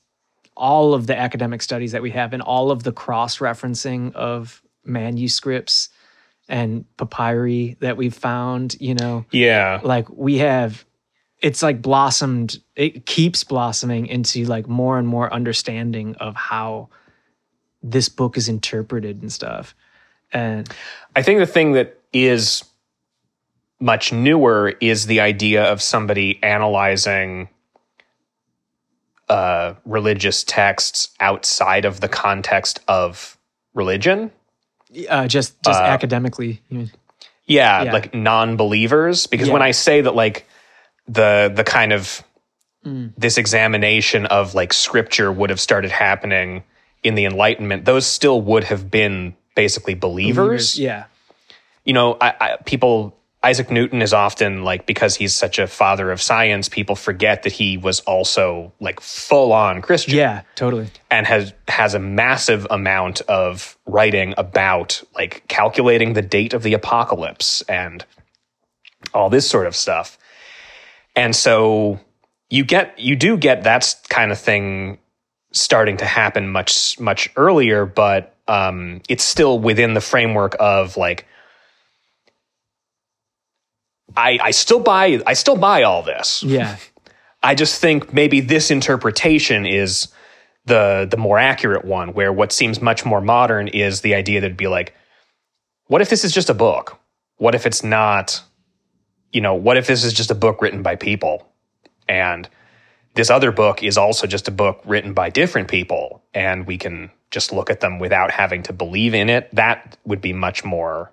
[0.56, 4.62] all of the academic studies that we have and all of the cross referencing of
[4.86, 5.90] manuscripts
[6.48, 9.80] and papyri that we've found, you know, Yeah.
[9.84, 10.86] like we have
[11.42, 16.90] it's like blossomed it keeps blossoming into like more and more understanding of how
[17.84, 19.76] this book is interpreted and stuff.
[20.32, 20.70] And
[21.16, 22.64] I think the thing that is
[23.80, 27.50] much newer is the idea of somebody analyzing
[29.30, 33.38] uh, religious texts outside of the context of
[33.74, 34.32] religion.
[35.10, 36.92] uh, just just Uh, academically, you mean?
[37.46, 37.94] Yeah, Yeah.
[37.94, 39.26] like non-believers.
[39.28, 40.46] Because when I say that, like
[41.12, 42.24] the the kind of
[42.84, 43.14] Mm.
[43.16, 46.64] this examination of like scripture would have started happening
[47.04, 50.80] in the Enlightenment, those still would have been basically believers.
[50.80, 51.04] yeah.
[51.86, 56.10] you know, I, I, people, Isaac Newton is often like, because he's such a father
[56.10, 60.88] of science, people forget that he was also like full on Christian Yeah, totally.
[61.12, 66.74] and has, has a massive amount of writing about like calculating the date of the
[66.74, 68.04] apocalypse and
[69.14, 70.18] all this sort of stuff.
[71.16, 72.00] And so
[72.50, 75.00] you get, you do get that kind of thing
[75.52, 81.28] starting to happen much, much earlier, but um, it's still within the framework of like,
[84.16, 86.44] I, I still buy I still buy all this.
[86.44, 86.78] Yeah.
[87.44, 90.10] I just think maybe this interpretation is
[90.66, 94.58] the the more accurate one, where what seems much more modern is the idea that'd
[94.58, 94.94] be like,
[95.88, 97.00] what if this is just a book?
[97.38, 98.44] What if it's not,
[99.32, 101.48] you know, what if this is just a book written by people?
[102.08, 102.48] And
[103.14, 107.12] this other book is also just a book written by different people, and we can
[107.30, 109.50] just look at them without having to believe in it.
[109.54, 111.12] That would be much more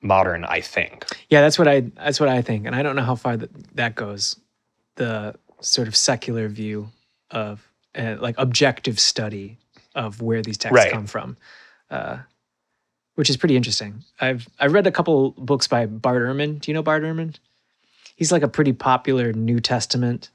[0.00, 1.06] modern, I think.
[1.28, 3.50] Yeah, that's what I that's what I think, and I don't know how far that
[3.76, 4.36] that goes.
[4.96, 6.90] The sort of secular view
[7.30, 9.58] of uh, like objective study
[9.94, 10.92] of where these texts Right.
[10.92, 11.36] come from,
[11.90, 12.18] uh,
[13.14, 14.04] which is pretty interesting.
[14.20, 16.60] I've I've read a couple books by Bart Ehrman.
[16.60, 17.34] Do you know Bart Ehrman?
[18.16, 20.30] He's like a pretty popular New Testament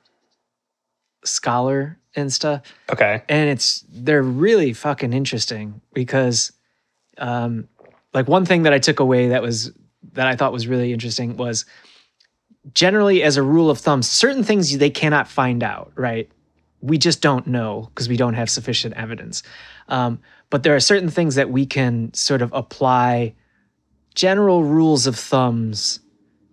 [1.23, 3.21] scholar and stuff Okay.
[3.27, 6.51] and it's they're really fucking interesting because
[7.17, 7.67] um
[8.13, 9.71] like one thing that I took away that was
[10.13, 11.65] that I thought was really interesting was
[12.73, 16.29] generally as a rule of thumb certain things they cannot find out right
[16.81, 19.43] we just don't know because we don't have sufficient evidence
[19.89, 20.19] um,
[20.49, 23.33] but there are certain things that we can sort of apply
[24.15, 25.99] general rules of thumbs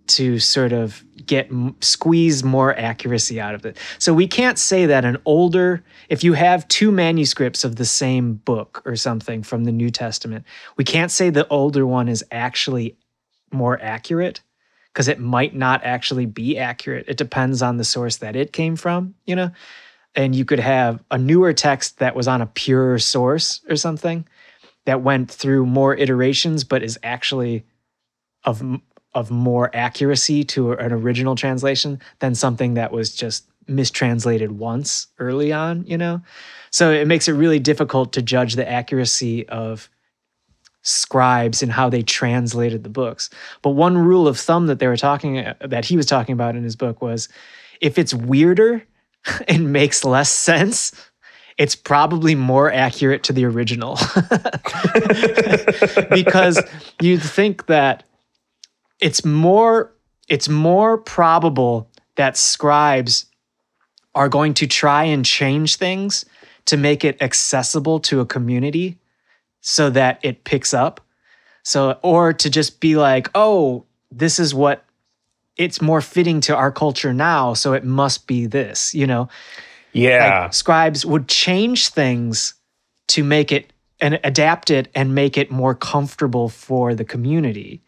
[0.07, 1.49] to sort of get
[1.81, 3.77] squeeze more accuracy out of it.
[3.97, 8.35] So we can't say that an older if you have two manuscripts of the same
[8.35, 10.45] book or something from the New Testament,
[10.77, 12.95] we can't say the older one is actually
[13.51, 14.41] more accurate
[14.93, 17.05] because it might not actually be accurate.
[17.07, 19.51] It depends on the source that it came from, you know?
[20.15, 24.25] And you could have a newer text that was on a purer source or something
[24.85, 27.65] that went through more iterations but is actually
[28.43, 28.63] of
[29.13, 35.51] of more accuracy to an original translation than something that was just mistranslated once early
[35.51, 36.21] on, you know?
[36.69, 39.89] So it makes it really difficult to judge the accuracy of
[40.81, 43.29] scribes and how they translated the books.
[43.61, 46.63] But one rule of thumb that they were talking that he was talking about in
[46.63, 47.27] his book was
[47.81, 48.83] if it's weirder
[49.47, 50.91] and makes less sense,
[51.57, 53.97] it's probably more accurate to the original.
[56.09, 56.61] because
[57.01, 58.03] you'd think that
[58.99, 59.91] it's more
[60.27, 63.27] it's more probable that scribes
[64.15, 66.25] are going to try and change things
[66.65, 68.97] to make it accessible to a community
[69.61, 71.01] so that it picks up.
[71.63, 74.84] So, or to just be like, oh, this is what
[75.57, 77.53] it's more fitting to our culture now.
[77.53, 79.29] So it must be this, you know?
[79.93, 80.41] Yeah.
[80.43, 82.55] Like scribes would change things
[83.07, 87.81] to make it and adapt it and make it more comfortable for the community.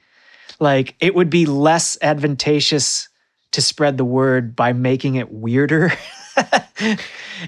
[0.59, 3.09] Like it would be less advantageous
[3.51, 5.91] to spread the word by making it weirder.
[6.78, 6.99] and,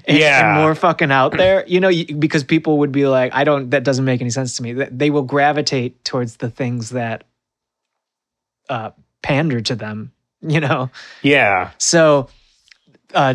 [0.06, 0.54] Yeah.
[0.54, 3.84] and more fucking out there, you know, because people would be like, I don't, that
[3.84, 4.72] doesn't make any sense to me.
[4.72, 7.24] They will gravitate towards the things that
[8.68, 8.90] uh,
[9.22, 10.90] pander to them, you know?
[11.22, 11.70] yeah.
[11.78, 12.28] So,
[13.14, 13.34] uh,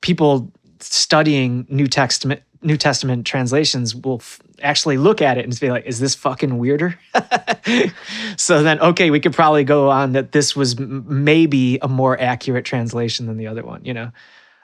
[0.00, 0.50] people
[0.80, 5.84] studying New Testament New Testament translations will f- actually look at it and be like,
[5.84, 6.96] "Is this fucking weirder?"
[8.36, 12.18] so then, okay, we could probably go on that this was m- maybe a more
[12.20, 13.84] accurate translation than the other one.
[13.84, 14.12] You know,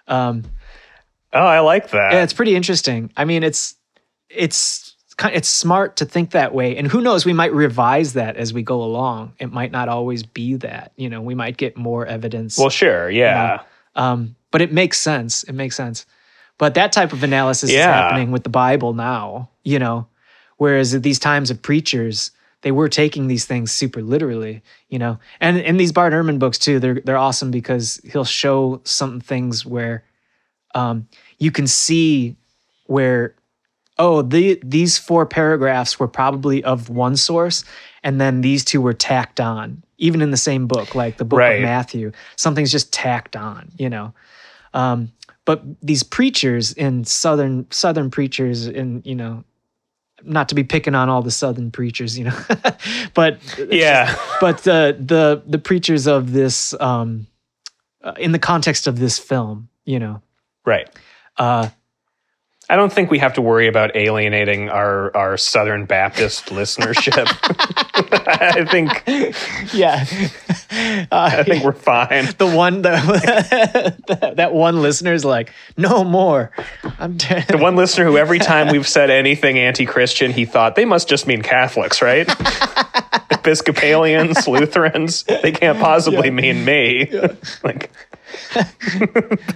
[0.06, 0.44] um,
[1.32, 2.12] Oh, I like that.
[2.12, 3.12] yeah, it's pretty interesting.
[3.16, 3.74] I mean, it's
[4.30, 4.87] it's
[5.24, 8.62] it's smart to think that way, and who knows, we might revise that as we
[8.62, 9.32] go along.
[9.38, 10.92] It might not always be that.
[10.96, 12.56] You know, we might get more evidence.
[12.58, 13.10] well, sure.
[13.10, 13.62] Yeah.
[13.96, 15.42] Um, but it makes sense.
[15.44, 16.06] It makes sense.
[16.56, 20.06] But that type of analysis is happening with the Bible now, you know.
[20.56, 25.18] Whereas at these times of preachers, they were taking these things super literally, you know.
[25.40, 29.64] And in these Bart Ehrman books too, they're they're awesome because he'll show some things
[29.64, 30.04] where
[30.74, 31.08] um,
[31.38, 32.36] you can see
[32.86, 33.34] where
[33.98, 37.64] oh the these four paragraphs were probably of one source,
[38.02, 41.38] and then these two were tacked on, even in the same book, like the book
[41.38, 41.56] Right.
[41.56, 42.12] of Matthew.
[42.36, 44.12] Something's just tacked on, you know.
[44.74, 45.12] Um,
[45.44, 49.44] but these preachers in southern southern preachers in you know
[50.22, 52.38] not to be picking on all the southern preachers you know
[53.14, 53.38] but
[53.70, 54.14] Yeah.
[54.40, 57.26] but the the the preachers of this um
[58.02, 60.20] uh, in the context of this film you know
[60.66, 60.88] Right.
[61.38, 61.68] uh
[62.70, 67.26] I don't think we have to worry about alienating our, our Southern Baptist listenership.
[68.30, 69.02] I think
[69.74, 70.04] yeah
[71.10, 72.26] uh, I think we're fine.
[72.38, 76.50] the one that that one listener is like no more
[76.98, 80.84] i'm dead The one listener who every time we've said anything anti-Christian, he thought they
[80.84, 82.28] must just mean Catholics, right?
[83.30, 87.10] Episcopalians, Lutherans, they can't possibly mean me.
[87.62, 87.90] Like,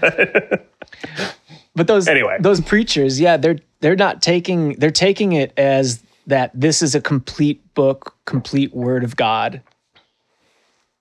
[0.00, 0.66] But
[1.74, 2.36] those Anyway.
[2.40, 7.00] those preachers, yeah, they're they're not taking they're taking it as that this is a
[7.00, 9.62] complete book, complete word of God.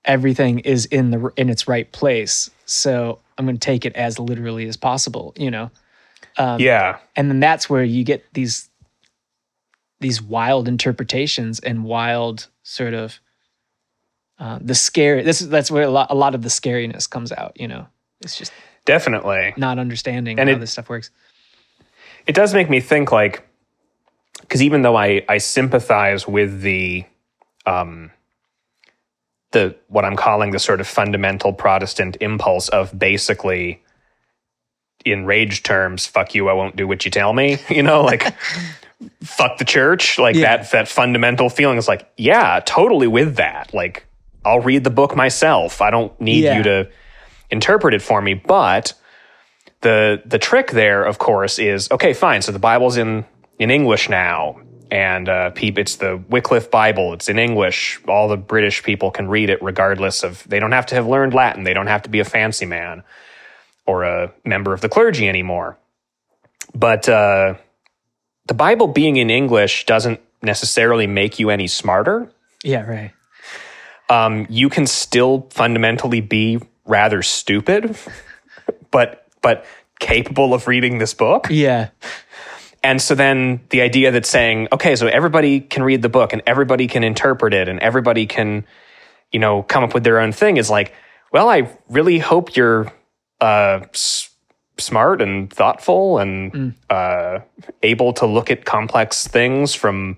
[0.06, 2.50] Everything is in the in its right place.
[2.66, 5.70] So I'm going to take it as literally as possible, you know.
[6.60, 8.70] yeah, And then that's where you get these
[10.00, 13.20] these wild interpretations and wild sort of
[14.40, 15.22] uh, the scary.
[15.22, 17.60] This is that's where a lot, a lot of the scariness comes out.
[17.60, 17.88] You know,
[18.22, 18.52] it's just
[18.86, 19.54] definitely.
[19.58, 21.12] not understanding And how it- this stuff works.
[22.28, 23.48] it does make me think like
[24.42, 27.06] because even though I, I sympathize with the
[27.66, 28.12] um
[29.52, 33.82] the what I'm calling the sort of fundamental Protestant impulse of basically
[35.04, 38.34] in rage terms, fuck you, I won't do what you tell me, you know, like
[39.24, 40.58] fuck the church, like Yeah.
[40.58, 43.74] that that fundamental feeling is like, yeah, totally with that.
[43.74, 44.06] Like
[44.46, 45.82] I'll read the book myself.
[45.82, 46.58] I don't need Yeah.
[46.58, 46.90] you to
[47.52, 48.94] interpret it for me, but
[49.82, 52.14] the the trick there, of course, is okay.
[52.14, 52.42] Fine.
[52.42, 53.26] So the Bible's in
[53.60, 57.14] in English now, and uh, it's the Wycliffe Bible.
[57.14, 58.00] It's in English.
[58.08, 61.34] All the British people can read it, regardless of they don't have to have learned
[61.34, 61.64] Latin.
[61.64, 63.04] They don't have to be a fancy man
[63.86, 65.78] or a member of the clergy anymore.
[66.74, 67.56] But uh,
[68.46, 72.32] the Bible being in English doesn't necessarily make you any smarter
[72.64, 73.12] Yeah, right.
[74.10, 77.96] um, you can still fundamentally be rather stupid,
[78.92, 79.66] but but
[80.00, 81.48] capable of reading this book.
[81.50, 81.90] Yeah.
[82.84, 86.42] And so then the idea that saying, okay, so everybody can read the book and
[86.48, 88.66] everybody can interpret it and everybody can,
[89.32, 90.94] you know, come up with their own thing is like,
[91.32, 92.92] well, I really hope you're
[93.40, 94.32] uh, s-
[94.80, 97.40] smart and thoughtful and uh,
[97.84, 100.18] able to look at complex things from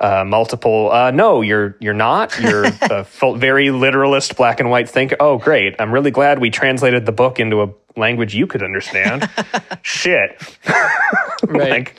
[0.00, 0.90] uh, multiple.
[0.90, 2.38] Uh, no, you're you're not.
[2.38, 5.16] You're a full, very literalist, black and white thinker.
[5.20, 5.76] Oh, great!
[5.78, 9.28] I'm really glad we translated the book into a language you could understand.
[9.82, 10.40] Shit,
[11.46, 11.70] Right.
[11.70, 11.98] like,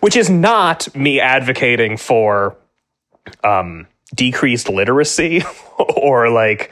[0.00, 2.56] which is not me advocating for
[3.44, 5.42] um, decreased literacy
[5.78, 6.70] or like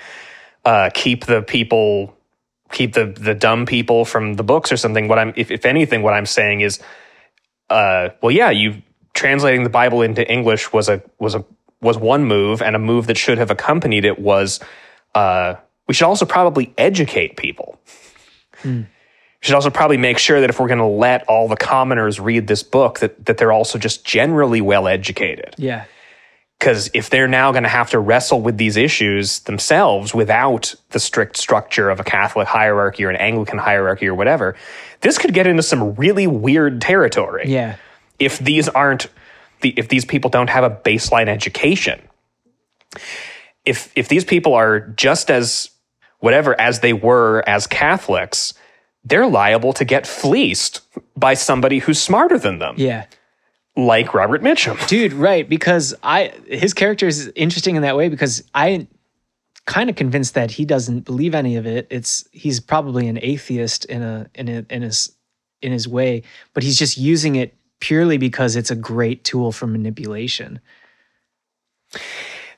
[0.64, 2.12] uh, keep the people
[2.72, 5.06] keep the the dumb people from the books or something.
[5.06, 6.80] What I'm if, if anything, what I'm saying is,
[7.70, 8.82] uh, well, yeah, you
[9.16, 11.44] translating the Bible into English was a was a
[11.80, 14.60] was one move, and a move that should have accompanied it was
[15.14, 15.54] uh,
[15.88, 17.80] we should also probably educate people.
[19.40, 22.18] We should also probably make sure that if we're going to let all the commoners
[22.18, 25.54] read this book, that, that they're also just generally well educated.
[25.56, 25.84] Yeah.
[26.58, 30.98] Because if they're now going to have to wrestle with these issues themselves without the
[30.98, 34.56] strict structure of a Catholic hierarchy or an Anglican hierarchy or whatever,
[35.02, 37.44] this could get into some really weird territory.
[37.46, 37.76] Yeah.
[38.18, 39.08] If these aren't
[39.60, 42.00] the if these people don't have a baseline education.
[43.64, 45.70] If if these people are just as
[46.20, 48.54] whatever as they were as Catholics,
[49.04, 50.80] they're liable to get fleeced
[51.16, 53.04] by somebody who's smarter than them, Yeah.
[53.76, 54.86] like Robert Mitchum.
[54.88, 58.86] Dude, right, because I his character is interesting in that way because I
[59.66, 61.86] kind of convinced that he doesn't believe any of it.
[61.90, 65.12] It's he's probably an atheist in a in a, in his
[65.60, 66.22] in his way,
[66.54, 70.60] but he's just using it purely because it's a great tool for manipulation.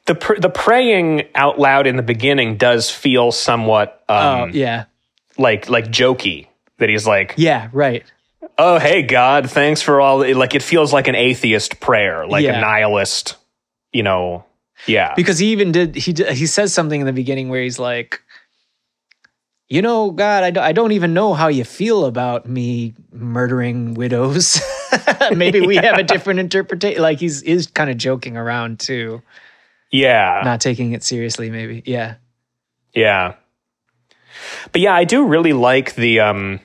[0.07, 4.85] The pr- the praying out loud in the beginning does feel somewhat um, Oh, yeah.
[5.37, 6.47] like like jokey.
[6.79, 8.05] That he's like, Yeah, right.
[8.57, 10.19] oh hey God, thanks for all.
[10.35, 12.59] Like it feels like an atheist prayer, like Yeah.
[12.59, 13.37] a nihilist.
[13.93, 14.45] You know,
[14.87, 15.15] yeah.
[15.15, 18.23] because he even did he he says something in the beginning where he's like
[19.71, 24.61] you know god I don't even know how you feel about me murdering widows
[25.37, 29.23] maybe we have a different interpretation like he's is kind of joking around too
[29.91, 30.43] yeah.
[30.45, 32.17] not taking it seriously maybe yeah
[32.95, 33.35] Yeah.
[34.73, 36.61] But yeah, I do really like the um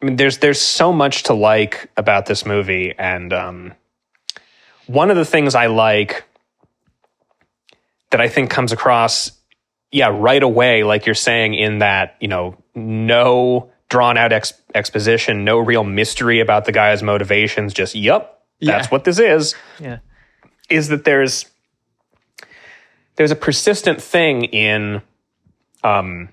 [0.00, 3.74] I mean there's there's so much to like about this movie and um
[4.86, 6.24] one of the things I like
[8.10, 9.32] that I think comes across
[9.90, 15.44] yeah, right away like you're saying in that, you know, no drawn out ex- exposition,
[15.44, 18.90] no real mystery about the guy's motivations, just yep, that's Yeah.
[18.90, 19.98] what this is yeah
[20.70, 21.44] is that there's
[23.16, 25.02] there's a persistent thing in
[25.84, 26.30] um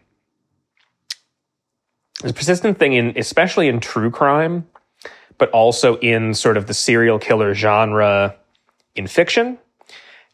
[2.22, 4.68] there's a persistent thing in especially in true crime
[5.38, 8.36] but also in sort of the serial killer genre
[8.95, 9.57] in fiction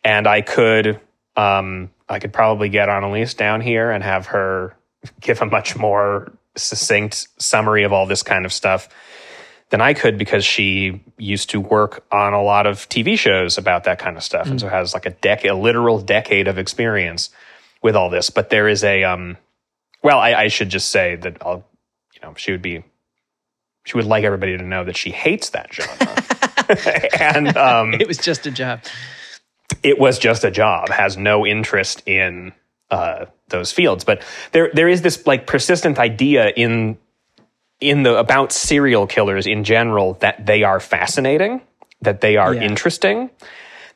[0.03, 0.99] and i could
[1.37, 4.75] um i could probably get Annelise down here and have her
[5.21, 8.89] give a much more succinct summary of all this kind of stuff
[9.69, 13.85] than I could because she used to work on a lot of TV shows about
[13.85, 17.29] that kind of stuff, and so has like a decade, a literal decade of experience
[17.81, 18.29] with all this.
[18.29, 19.37] But there is a, um,
[20.03, 21.65] well, I, I should just say that I'll,
[22.13, 22.83] you know, she would be,
[23.85, 28.17] she would like everybody to know that she hates that genre, and um, it was
[28.17, 28.81] just a job.
[29.83, 32.53] it was just a job, has no interest in
[32.95, 34.03] uh, those fields.
[34.05, 34.17] But
[34.53, 36.97] there there is this like persistent idea in
[37.79, 41.61] in the about serial killers in general that they are fascinating,
[42.01, 42.63] that they are Yeah.
[42.69, 43.29] interesting,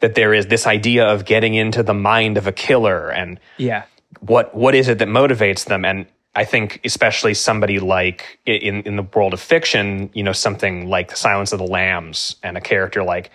[0.01, 3.83] that there is this idea of getting into the mind of a killer and yeah
[4.31, 8.95] what what is it that motivates them and I think especially somebody like in in
[8.95, 12.61] the world of fiction, you know, something like The Silence of the Lambs and a
[12.61, 13.31] character like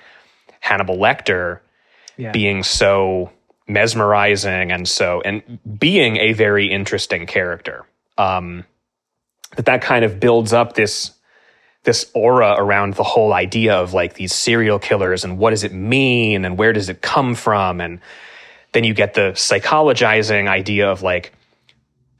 [0.60, 1.60] Hannibal Lecter
[2.16, 3.30] yeah being so
[3.66, 7.84] mesmerizing and so and being a very interesting character.
[8.18, 8.64] Um
[9.56, 11.12] that that kind of builds up this
[11.84, 15.72] this aura around the whole idea of like these serial killers and what does it
[15.72, 17.80] mean and where does it come from?
[17.80, 18.00] And
[18.72, 21.32] then you get the psychologizing idea of like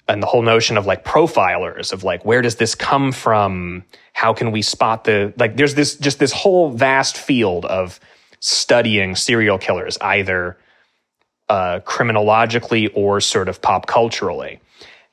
[0.07, 3.85] and the whole notion of like profilers of like where does this come from?
[4.13, 7.99] How can we spot the like there's this just this whole vast field of
[8.41, 10.59] studying serial killers either
[11.49, 14.61] uh, criminologically or sort of pop culturally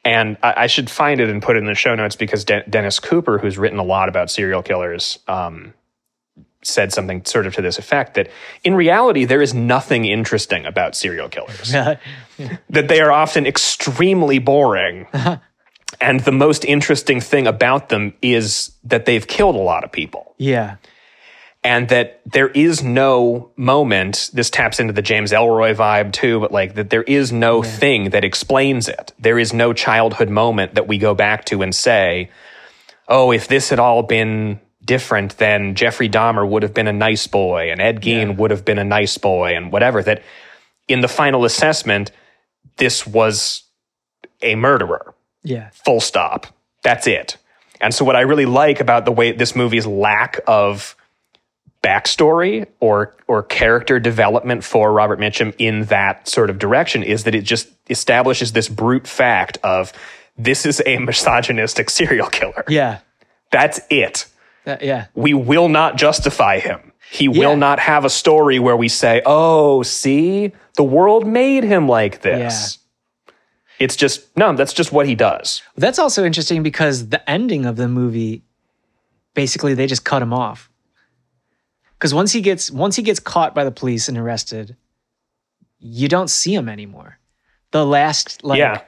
[0.04, 2.64] and I, I should find it and put it in the show notes because De-
[2.70, 5.74] dennis cooper who's written a lot about serial killers um,
[6.64, 8.30] said something sort of to this effect that
[8.64, 11.72] in reality there is nothing interesting about serial killers
[12.70, 15.08] that they are often extremely boring.
[16.02, 20.36] and the most interesting thing about them is that they've killed a lot of people.
[20.38, 20.76] yeah
[21.64, 26.52] And that there is no moment, this taps into the James Ellroy vibe too, but
[26.52, 29.14] like that there is no thing that explains it.
[29.20, 32.32] There is no childhood moment that we go back to and say,
[33.08, 37.28] oh, if this had all been different, then Jeffrey Dahmer would have been a nice
[37.28, 40.02] boy and Ed Gein would have been a nice boy and whatever.
[40.02, 40.24] That
[40.88, 42.12] in the final assessment,
[42.78, 43.64] this was
[44.42, 46.48] a murderer yeah full stop.
[46.84, 47.38] That's it.
[47.80, 50.96] And so, what I really like about the way this movie's lack of
[51.84, 57.34] backstory or or character development for Robert Mitchum in that sort of direction is that
[57.36, 59.92] it just establishes this brute fact of
[60.38, 62.64] this is a misogynistic serial killer.
[62.68, 63.00] yeah
[63.52, 64.26] That's it.
[64.66, 66.92] That- yeah We will not justify him.
[67.12, 67.32] He Yeah.
[67.40, 72.22] will not have a story where we say, "Oh, see, the world made him like
[72.22, 72.78] this."
[73.28, 73.34] Yeah.
[73.80, 75.62] It's just no, that's just what he does.
[75.76, 78.44] That's also interesting because the ending of the movie,
[79.34, 80.70] basically, they just cut him off.
[82.02, 84.76] Because once he gets once he gets caught by the police and arrested,
[85.78, 87.20] you don't see him anymore.
[87.70, 88.82] The last like yeah.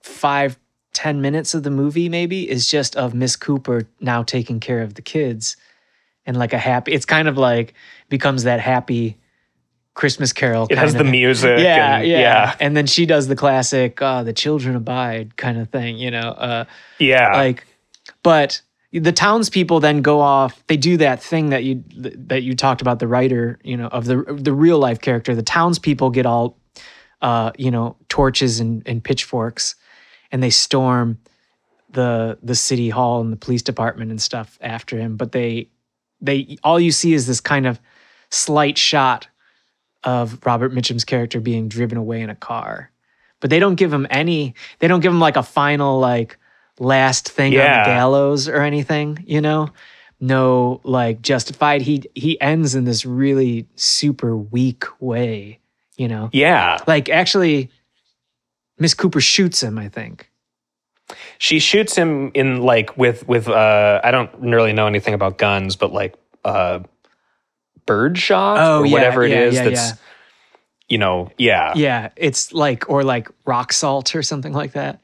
[0.00, 0.58] five
[0.94, 4.94] ten minutes of the movie maybe is just of Miss Cooper now taking care of
[4.94, 5.58] the kids,
[6.24, 6.92] and like a happy.
[6.92, 7.74] It's kind of like
[8.08, 9.18] becomes that happy
[9.92, 10.66] Christmas Carol.
[10.70, 11.58] It has the of- music.
[11.58, 15.58] yeah, and, yeah, yeah, And then she does the classic, uh, "The children abide" kind
[15.58, 16.30] of thing, you know.
[16.30, 16.64] Uh,
[16.98, 17.36] yeah.
[17.36, 17.66] like
[18.22, 18.62] but
[19.00, 23.00] the townspeople then go off they do that thing that you that you talked about
[23.00, 25.34] the writer you know of the the real life character.
[25.34, 26.56] The townspeople get all
[27.20, 29.74] uh you know torches and, and pitchforks
[30.30, 31.18] and they storm
[31.90, 35.16] the the city hall and the police department and stuff after him.
[35.16, 35.68] But they
[36.20, 37.80] they all you see is this kind of
[38.30, 39.28] slight shot
[40.04, 42.90] of Robert Mitchum's character being driven away in a car.
[43.40, 46.38] But they don't give him any they don't give him like a final like
[46.78, 49.68] last thing on the gallows or anything you know
[50.20, 55.58] no like justified he he ends in this really super weak way
[55.96, 56.78] you know yeah.
[56.86, 57.70] like actually
[58.78, 60.30] miss cooper shoots him i think
[61.38, 65.76] She shoots him in like with with uh I don't really know anything about guns,
[65.76, 66.14] but like
[66.44, 66.80] uh
[67.86, 69.96] bird shot Oh, or yeah, whatever it yeah, is yeah, that's yeah.
[70.88, 71.72] you know, yeah.
[71.76, 75.00] yeah it's like or like rock salt or something like that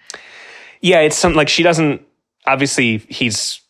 [0.80, 2.02] Yeah, it's something like she doesn't
[2.46, 3.60] obviously he's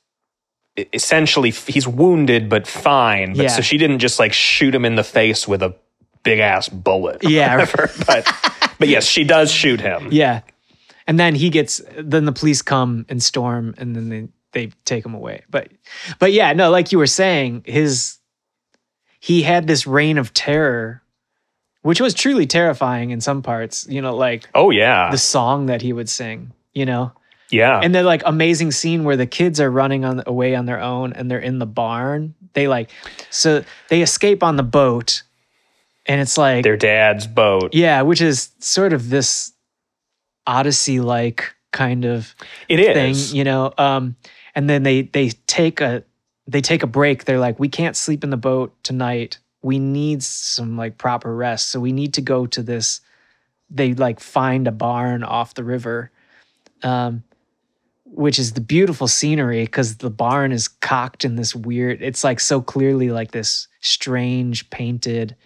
[0.92, 3.48] essentially he's wounded but fine, but Yeah.
[3.48, 5.74] so she didn't just like shoot him in the face with a
[6.22, 7.22] big ass bullet.
[7.22, 7.56] Yeah.
[7.56, 8.32] whatever, but
[8.78, 10.08] but yes, she does shoot him.
[10.10, 10.40] yeah
[11.06, 15.04] and then he gets then the police come and storm and then they they take
[15.04, 15.68] him away but
[16.18, 18.18] but yeah no like you were saying his
[19.18, 21.02] he had this reign of terror
[21.82, 25.10] which was truly terrifying in some parts you know like Oh yeah.
[25.10, 27.12] the song that he would sing you know?
[27.50, 27.80] Yeah.
[27.82, 31.12] and then like amazing scene where the kids are running on away on their own
[31.14, 32.34] and they're in the barn.
[32.52, 32.90] They like
[33.30, 35.24] so they escape on the boat
[36.06, 37.74] and it's like Their dad's boat.
[37.74, 39.52] yeah which is sort of this
[40.46, 42.34] odyssey like kind of
[42.68, 43.34] It thing is.
[43.34, 43.72] you know?
[43.78, 44.14] Um
[44.54, 46.04] and then they they take a
[46.46, 47.24] they take a break.
[47.24, 49.38] They're like we can't sleep in the boat tonight.
[49.62, 51.70] We need some like proper rest.
[51.70, 53.00] So we need to go to this
[53.68, 56.10] they like find a barn off the river
[56.82, 57.22] um
[58.04, 62.40] which is the beautiful scenery because the barn is cocked in this weird it's like
[62.40, 65.36] so clearly like this strange painted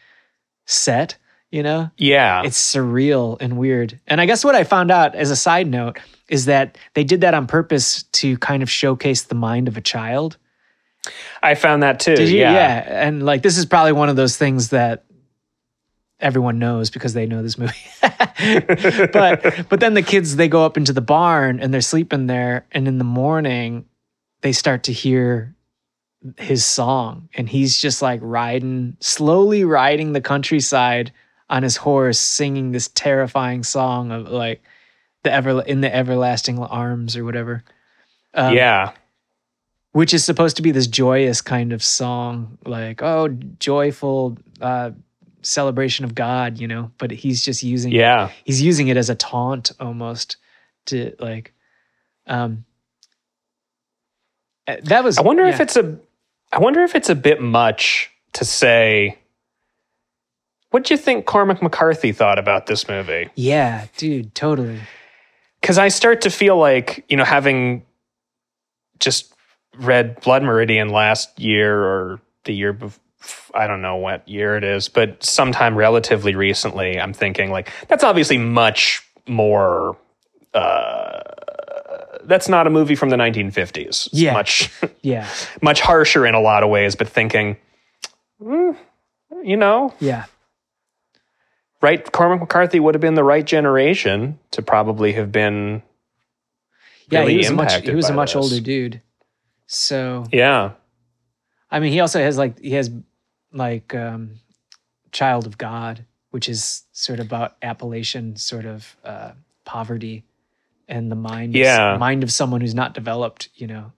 [0.67, 1.17] set
[1.51, 2.43] you know Yeah.
[2.45, 4.01] it's surreal and weird.
[4.09, 7.21] And I guess what I found out as a side note is that they did
[7.21, 10.37] that on purpose to kind of showcase the mind of a child.
[11.45, 12.17] I found that too.
[12.17, 12.41] Did you?
[12.41, 12.83] yeah.
[12.89, 15.04] And like this is probably one of those things that
[16.21, 17.75] everyone knows because they know this movie.
[19.13, 22.67] but but then the kids they go up into the barn and they're sleeping there
[22.73, 23.85] and in the morning
[24.41, 25.55] they start to hear
[26.39, 31.13] his song and he's just like riding slowly riding the countryside
[31.51, 34.63] on his horse singing this terrifying song of like
[35.23, 37.63] the ever in the everlasting arms or whatever
[38.33, 38.93] um, yeah.
[39.93, 44.91] which is supposed to be this joyous kind of song like oh joyful uh
[45.45, 48.31] celebration of god you know but he's just using Yeah.
[48.45, 50.37] he's using it as a taunt almost
[50.87, 51.53] to like
[52.27, 52.65] um
[54.67, 55.99] uh, that was I wonder if it's a
[56.53, 59.19] I wonder if it's a bit much to say
[60.71, 63.29] what do you think Cormac McCarthy thought about this movie?
[63.35, 64.81] yeah dude totally
[65.63, 67.87] Cuz I start to feel like, you know, having
[69.01, 69.33] just
[69.79, 73.01] read Blood Meridian last year or the year before
[73.55, 78.05] I don't know what year it is, but sometime relatively recently, I'm thinking like that's
[78.05, 79.97] obviously much more
[80.53, 81.21] uh
[82.25, 84.07] that's not a movie from the 1950s.
[84.07, 84.33] It's Yeah.
[84.33, 84.71] much
[85.03, 85.29] yeah
[85.63, 87.57] much harsher in a lot of ways, but thinking,
[88.43, 88.71] "Hmm,
[89.43, 90.25] you know, yeah
[91.83, 92.11] right?
[92.13, 95.83] Cormac McCarthy would have been the right generation to probably have been.
[97.11, 98.37] yeah really he was a much he was a much this.
[98.43, 99.03] older dude
[99.67, 100.73] so Yeah,
[101.71, 102.91] I mean, he also has like he has
[103.55, 104.41] like um,
[105.13, 109.31] Child of God, which is sort of about Appalachian sort of uh,
[109.65, 110.25] poverty
[110.89, 111.97] and the mind, Yeah.
[111.97, 113.49] mind of someone who's not developed.
[113.55, 113.93] You know,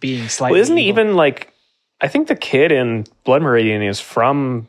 [0.00, 0.54] being slightly.
[0.54, 0.88] well, isn't evil.
[1.02, 1.52] even like?
[2.00, 4.68] I think the kid in Blood Meridian is from.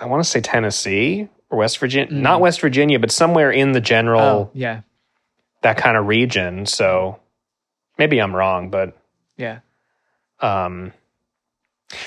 [0.00, 3.80] I want to say Tennessee or West Virginia, not West Virginia, but somewhere in the
[3.80, 4.82] general Oh, yeah,
[5.62, 6.66] that kind of region.
[6.66, 7.18] So
[7.98, 8.96] maybe I'm wrong, but
[9.36, 9.60] yeah,
[10.40, 10.92] um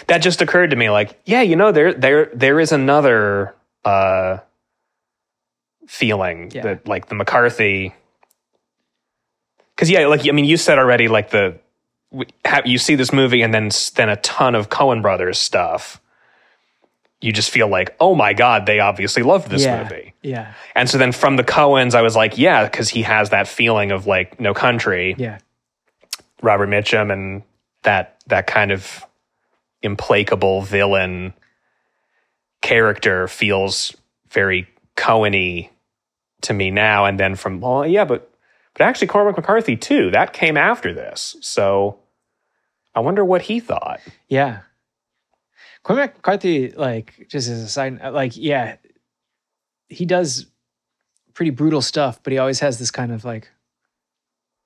[0.08, 3.54] that just occurred to me like yeah you know there there there is another
[3.86, 4.38] uh
[5.88, 6.62] feeling Yeah.
[6.64, 7.94] that like the McCarthy.
[9.76, 11.60] Because yeah, like I mean, you said already, like the
[12.46, 16.00] have, you see this movie and then then a ton of Coen Brothers stuff.
[17.22, 19.84] You just feel like, oh my god, they obviously loved this yeah.
[19.84, 20.14] movie.
[20.22, 20.54] Yeah.
[20.76, 23.92] And so then from the Coens, I was like, yeah, because he has that feeling
[23.92, 25.40] of like No Country, Yeah.
[26.42, 27.44] Robert Mitchum, and
[27.84, 29.04] that that kind of
[29.84, 31.34] implacable villain
[32.62, 33.96] character feels
[34.30, 35.70] very Coen-y
[36.42, 37.06] to me now.
[37.06, 38.30] And then from well, yeah, but
[38.74, 40.10] but actually Cormac McCarthy too.
[40.10, 42.00] That came after this, so
[42.96, 44.00] I wonder what he thought.
[44.28, 44.62] Yeah.
[45.84, 48.78] Cormac McCarthy, like, just as a side, like, yeah,
[49.90, 50.48] he does
[51.34, 53.50] pretty brutal stuff, but he always has this kind of like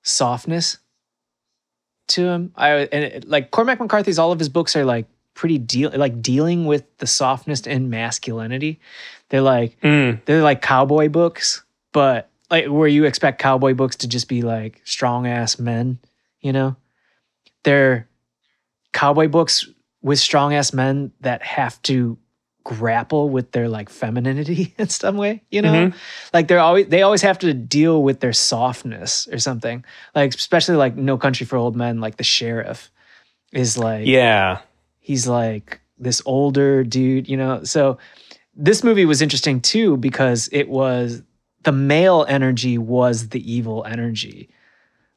[0.03, 0.77] softness
[2.07, 2.51] to him.
[2.55, 6.21] I and it, like Cormac McCarthy's, all of his books are like pretty deal, like
[6.21, 8.79] dealing with the softness and masculinity.
[9.29, 14.07] They're like Mm, they're like cowboy books, but like where you expect cowboy books to
[14.07, 15.99] just be like strong ass men,
[16.41, 16.75] you know?
[17.63, 18.07] They're
[18.93, 19.67] cowboy books
[20.01, 22.17] with strong ass men that have to
[22.67, 25.71] grapple with their like femininity in some way, you know?
[25.71, 25.95] Mhm.
[26.33, 29.85] Like they're always they always have to deal with their softness or something.
[30.13, 32.91] Like especially like No Country for Old Men, like the sheriff
[33.53, 34.59] is like yeah,
[34.99, 37.63] he's like this older dude, you know.
[37.63, 37.97] So
[38.53, 41.23] this movie was interesting too because it was
[41.63, 44.49] the male energy was the evil energy.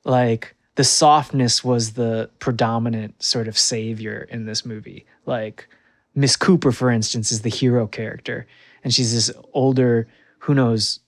[0.04, 5.04] Like the softness was the predominant sort of savior in this movie.
[5.26, 5.68] Like
[6.14, 8.46] Miss Cooper, for instance, is the hero character,
[8.84, 10.08] and she's this older,
[10.40, 11.00] who knows,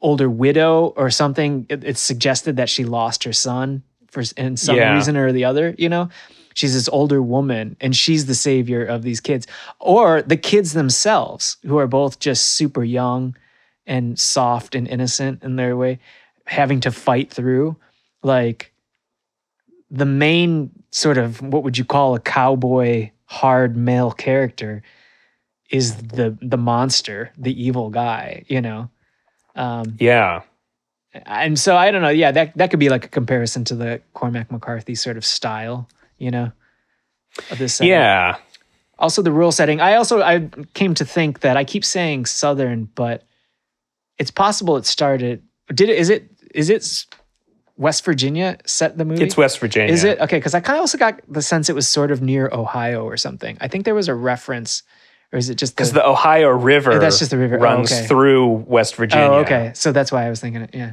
[0.00, 1.66] older widow or something.
[1.68, 4.94] It- it's suggested that she lost her son for in some Yeah.
[4.94, 5.74] reason or the other.
[5.78, 6.08] You know,
[6.54, 9.46] she's this older woman, and she's the savior of these kids,
[9.80, 13.34] or the kids themselves, who are both just super young
[13.86, 15.98] and soft and innocent in their way,
[16.46, 17.76] having to fight through
[18.22, 18.72] like
[19.90, 24.82] the main sort of what would you call a cowboy hard male character
[25.70, 28.90] is the the monster, the evil guy, you know.
[29.56, 30.42] Um, yeah.
[31.12, 32.10] and so I don't know.
[32.10, 35.88] Yeah, that that could be like a comparison to the Cormac McCarthy sort of style,
[36.18, 36.52] you know,
[37.50, 37.74] of this.
[37.74, 37.90] setting.
[37.90, 38.36] Yeah.
[38.98, 39.80] Also, the rural setting.
[39.80, 43.24] I also I came to think that I keep saying Southern, but
[44.18, 45.42] it's possible it started.
[45.74, 45.98] Did it?
[45.98, 46.30] Is it?
[46.54, 47.06] Is it
[47.76, 49.24] West Virginia set the movie?
[49.24, 49.92] It's West Virginia.
[49.92, 50.36] Is it okay?
[50.36, 53.16] Because I kind of also got the sense it was sort of near Ohio or
[53.16, 53.56] something.
[53.60, 54.82] I think there was a reference,
[55.32, 57.56] or is it just Because the Ohio River Oh, that's just the river.
[57.58, 58.06] Oh, runs okay.
[58.06, 59.26] through West Virginia.
[59.26, 59.72] Oh, okay.
[59.74, 60.70] So that's why I was thinking it.
[60.72, 60.92] Yeah.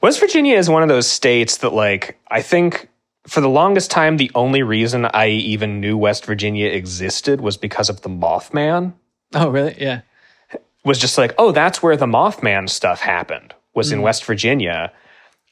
[0.00, 2.88] West Virginia is one of those states that, like, I think
[3.26, 7.88] for the longest time, the only reason I even knew West Virginia existed was because
[7.90, 8.94] of the Mothman.
[9.34, 9.76] Oh, really?
[9.78, 10.00] Yeah.
[10.84, 13.94] Was just like, oh, that's where the Mothman stuff happened, was Mm.
[13.94, 14.92] in West Virginia.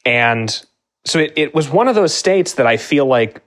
[0.07, 0.65] And
[1.03, 3.43] so it, it was one of those states that I feel like,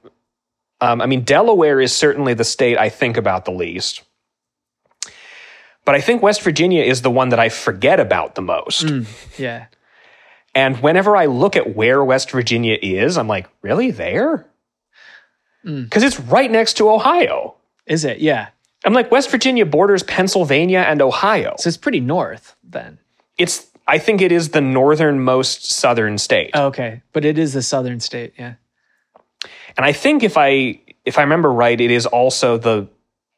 [0.82, 4.02] um, I mean, Delaware is certainly the state I think about the least.
[5.86, 8.84] But I think West Virginia is the one that I forget about the most.
[9.38, 9.66] Yeah.
[10.54, 14.46] And whenever I look at where West Virginia is, I'm like, really there?
[15.64, 15.84] Mm.
[15.84, 17.54] Because it's right next to Ohio.
[17.86, 18.18] Is it?
[18.18, 18.48] Yeah.
[18.84, 21.54] I'm like, West Virginia borders Pennsylvania and Ohio.
[21.58, 22.98] So it's pretty north then.
[23.38, 26.50] It's, I think it is the northernmost southern state.
[26.54, 27.02] Oh, okay.
[27.12, 28.34] But it is the southern state.
[28.38, 28.54] Yeah.
[29.76, 32.88] and I think if I, if I remember right, it is also the,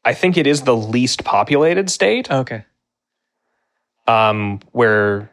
[0.05, 2.29] I think it is the least populated state.
[2.29, 2.65] Okay.
[4.07, 5.29] um, where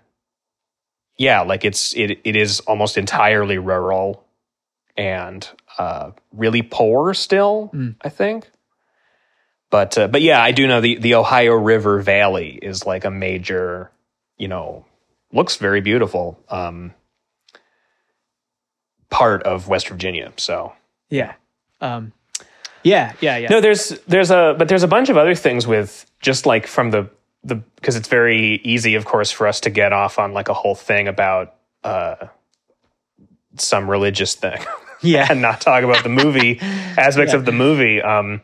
[1.19, 4.25] yeah like it's it, it is almost entirely rural
[4.97, 5.49] and
[5.79, 7.97] uh, really poor still Mm.
[8.03, 8.49] i think
[9.71, 13.11] but uh, but yeah i do know the the ohio river valley is like a
[13.11, 13.91] major
[14.39, 14.87] you know
[15.32, 16.93] looks very beautiful um,
[19.11, 20.73] part of west virginia so
[21.09, 21.35] Yeah.
[21.81, 22.12] Um,
[22.82, 23.12] yeah.
[23.20, 23.36] Yeah.
[23.39, 23.48] Yeah.
[23.48, 26.90] no, there's there's a but there's a bunch of other things with just like from
[26.90, 27.11] the
[27.43, 30.55] the because it's very easy, of course, for us to get off on like a
[30.55, 31.55] whole thing about
[31.85, 32.27] uh
[33.57, 34.61] some religious thing
[35.02, 35.27] yeah.
[35.31, 36.59] and not talk about the movie
[36.98, 37.39] aspects Yeah.
[37.39, 38.01] of the movie.
[38.01, 38.40] Um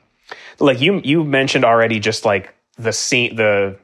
[0.58, 3.78] like you you mentioned already just like the scene the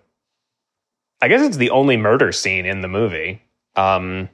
[1.22, 3.42] I guess it's the only murder scene in the movie.
[3.76, 4.28] Um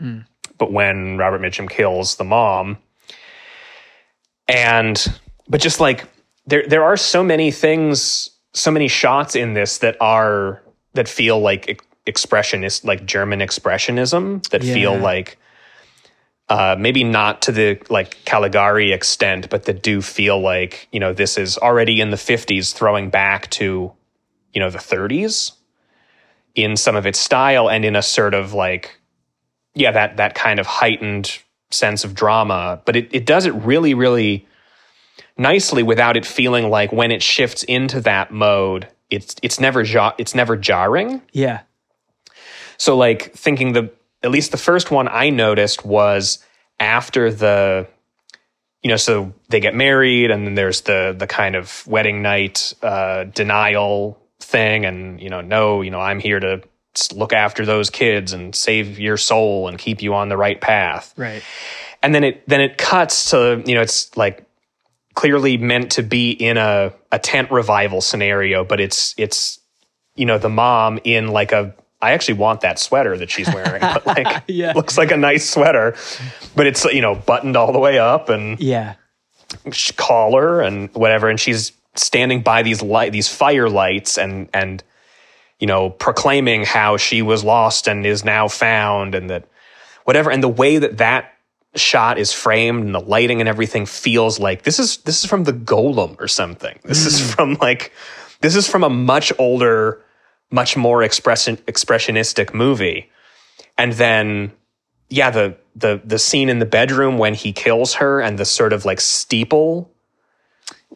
[0.00, 0.26] Mm.
[0.58, 2.78] but when Robert Mitchum kills the mom
[4.48, 5.06] and
[5.48, 6.04] but just like
[6.46, 10.62] there there are so many things so many shots in this that are
[10.94, 15.38] that feel like expressionist like german expressionism that feel like
[16.48, 21.12] uh maybe not to the like caligari extent but that do feel like you know
[21.12, 23.92] this is already in the 50s throwing back to
[24.52, 25.52] you know the 30s
[26.54, 28.98] in some of its style and in a sort of like
[29.74, 31.38] yeah that that kind of heightened
[31.70, 34.46] sense of drama but it, it does it really really
[35.36, 40.14] nicely without it feeling like when it shifts into that mode it's it's never ja-
[40.18, 41.60] it's never jarring Yeah.
[42.76, 43.90] so like thinking the
[44.22, 46.38] at least the first one I noticed was
[46.80, 47.86] after the
[48.82, 52.72] you know so they get married and then there's the the kind of wedding night
[52.82, 56.62] uh denial thing and you know no you know I'm here to
[57.14, 61.12] look after those kids and save your soul and keep you on the right path
[61.16, 61.42] Right.
[62.02, 64.46] and then it then it cuts to you know it's like
[65.14, 69.58] clearly meant to be in a a tent revival scenario but it's it's
[70.14, 73.80] you know the mom in like a I actually want that sweater that she's wearing
[73.80, 74.72] but like Yeah.
[74.74, 75.96] looks like a nice sweater
[76.54, 78.94] but it's you know buttoned all the way up and Yeah.
[79.96, 84.82] collar and whatever and she's standing by these light these fire lights and and
[85.60, 89.46] you know proclaiming how she was lost and is now found and that
[90.04, 91.34] whatever and the way that that
[91.76, 95.44] shot is framed and the lighting and everything feels like this is this is from
[95.44, 96.78] the golem or something.
[96.84, 97.26] This is hmm.
[97.26, 97.92] from like
[98.40, 100.02] this is from a much older
[100.50, 103.10] much more expression expressionistic movie.
[103.76, 104.52] And then
[105.08, 108.72] yeah the the the scene in the bedroom when he kills her and the sort
[108.72, 109.90] of like steeple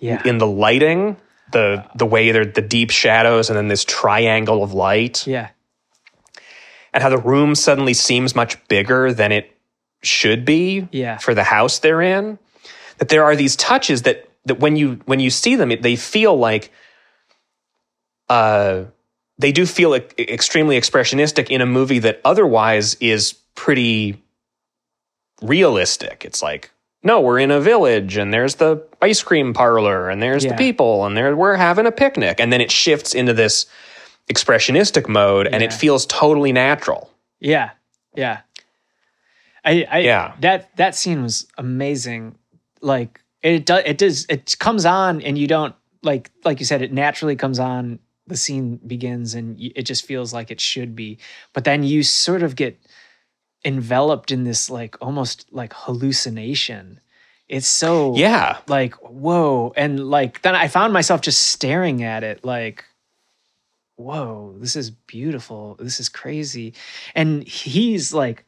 [0.01, 0.23] Yeah.
[0.25, 1.17] in the lighting
[1.53, 5.49] the the way they're the deep shadows and then this triangle of light yeah.
[6.93, 9.57] and how the room suddenly seems much bigger than it
[10.03, 11.17] should be Yeah.
[11.19, 12.39] for the house they're in
[12.99, 15.97] that there are these touches that that when you when you see them it, they
[15.97, 16.71] feel like
[18.29, 18.85] uh
[19.39, 24.23] they do feel e- extremely expressionistic in a movie that otherwise is pretty
[25.43, 26.71] realistic it's like
[27.03, 30.53] no we're in a village and there's the ice cream parlor and there's Yeah.
[30.53, 33.67] the people and there we're having a picnic and then it shifts into this
[34.29, 37.11] expressionistic mode and it feels totally natural
[37.41, 37.71] Yeah.
[38.15, 38.41] Yeah.
[39.65, 40.35] I, I Yeah.
[40.41, 42.37] that that scene was amazing.
[42.81, 46.83] Like it does it does it comes on and you don't like like you said
[46.83, 51.19] it naturally comes on the scene begins and it just feels like it should be.
[51.55, 52.79] But then you sort of get
[53.65, 57.01] enveloped in this like almost like hallucination.
[57.49, 58.59] It's so yeah.
[58.67, 59.73] like whoa.
[59.77, 62.85] And like then i found myself just staring at it like
[63.97, 65.77] whoa this is beautiful.
[65.79, 66.75] This is crazy.
[67.15, 68.45] And he's like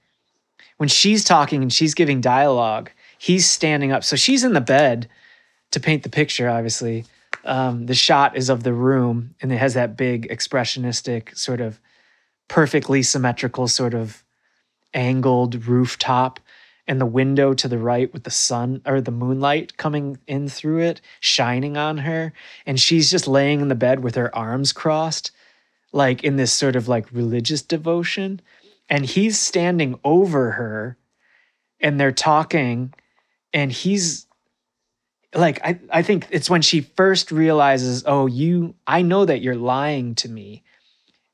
[0.76, 4.02] when she's talking and she's giving dialogue he's standing up.
[4.02, 5.08] So she's in the bed
[5.72, 7.04] to paint the picture obviously.
[7.44, 11.80] Um, the shot is of the room and it has that big expressionistic sort of
[12.48, 14.22] perfectly symmetrical sort of
[14.94, 16.40] angled rooftop
[16.86, 20.80] and the window to the right with the sun or the moonlight coming in through
[20.80, 22.32] it, shining on her.
[22.66, 25.30] And she's just laying in the bed with her arms crossed,
[25.92, 28.40] like in this sort of like religious devotion.
[28.88, 30.96] And he's standing over her
[31.78, 32.92] and they're talking.
[33.52, 34.26] And he's
[35.32, 39.54] like, I, I think it's when she first realizes, oh, you, I know that you're
[39.54, 40.64] lying to me.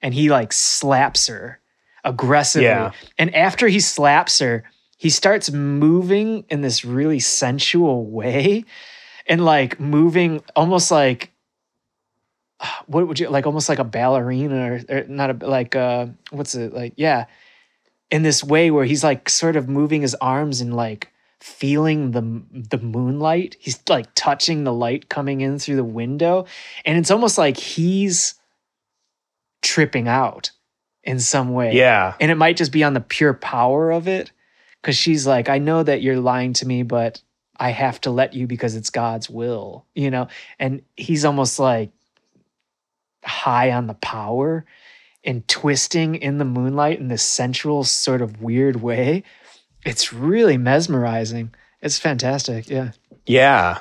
[0.02, 1.60] And he like slaps her
[2.06, 2.66] aggressively.
[2.66, 2.92] Yeah.
[3.18, 4.64] And after he slaps her,
[4.96, 8.64] he starts moving in this really sensual way
[9.26, 11.30] and like moving almost like
[12.86, 16.54] what would you like almost like a ballerina or, or not a like uh what's
[16.54, 17.26] it like yeah
[18.10, 22.42] in this way where he's like sort of moving his arms and like feeling the
[22.50, 26.46] the moonlight he's like touching the light coming in through the window
[26.84, 28.34] and it's almost like he's
[29.60, 30.50] tripping out
[31.06, 31.72] in some way.
[31.74, 32.14] Yeah.
[32.20, 34.32] And it might just be on the pure power of it
[34.86, 37.20] because she's like i know that you're lying to me but
[37.56, 40.28] i have to let you because it's god's will you know?
[40.58, 41.90] And he's almost like
[43.24, 44.64] high on the power
[45.24, 49.24] and twisting in the moonlight in this sensual sort of weird way.
[49.84, 51.52] It's really mesmerizing.
[51.82, 52.92] It's fantastic yeah.
[53.26, 53.78] Yeah.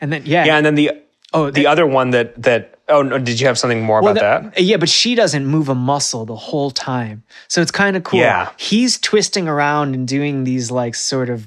[0.00, 0.44] And then yeah.
[0.44, 0.90] Yeah and then the
[1.32, 4.42] oh the other one that that oh no, did you have something more Well, about
[4.42, 7.22] that the- Yeah, but she doesn't move a muscle the whole time.
[7.48, 8.20] So it's kind of cool.
[8.20, 8.50] Yeah.
[8.56, 11.46] He's twisting around and doing these like sort of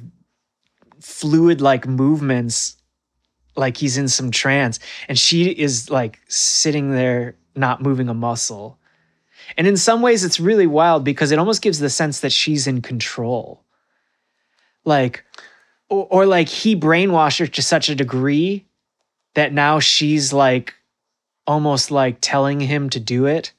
[0.99, 2.76] fluid like movements
[3.55, 8.77] like he's in some trance and she is like sitting there not moving a muscle.
[9.57, 12.68] And in some ways it's really wild because it almost gives the sense that she's
[12.68, 13.64] in control.
[14.85, 15.23] Like
[15.89, 18.65] or, or like he brainwashed her to such a degree
[19.35, 20.73] that now she's like
[21.47, 23.53] almost like telling him to do it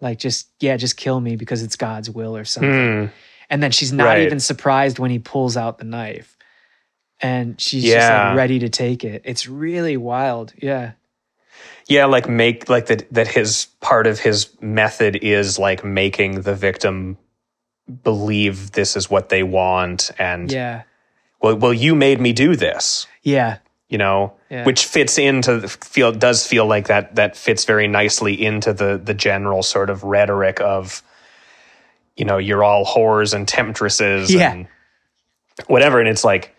[0.00, 2.70] like just yeah just kill me because it's god's will or something
[3.06, 3.06] Hmm.
[3.50, 4.22] and then she's not Right.
[4.22, 6.36] even surprised when he pulls out the knife
[7.20, 10.92] and she's just like ready to take it it's really wild yeah
[11.88, 16.54] yeah like make like that that his part of his method is like making the
[16.54, 17.16] victim
[18.04, 20.82] believe this is what they want and Yeah.
[21.40, 23.58] well, well you made me do this Yeah.
[23.92, 24.64] You know Yeah.
[24.64, 28.98] which fits into the feel does feel like that that fits very nicely into the
[29.08, 31.02] the general sort of rhetoric of
[32.16, 34.52] you know you're all whores and temptresses Yeah.
[34.52, 34.66] and
[35.66, 36.54] whatever and it's like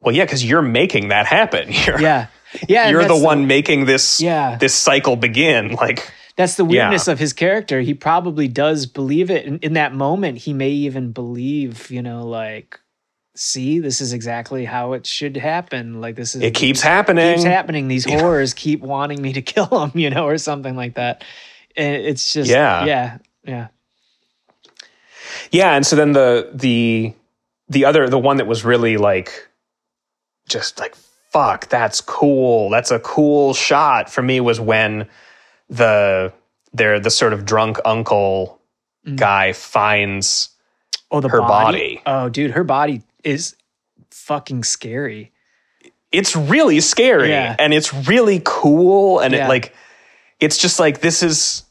[0.00, 2.26] well yeah because you're making that happen you're, Yeah.
[2.68, 2.88] Yeah.
[2.90, 4.56] you're the one making this Yeah.
[4.56, 6.84] this cycle begin like That's the Yeah.
[6.88, 7.80] weirdness of his character.
[7.82, 9.44] He probably does believe it.
[9.44, 12.80] In, in that moment, he may even believe, you know, like,
[13.34, 16.00] see, this is exactly how it should happen.
[16.00, 17.88] Like, this is it keeps happening keeps happening.
[17.88, 21.24] These horrors keep wanting me to kill them you know, or something like that.
[21.76, 22.84] And it's just, Yeah.
[22.84, 23.68] yeah, yeah,
[25.50, 27.14] Yeah, and so then the the
[27.68, 29.48] the other the one that was really like
[30.48, 30.94] just like
[31.30, 32.68] fuck, that's cool.
[32.68, 35.08] That's a cool shot for me was when
[35.70, 36.32] the
[36.74, 38.58] there the sort of drunk uncle
[39.04, 39.16] Mm.
[39.16, 40.50] guy finds
[41.10, 41.98] Oh, the Her body.
[41.98, 42.02] body.
[42.06, 43.56] Oh, dude, her body is
[44.10, 45.32] fucking scary.
[46.10, 47.56] it's really scary Yeah.
[47.58, 49.46] and it's really cool and Yeah.
[49.46, 49.74] it like
[50.40, 51.64] it's just like this is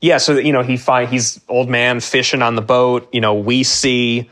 [0.00, 3.34] yeah so you know he find he's old man fishing on the boat you know
[3.34, 4.28] we see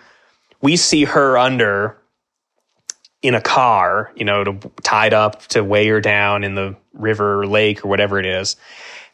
[0.61, 1.97] we see her under
[3.23, 7.41] in a car you know to, tied up to weigh her down in the river
[7.41, 8.57] or lake or whatever it is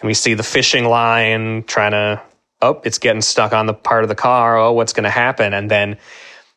[0.01, 2.21] and we see the fishing line trying to
[2.63, 5.53] oh it's getting stuck on the part of the car oh what's going to happen
[5.53, 5.99] and then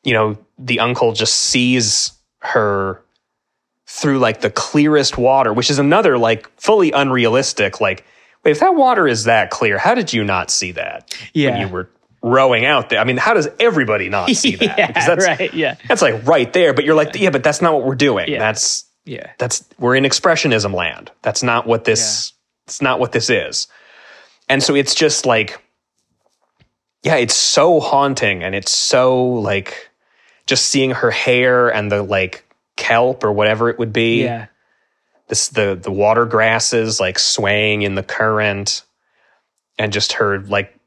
[0.04, 3.02] you know the uncle just sees her
[3.88, 8.06] through like the clearest water which is another like fully unrealistic like
[8.44, 11.52] wait if that water is that clear how did you not see that Yeah.
[11.52, 11.90] when you were
[12.24, 15.54] rowing out there i mean how does everybody not see that yeah, because that's right.
[15.54, 18.30] Yeah, that's like right there but you're like yeah but that's not what we're doing
[18.30, 18.40] Yeah.
[18.40, 21.10] that's yeah, that's we're in expressionism land.
[21.24, 22.34] That's not what this
[22.68, 23.68] it's not what this is.
[24.48, 25.60] And so it's just like
[27.02, 29.90] yeah, it's so haunting and it's so like
[30.46, 32.46] just seeing her hair and the like
[32.76, 34.24] kelp or whatever it would be.
[34.24, 34.48] yeah.
[35.28, 38.84] This the the water grasses like swaying in the current
[39.78, 40.78] and just her like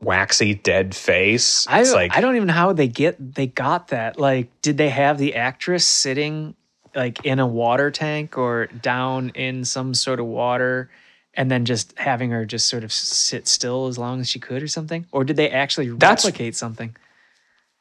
[0.00, 1.66] waxy dead face.
[1.68, 4.18] I It's like I don't even know how they get they got that.
[4.18, 6.54] Like, did they have the actress sitting
[6.94, 10.90] like in a water tank or down in some sort of water,
[11.32, 14.62] and then just having her just sort of sit still as long as she could
[14.62, 15.06] or something?
[15.12, 16.94] Or did they actually replicate something?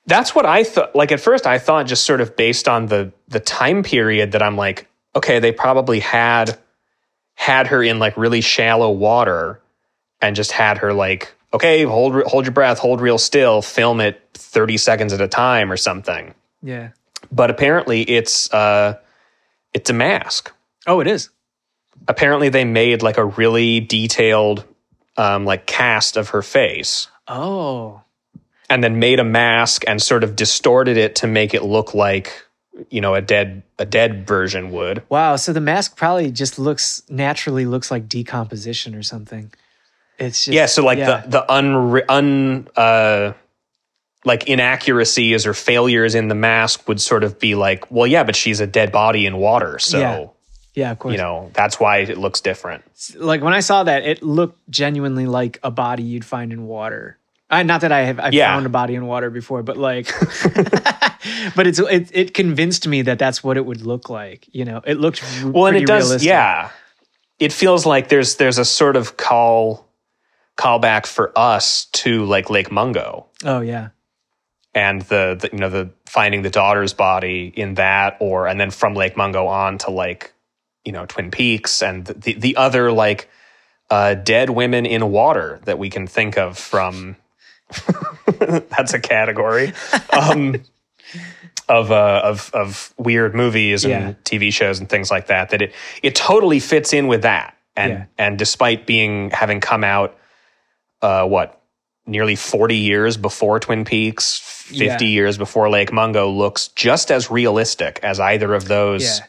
[0.05, 0.95] That's what I thought.
[0.95, 4.43] Like at first, I thought just sort of based on the the time period that
[4.43, 6.57] I'm like, okay, they probably had
[7.35, 9.61] had her in like really shallow water
[10.21, 14.21] and just had her like, okay, hold hold your breath, hold real still, film it
[14.33, 16.33] 30 seconds at a time or something.
[16.61, 16.89] Yeah.
[17.31, 18.99] But apparently, it's uh,
[19.73, 20.51] it's a mask.
[20.85, 21.29] Oh, it is.
[22.07, 24.65] Apparently, they made like a really detailed
[25.15, 28.02] um, like cast of her face Oh,
[28.73, 32.45] and then made a mask and sort of distorted it to make it look like
[32.89, 35.35] you know a dead a dead version would wow.
[35.35, 39.51] So the mask probably just looks naturally looks like decomposition or something.
[40.17, 41.21] It's just yeah so like yeah.
[41.21, 43.33] the the un, un uh
[44.25, 48.35] like inaccuracies or failures in the mask would sort of be like well yeah but
[48.35, 50.27] she's a dead body in water so Yeah.
[50.75, 51.11] yeah, of course.
[51.11, 52.83] you know that's why it looks different
[53.17, 57.17] like when I saw that, it looked genuinely like a body you'd find in water.
[57.53, 58.53] I, not that I have I've Yeah.
[58.53, 60.07] found a body in water before, but like,
[61.55, 64.47] but it's it, it convinced me that that's what it would look like.
[64.51, 66.27] You know, it looked well and it does realistic.
[66.29, 66.69] yeah
[67.39, 69.87] it feels like there's there's a sort of call
[70.57, 73.89] callback for us to like lake mungo Oh yeah,
[74.75, 78.69] and the, the you know the finding the daughter's body in that or and then
[78.71, 80.33] from lake mungo on to like
[80.85, 83.29] you know twin peaks and the the other like
[83.89, 87.15] uh dead women in water that we can think of from
[88.69, 89.73] that's a category
[90.11, 90.55] um
[91.69, 94.13] of uh of of weird movies and Yeah.
[94.23, 97.91] tv shows and things like that that it it totally fits in with that and
[97.91, 98.05] Yeah.
[98.17, 100.17] and despite being having come out
[101.01, 101.59] uh what
[102.05, 104.97] nearly 40 years before Twin Peaks, 50 Yeah.
[104.99, 109.21] years before Lake Mungo looks just as realistic as either of those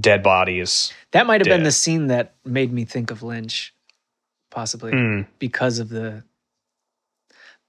[0.00, 0.92] dead bodies.
[1.12, 3.72] That might have been the scene that made me think of Lynch,
[4.50, 5.20] possibly Hmm.
[5.38, 6.24] because of the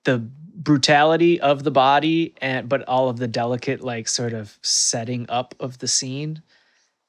[0.06, 0.20] the
[0.56, 5.54] brutality of the body and but all of the delicate like sort of setting up
[5.60, 6.42] of the scene.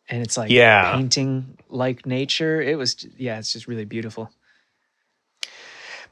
[0.08, 0.92] And it's like Yeah.
[0.94, 2.60] painting like nature.
[2.60, 4.30] It was yeah it's just really beautiful.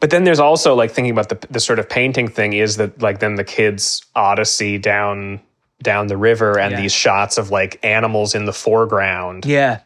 [0.01, 3.03] But then there's also like thinking about the the sort of painting thing is that
[3.03, 5.41] like then the kids odyssey down
[5.83, 6.81] down the river and Yeah.
[6.81, 9.81] these shots of like animals in the foreground, yeah.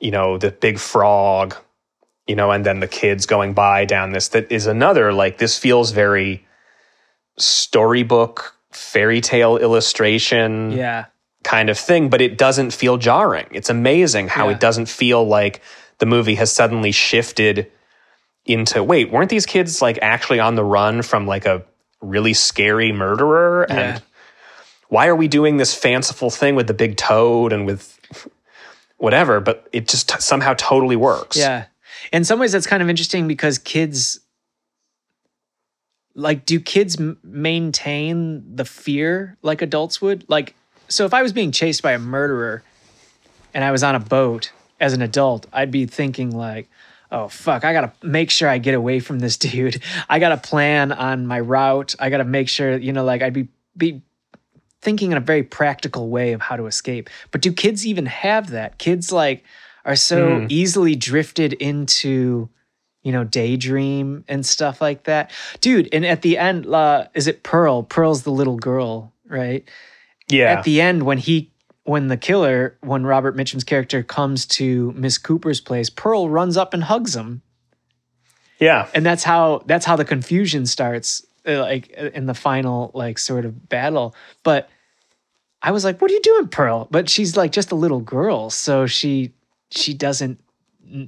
[0.00, 1.54] You know, the big frog
[2.26, 5.58] you know, and then the kids going by down this that is another like this
[5.58, 6.46] feels very
[7.38, 11.06] storybook fairy tale illustration Yeah.
[11.44, 13.46] kind of thing, but it doesn't feel jarring.
[13.50, 14.54] It's amazing how Yeah.
[14.54, 15.60] it doesn't feel like
[15.98, 17.70] the movie has suddenly shifted
[18.46, 21.62] into wait, weren't these kids like actually on the run from like a
[22.00, 23.66] really scary murderer?
[23.68, 23.76] Yeah.
[23.76, 24.02] And
[24.88, 27.98] why are we doing this fanciful thing with the big toad and with
[28.98, 29.40] whatever?
[29.40, 31.36] But it just t- somehow totally works.
[31.36, 31.64] Yeah.
[32.10, 34.20] In some ways, that's kind of interesting because kids,
[36.14, 40.28] like, do kids maintain the fear like adults would?
[40.28, 40.54] Like,
[40.88, 42.62] so if I was being chased by a murderer
[43.54, 46.68] and I was on a boat as an adult, I'd be thinking, like,
[47.10, 49.82] oh, fuck, I gotta make sure I get away from this dude.
[50.08, 51.94] I gotta plan on my route.
[51.98, 54.02] I gotta make sure, you know, like, I'd be, be,
[54.82, 57.08] thinking in a very practical way of how to escape.
[57.30, 58.78] But do kids even have that?
[58.78, 59.44] Kids like
[59.84, 60.46] are so Hmm.
[60.48, 62.48] easily drifted into,
[63.02, 65.30] you know, daydream and stuff like that.
[65.60, 67.82] Dude, and at the end, uh, is it Pearl?
[67.82, 69.68] Pearl's the little girl, right?
[70.28, 70.52] Yeah.
[70.52, 71.50] At the end, when he
[71.84, 76.72] when the killer, when Robert Mitchum's character comes to Miss Cooper's place, Pearl runs up
[76.74, 77.42] and hugs him
[78.60, 78.86] yeah.
[78.94, 83.18] and that's how that's how the confusion starts uh, like uh, in the final like
[83.18, 84.14] sort of battle
[84.44, 84.68] but
[85.60, 88.48] i was like what are you doing pearl but she's like just a little girl
[88.50, 89.32] so she
[89.72, 90.40] she doesn't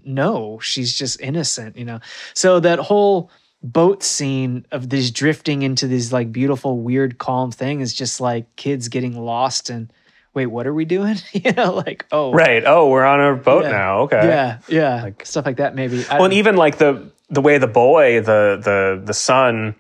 [0.05, 2.01] know she's just innocent you know
[2.33, 3.31] so that whole
[3.63, 8.55] boat scene of this drifting into this like beautiful weird calm thing is just like
[8.57, 9.93] kids getting lost and
[10.33, 12.63] wait what are we doing you know like oh Right.
[12.67, 13.71] Oh, we're on a boat Yeah.
[13.71, 13.99] now.
[14.01, 14.27] Okay.
[14.27, 17.59] yeah yeah like, stuff like that maybe I Well, and even like the the way
[17.59, 19.75] the boy, the the the son,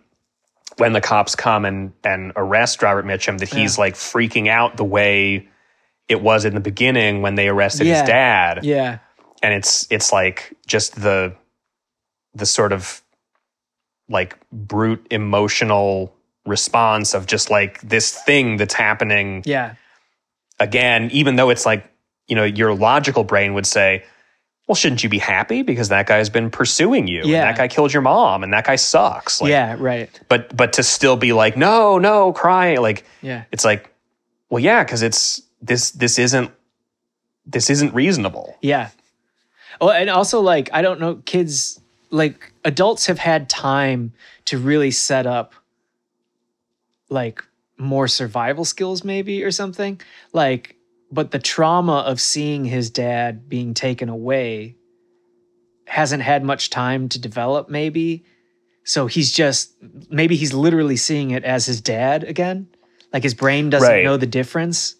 [0.78, 3.82] when the cops come and and arrest Robert Mitchum, that he's Yeah.
[3.82, 5.48] like freaking out the way
[6.08, 8.00] it was in the beginning when they arrested Yeah.
[8.00, 8.98] his dad, yeah
[9.42, 11.34] and it's it's like just the
[12.34, 13.02] the sort of
[14.08, 16.14] like brute emotional
[16.46, 19.74] response of just like this thing that's happening yeah
[20.60, 21.84] again, even though it's like,
[22.28, 24.04] you know, your logical brain would say,
[24.68, 27.22] well, shouldn't you be happy because that guy's been pursuing you?
[27.24, 27.24] Yeah.
[27.24, 29.40] And that guy killed your mom and that guy sucks.
[29.42, 33.64] Like, yeah right But but to still be like, no, no, crying, like yeah it's
[33.64, 33.90] like,
[34.48, 36.50] well, yeah, because it's this this isn't
[37.46, 38.56] this isn't reasonable.
[38.62, 38.90] Yeah.
[39.80, 41.80] Well, and also like I don't know, kids
[42.10, 44.12] like adults have had time
[44.46, 45.54] to really set up
[47.08, 47.44] like
[47.76, 50.00] more survival skills maybe or something.
[50.32, 50.76] Like
[51.10, 54.76] but the trauma of seeing his dad being taken away
[55.86, 58.24] hasn't had much time to develop maybe.
[58.84, 59.72] So he's just
[60.10, 62.68] maybe he's literally seeing it as his dad again.
[63.12, 64.04] Like his brain doesn't Right.
[64.04, 64.96] know the difference.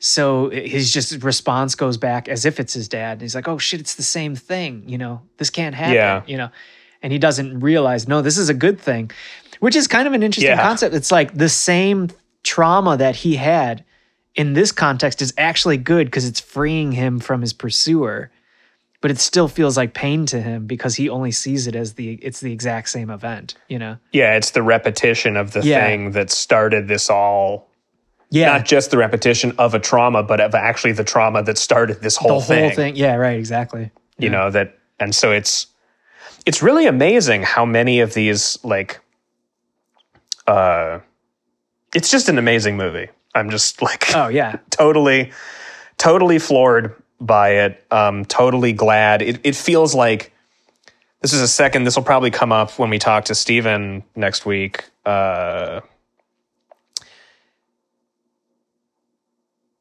[0.00, 3.12] So his just response goes back as if it's his dad.
[3.14, 4.84] And he's like, "Oh shit, it's the same thing.
[4.86, 6.22] You know, this can't happen." Yeah.
[6.26, 6.50] You know,
[7.02, 9.10] and he doesn't realize, no, this is a good thing,
[9.60, 10.62] which is kind of an interesting Yeah.
[10.62, 10.94] concept.
[10.94, 12.10] It's like the same
[12.44, 13.84] trauma that he had
[14.34, 18.30] in this context is actually good because it's freeing him from his pursuer,
[19.00, 22.14] but it still feels like pain to him because he only sees it as the
[22.22, 23.54] it's the exact same event.
[23.68, 23.96] You know?
[24.12, 25.84] Yeah, it's the repetition of the Yeah.
[25.84, 27.67] thing that started this all.
[28.30, 28.52] Yeah.
[28.52, 32.16] Not just the repetition of a trauma, but of actually the trauma that started this
[32.16, 32.56] whole thing.
[32.56, 32.76] the whole thing.
[32.76, 32.96] thing.
[32.96, 33.14] Yeah.
[33.14, 33.38] Right.
[33.38, 33.90] Exactly.
[34.18, 35.68] you know that and so it's
[36.44, 39.00] it's really amazing how many of these like
[40.46, 40.98] uh
[41.94, 44.56] it's just an amazing movie i'm just like Oh yeah.
[44.70, 45.30] totally
[45.98, 50.32] totally floored by it um totally glad it, it feels like
[51.20, 54.44] this is a second this will probably come up when we talk to Steven next
[54.46, 55.80] week uh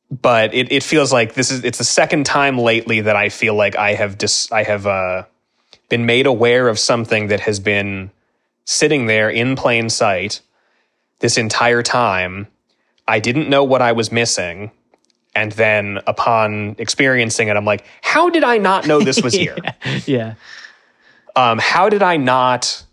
[0.09, 3.55] but it, it feels like this is it's the second time lately that I feel
[3.55, 5.23] like I have dis, I have uh,
[5.89, 8.11] been made aware of something that has been
[8.65, 10.41] sitting there in plain sight
[11.19, 12.47] this entire time.
[13.07, 14.71] I didn't know what I was missing.
[15.35, 19.55] And then upon experiencing it, I'm like, how did I not know this was here?
[20.05, 20.33] Yeah.
[21.35, 22.83] um, how did I not,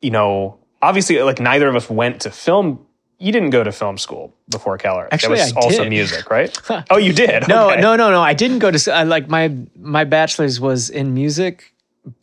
[0.00, 2.86] you know, obviously, like neither of us went to film.
[3.22, 5.08] You didn't go to film school before Keller.
[5.12, 5.90] Actually, that was I also did.
[5.90, 6.50] music, right?
[6.90, 7.46] oh, you did.
[7.48, 7.80] No, Okay.
[7.80, 8.20] no, no, no.
[8.20, 11.72] I didn't go to I, like my my bachelor's was in music,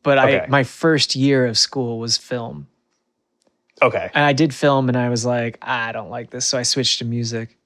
[0.03, 2.67] but I my first year of school was film,
[3.81, 4.09] Okay.
[4.13, 6.99] and I did film, and I was like, I don't like this, so I switched
[6.99, 7.57] to music.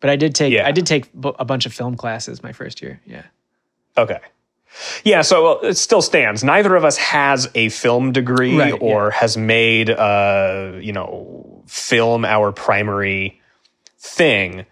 [0.00, 0.66] But I did take Yeah.
[0.66, 3.00] I did take a bunch of film classes my first year.
[3.06, 3.22] Yeah.
[3.96, 4.18] Okay.
[5.04, 6.42] Yeah, so well, it still stands.
[6.44, 12.24] Neither of us has a film degree Right, or has made, uh, you know, film
[12.24, 13.40] our primary
[13.98, 14.66] thing.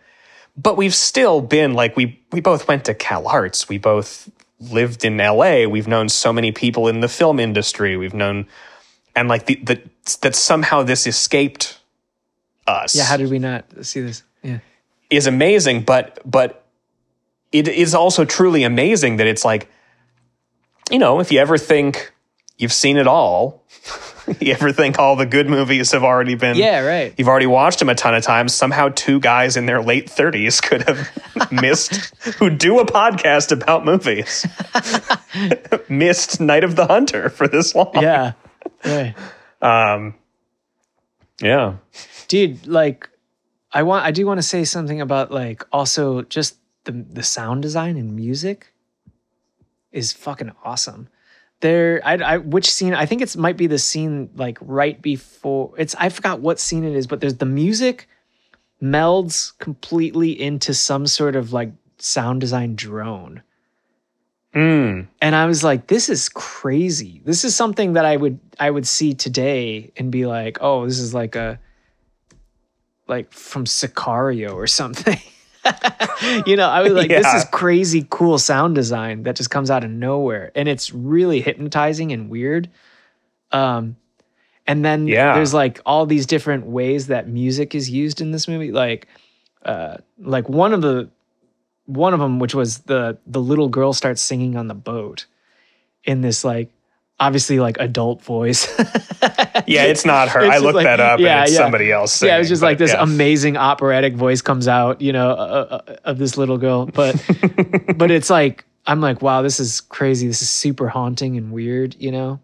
[0.56, 3.68] But we've still been like we we both went to Cal Arts.
[3.68, 4.28] We both
[4.60, 7.96] lived in LA, we've known so many people in the film industry.
[7.96, 8.46] We've known,
[9.14, 9.82] and like the, the
[10.22, 11.78] that somehow this escaped
[12.66, 12.94] us.
[12.94, 14.22] Yeah, how did we not see this?
[14.42, 14.58] Yeah.
[15.10, 16.66] is amazing, but but
[17.52, 19.70] it is also truly amazing that it's like,
[20.90, 22.12] you know, if you ever think
[22.56, 23.57] you've seen it all,
[24.40, 27.14] you ever think all the good movies have already been Yeah, right.
[27.16, 28.54] You've already watched them a ton of times.
[28.54, 33.84] Somehow, two guys in their late 30s could have missed, who do a podcast about
[33.84, 34.46] movies,
[35.88, 37.92] missed Night of the Hunter for this long.
[37.94, 38.32] Yeah.
[38.84, 39.14] Right.
[39.62, 40.14] Um,
[41.40, 41.76] yeah.
[42.26, 43.08] dude like
[43.72, 47.62] i want i do want to say something about like also just the the sound
[47.62, 48.72] design and music
[49.92, 51.08] is fucking awesome
[51.60, 55.72] there I, I which scene i think it's might be the scene like right before
[55.76, 58.08] it's i forgot what scene it is but there's the music
[58.82, 63.42] melds completely into some sort of like sound design drone
[64.54, 65.08] Mm.
[65.20, 67.20] and I was like, this is crazy.
[67.24, 70.98] This is something that I would I would see today and be like, oh, this
[70.98, 71.60] is like a
[73.06, 75.20] like from Sicario or something.
[76.46, 79.84] you know, I was like, this is crazy cool sound design that just comes out
[79.84, 80.50] of nowhere.
[80.54, 82.68] And it's really hypnotizing and weird.
[83.52, 83.96] Um
[84.66, 85.34] and then Yeah.
[85.34, 88.72] there's like all these different ways that music is used in this movie.
[88.72, 89.08] Like
[89.64, 91.08] uh like one of the
[91.86, 95.26] one of them which was the the little girl starts singing on the boat
[96.04, 96.70] in this like
[97.20, 98.66] obviously like adult voice
[99.66, 100.40] Yeah, it's not her.
[100.40, 101.58] It's I looked like- that up yeah, and it's yeah.
[101.58, 102.22] somebody else.
[102.22, 103.02] yeah it was singing, just like this yeah.
[103.02, 107.14] amazing operatic voice comes out you know uh, uh, of this little girl but
[107.96, 111.94] but it's like i'm like wow this is crazy this is super haunting and weird
[111.98, 112.38] you know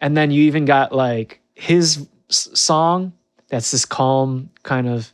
[0.00, 3.12] and then you even got like his s- song
[3.48, 5.12] that's this calm kind of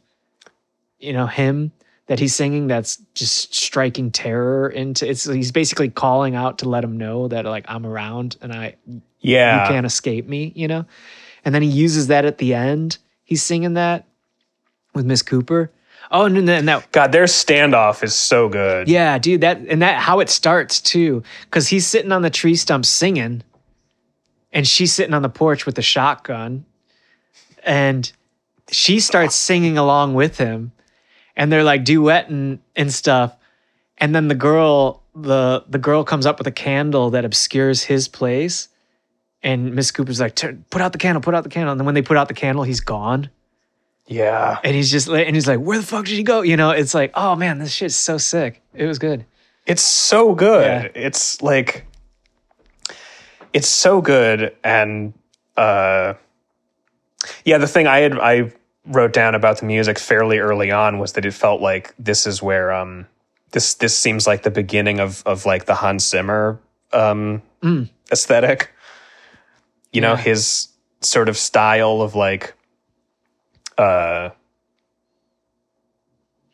[0.98, 1.72] you know hymn
[2.06, 6.84] that he's singing that's just striking terror into it's he's basically calling out to let
[6.84, 8.74] him know that like i'm around and i
[9.20, 9.62] Yeah.
[9.64, 10.84] you can't escape me, you know?
[11.44, 12.98] And then he uses that at the end.
[13.24, 14.04] He's singing that
[14.94, 15.70] with Miss Cooper.
[16.12, 18.86] Oh, and then that, God, their standoff is so good.
[18.88, 22.54] yeah, dude, that, and that, how it starts too, because he's sitting on the tree
[22.54, 23.42] stump singing,
[24.52, 26.64] and she's sitting on the porch with the shotgun,
[27.64, 28.12] and
[28.70, 30.70] she starts singing along with him,
[31.36, 33.36] and they're like duetting and stuff.
[33.98, 38.08] And then the girl, the the girl comes up with a candle that obscures his
[38.08, 38.68] place.
[39.42, 40.34] And Miss Cooper's like,
[40.70, 41.70] put out the candle, put out the candle.
[41.72, 43.30] And then when they put out the candle, he's gone.
[44.06, 44.58] Yeah.
[44.64, 46.42] And he's just like, and he's like, where the fuck did he go?
[46.42, 48.62] You know, it's like, oh man, this shit's so sick.
[48.74, 49.24] It was good.
[49.66, 50.64] It's so good.
[50.64, 51.02] Yeah.
[51.02, 51.86] It's like
[53.52, 55.12] it's so good and
[55.56, 56.14] uh
[57.44, 58.52] yeah, the thing I had I
[58.86, 62.42] wrote down about the music fairly early on was that it felt like this is
[62.42, 63.06] where um
[63.52, 66.60] this this seems like the beginning of of like the Hans Zimmer
[66.92, 67.42] um
[68.12, 68.72] aesthetic.
[69.92, 70.68] You know, his
[71.00, 72.54] sort of style of like
[73.78, 74.30] uh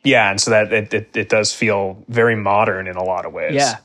[0.03, 3.33] yeah, and so that it, it, it does feel very modern in a lot of
[3.33, 3.55] ways.
[3.55, 3.77] Yeah.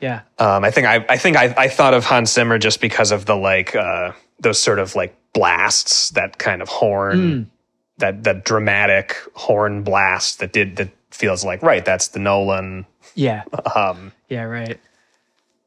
[0.00, 0.22] Yeah.
[0.38, 3.26] Um, I think I, I think I, I thought of Hans Zimmer just because of
[3.26, 7.50] the like uh, those sort of like blasts, that kind of horn,
[7.98, 11.84] that that dramatic horn blast that did that feels like right.
[11.84, 13.44] That's the Nolan Yeah.
[13.74, 14.44] um, Yeah.
[14.44, 14.78] Right.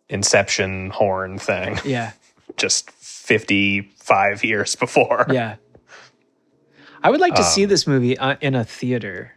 [0.09, 2.11] Inception horn thing, Yeah.
[2.57, 5.25] just fifty five years before.
[5.31, 5.55] Yeah.
[7.01, 9.33] I would like to see this movie uh, in a theater.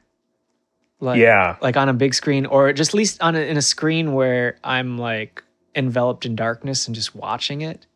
[1.01, 1.57] Like, Yeah.
[1.61, 4.59] Like on a big screen or just at least on a, in a screen where
[4.65, 5.43] I'm like
[5.75, 7.87] enveloped in darkness and just watching it.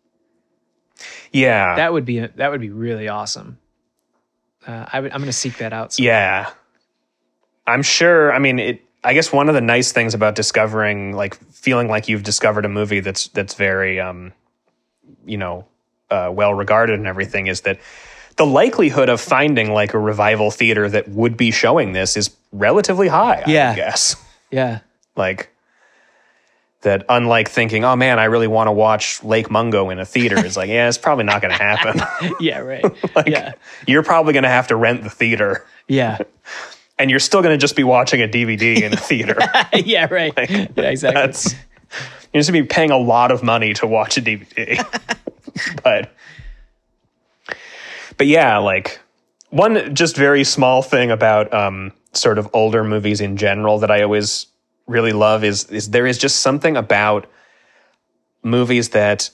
[1.32, 3.58] Yeah, That would be that would be really awesome.
[4.66, 5.98] Uh, I would, I'm going to seek that out.
[5.98, 6.50] Yeah.
[7.66, 8.32] I'm sure.
[8.32, 8.82] I mean, it.
[9.02, 12.68] I guess one of the nice things about discovering, like, feeling like you've discovered a
[12.68, 14.34] movie that's that's very, um,
[15.24, 15.64] you know,
[16.10, 17.80] uh, well regarded and everything, is that
[18.36, 23.08] the likelihood of finding like a revival theater that would be showing this is relatively
[23.08, 23.42] high.
[23.46, 23.70] I Yeah.
[23.70, 24.16] would guess
[24.50, 24.80] Yeah.
[25.16, 25.48] like
[26.82, 27.04] that.
[27.08, 30.56] Unlike thinking, oh man, I really want to watch Lake Mungo in a theater, is
[30.56, 32.00] like, yeah, it's probably not going to happen.
[32.40, 32.60] Yeah.
[32.60, 32.84] Right.
[33.16, 33.52] like, yeah.
[33.86, 35.66] you're probably going to have to rent the theater.
[35.88, 36.18] Yeah.
[36.98, 39.36] and you're still going to just be watching a DVD in a theater.
[39.74, 40.06] yeah.
[40.12, 40.32] Right.
[40.36, 40.66] yeah.
[40.76, 41.20] Exactly.
[41.20, 41.54] That's
[42.32, 44.78] you're just going to be paying a lot of money to watch a DVD.
[45.82, 46.14] but
[48.16, 49.00] but yeah, like
[49.50, 54.02] one just very small thing about um, sort of older movies in general that I
[54.02, 54.46] always
[54.90, 57.26] really love is is there is just something about
[58.42, 59.30] movies that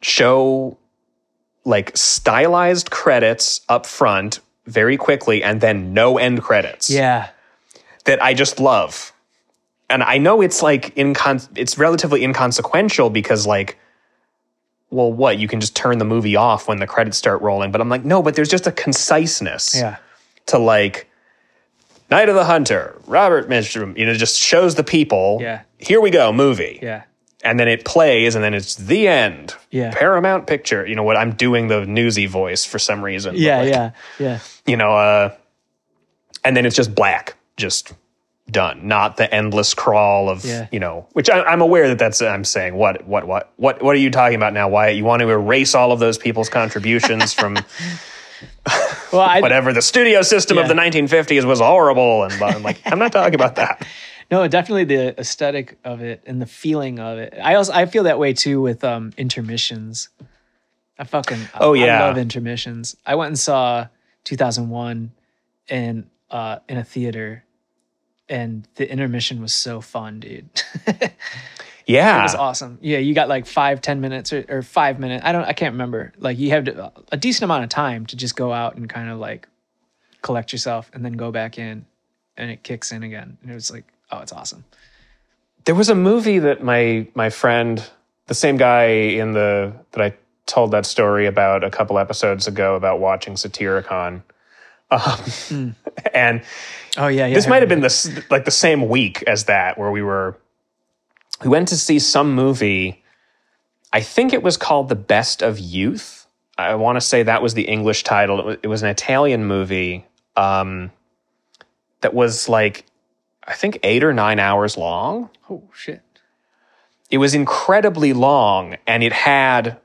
[0.00, 0.76] show
[1.64, 7.28] like stylized credits up front very quickly and then no end credits yeah.
[8.04, 9.12] that I just love.
[9.90, 13.78] and I know it's like incon- it's relatively inconsequential because like
[14.90, 17.80] well what you can just turn the movie off when the credits start rolling but
[17.80, 19.96] I'm like no but there's just a conciseness Yeah.
[20.46, 21.08] to like
[22.10, 25.38] Night of the Hunter, Robert Mitchum, you know, just shows the people.
[25.40, 25.62] Yeah.
[25.78, 26.78] Here we go, movie.
[26.82, 27.04] Yeah.
[27.42, 29.54] And then it plays and then it's the end.
[29.70, 29.92] Yeah.
[29.94, 30.86] Paramount Picture.
[30.86, 31.16] You know what?
[31.16, 33.34] I'm doing the newsy voice for some reason.
[33.36, 33.58] Yeah.
[33.58, 33.90] like, yeah.
[34.18, 34.38] Yeah.
[34.66, 35.34] You know, uh,
[36.44, 37.92] and then it's just black, just
[38.50, 40.68] done, not the endless crawl of, Yeah.
[40.70, 43.96] you know, which I, I'm aware that that's, I'm saying, what, what, what, what, what
[43.96, 44.68] are you talking about now?
[44.68, 47.56] Why you want to erase all of those people's contributions from
[49.12, 52.24] Well, I whatever the studio system of the 1950s was horrible.
[52.24, 53.86] And I'm like, I'm not talking about that.
[54.30, 57.34] no, definitely the aesthetic of it and the feeling of it.
[57.42, 60.08] I also I feel that way too with um intermissions.
[60.98, 62.02] I fucking Oh, I, yeah.
[62.02, 62.96] I love intermissions.
[63.06, 63.86] I went and saw
[64.24, 65.12] 2001
[65.68, 67.44] in uh in a theater,
[68.28, 70.48] and the intermission was so fun, dude.
[71.86, 72.20] Yeah.
[72.20, 72.78] It was awesome.
[72.80, 75.24] Yeah, you got like five, ten minutes or, or five minutes.
[75.24, 76.12] I don't, I can't remember.
[76.18, 79.10] Like you have to, a decent amount of time to just go out and kind
[79.10, 79.48] of like
[80.22, 81.86] collect yourself and then go back in,
[82.36, 83.38] and it kicks in again.
[83.42, 84.64] And it was like, oh, it's awesome.
[85.64, 87.86] There was a movie that my my friend,
[88.26, 90.14] the same guy in the that I
[90.46, 94.22] told that story about a couple episodes ago about watching Satyricon.
[94.90, 95.74] Um,
[96.12, 96.42] and
[96.96, 97.34] Oh yeah, yeah.
[97.34, 100.36] this might have been this like the same week as that where we were
[101.42, 103.02] we went to see some movie
[103.92, 106.26] i think it was called the best of youth
[106.58, 109.44] i want to say that was the english title it was, it was an italian
[109.44, 110.04] movie
[110.36, 110.90] um,
[112.00, 112.84] that was like
[113.46, 116.02] i think eight or nine hours long Oh shit.
[117.10, 119.78] it was incredibly long and it had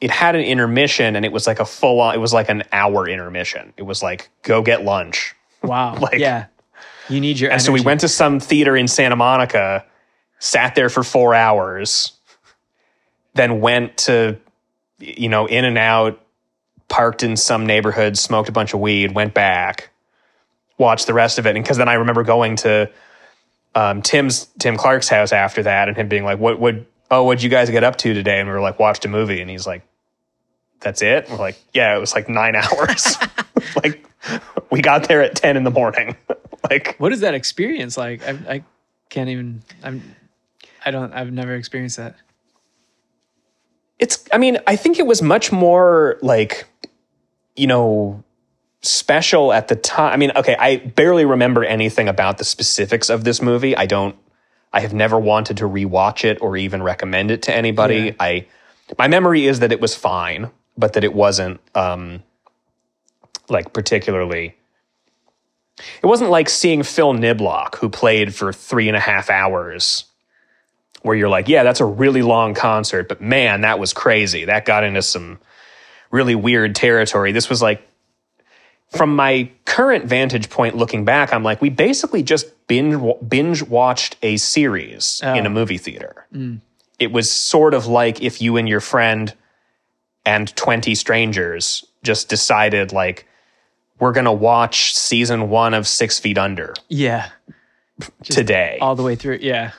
[0.00, 2.62] it had an intermission and it was like a full on it was like an
[2.72, 5.96] hour intermission it was like go get lunch Wow.
[5.96, 6.46] Like- yeah.
[7.08, 7.50] You need your.
[7.50, 9.84] And so we went to some theater in Santa Monica,
[10.38, 12.12] sat there for four hours,
[13.34, 14.38] then went to,
[14.98, 16.20] you know, in and out,
[16.88, 19.90] parked in some neighborhood, smoked a bunch of weed, went back,
[20.78, 21.56] watched the rest of it.
[21.56, 22.90] And because then I remember going to
[23.74, 27.42] um, Tim's Tim Clark's house after that, and him being like, "What would oh, what'd
[27.42, 29.66] you guys get up to today?" And we were like, "Watched a movie," and he's
[29.66, 29.82] like.
[30.80, 31.24] That's it.
[31.24, 33.16] And we're like, yeah, it was like nine hours.
[33.82, 34.06] like,
[34.70, 36.16] we got there at ten in the morning.
[36.70, 38.22] like, What is that experience like?
[38.22, 38.64] I, I
[39.08, 39.62] can't even.
[39.82, 40.02] I'm.
[40.84, 41.12] I don't.
[41.12, 42.16] I've never experienced that.
[43.98, 46.66] it's i mean i think it was much more like
[47.56, 48.22] you know
[48.82, 53.24] special at the time i mean okay i barely remember anything about the specifics of
[53.24, 54.14] this movie i don't
[54.72, 58.12] i have never wanted to rewatch it or even recommend it to anybody Yeah.
[58.20, 58.46] i
[58.98, 62.22] my memory is that it was fine but that it wasn't um
[63.48, 64.54] like particularly
[66.02, 70.04] it wasn't like seeing Phill Niblock who played for three and a half hours
[71.02, 74.44] where you're like, yeah, that's a really long concert, but man, that was crazy.
[74.44, 75.38] That got into some
[76.10, 77.32] really weird territory.
[77.32, 77.82] This was like,
[78.90, 84.16] from my current vantage point looking back, I'm like, we basically just binge, binge watched
[84.22, 85.34] a series oh.
[85.34, 86.26] in a movie theater.
[86.32, 86.60] Mm.
[86.98, 89.34] It was sort of like if you and your friend
[90.24, 93.26] and 20 strangers just decided, like,
[94.00, 97.28] we're going to watch season one of Six Feet Under Yeah.
[98.22, 98.78] today.
[98.80, 99.38] All the way through.
[99.42, 99.72] Yeah.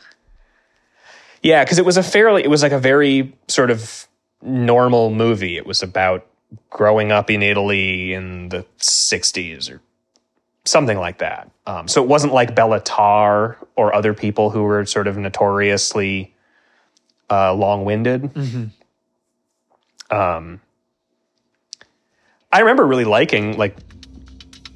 [1.41, 4.07] Yeah, because it was a fairly, it was like a very sort of
[4.41, 5.57] normal movie.
[5.57, 6.26] It was about
[6.70, 9.82] growing up in Italy in the 60s or
[10.66, 11.49] something like that.
[11.66, 16.34] Um, so it wasn't like Béla Tarr or other people who were sort of notoriously
[17.30, 18.36] uh, long winded.
[20.11, 20.60] Um,
[22.52, 23.78] I remember really liking, like,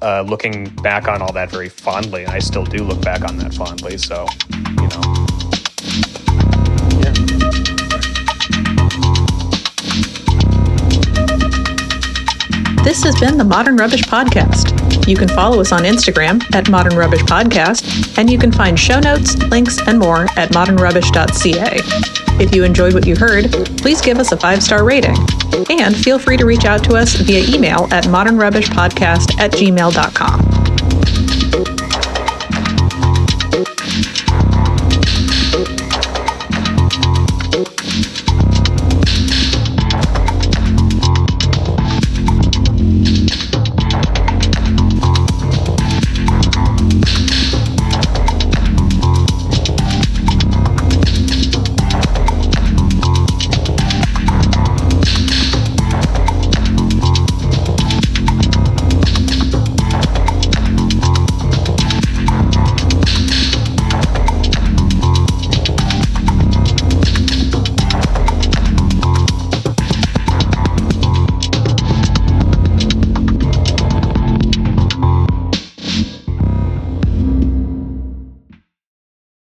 [0.00, 2.22] uh, looking back on all that very fondly.
[2.22, 3.98] And I still do look back on that fondly.
[3.98, 5.26] So, you know.
[12.84, 15.08] This has been the Modern Rubbish Podcast.
[15.08, 19.00] You can follow us on Instagram at Modern Rubbish Podcast, and you can find show
[19.00, 21.80] notes, links, and more at modernrubbish.ca.
[22.42, 25.16] If you enjoyed what you heard, please give us a five star rating.
[25.70, 30.73] And feel free to reach out to us via email at modernrubbishpodcast at gmail.com.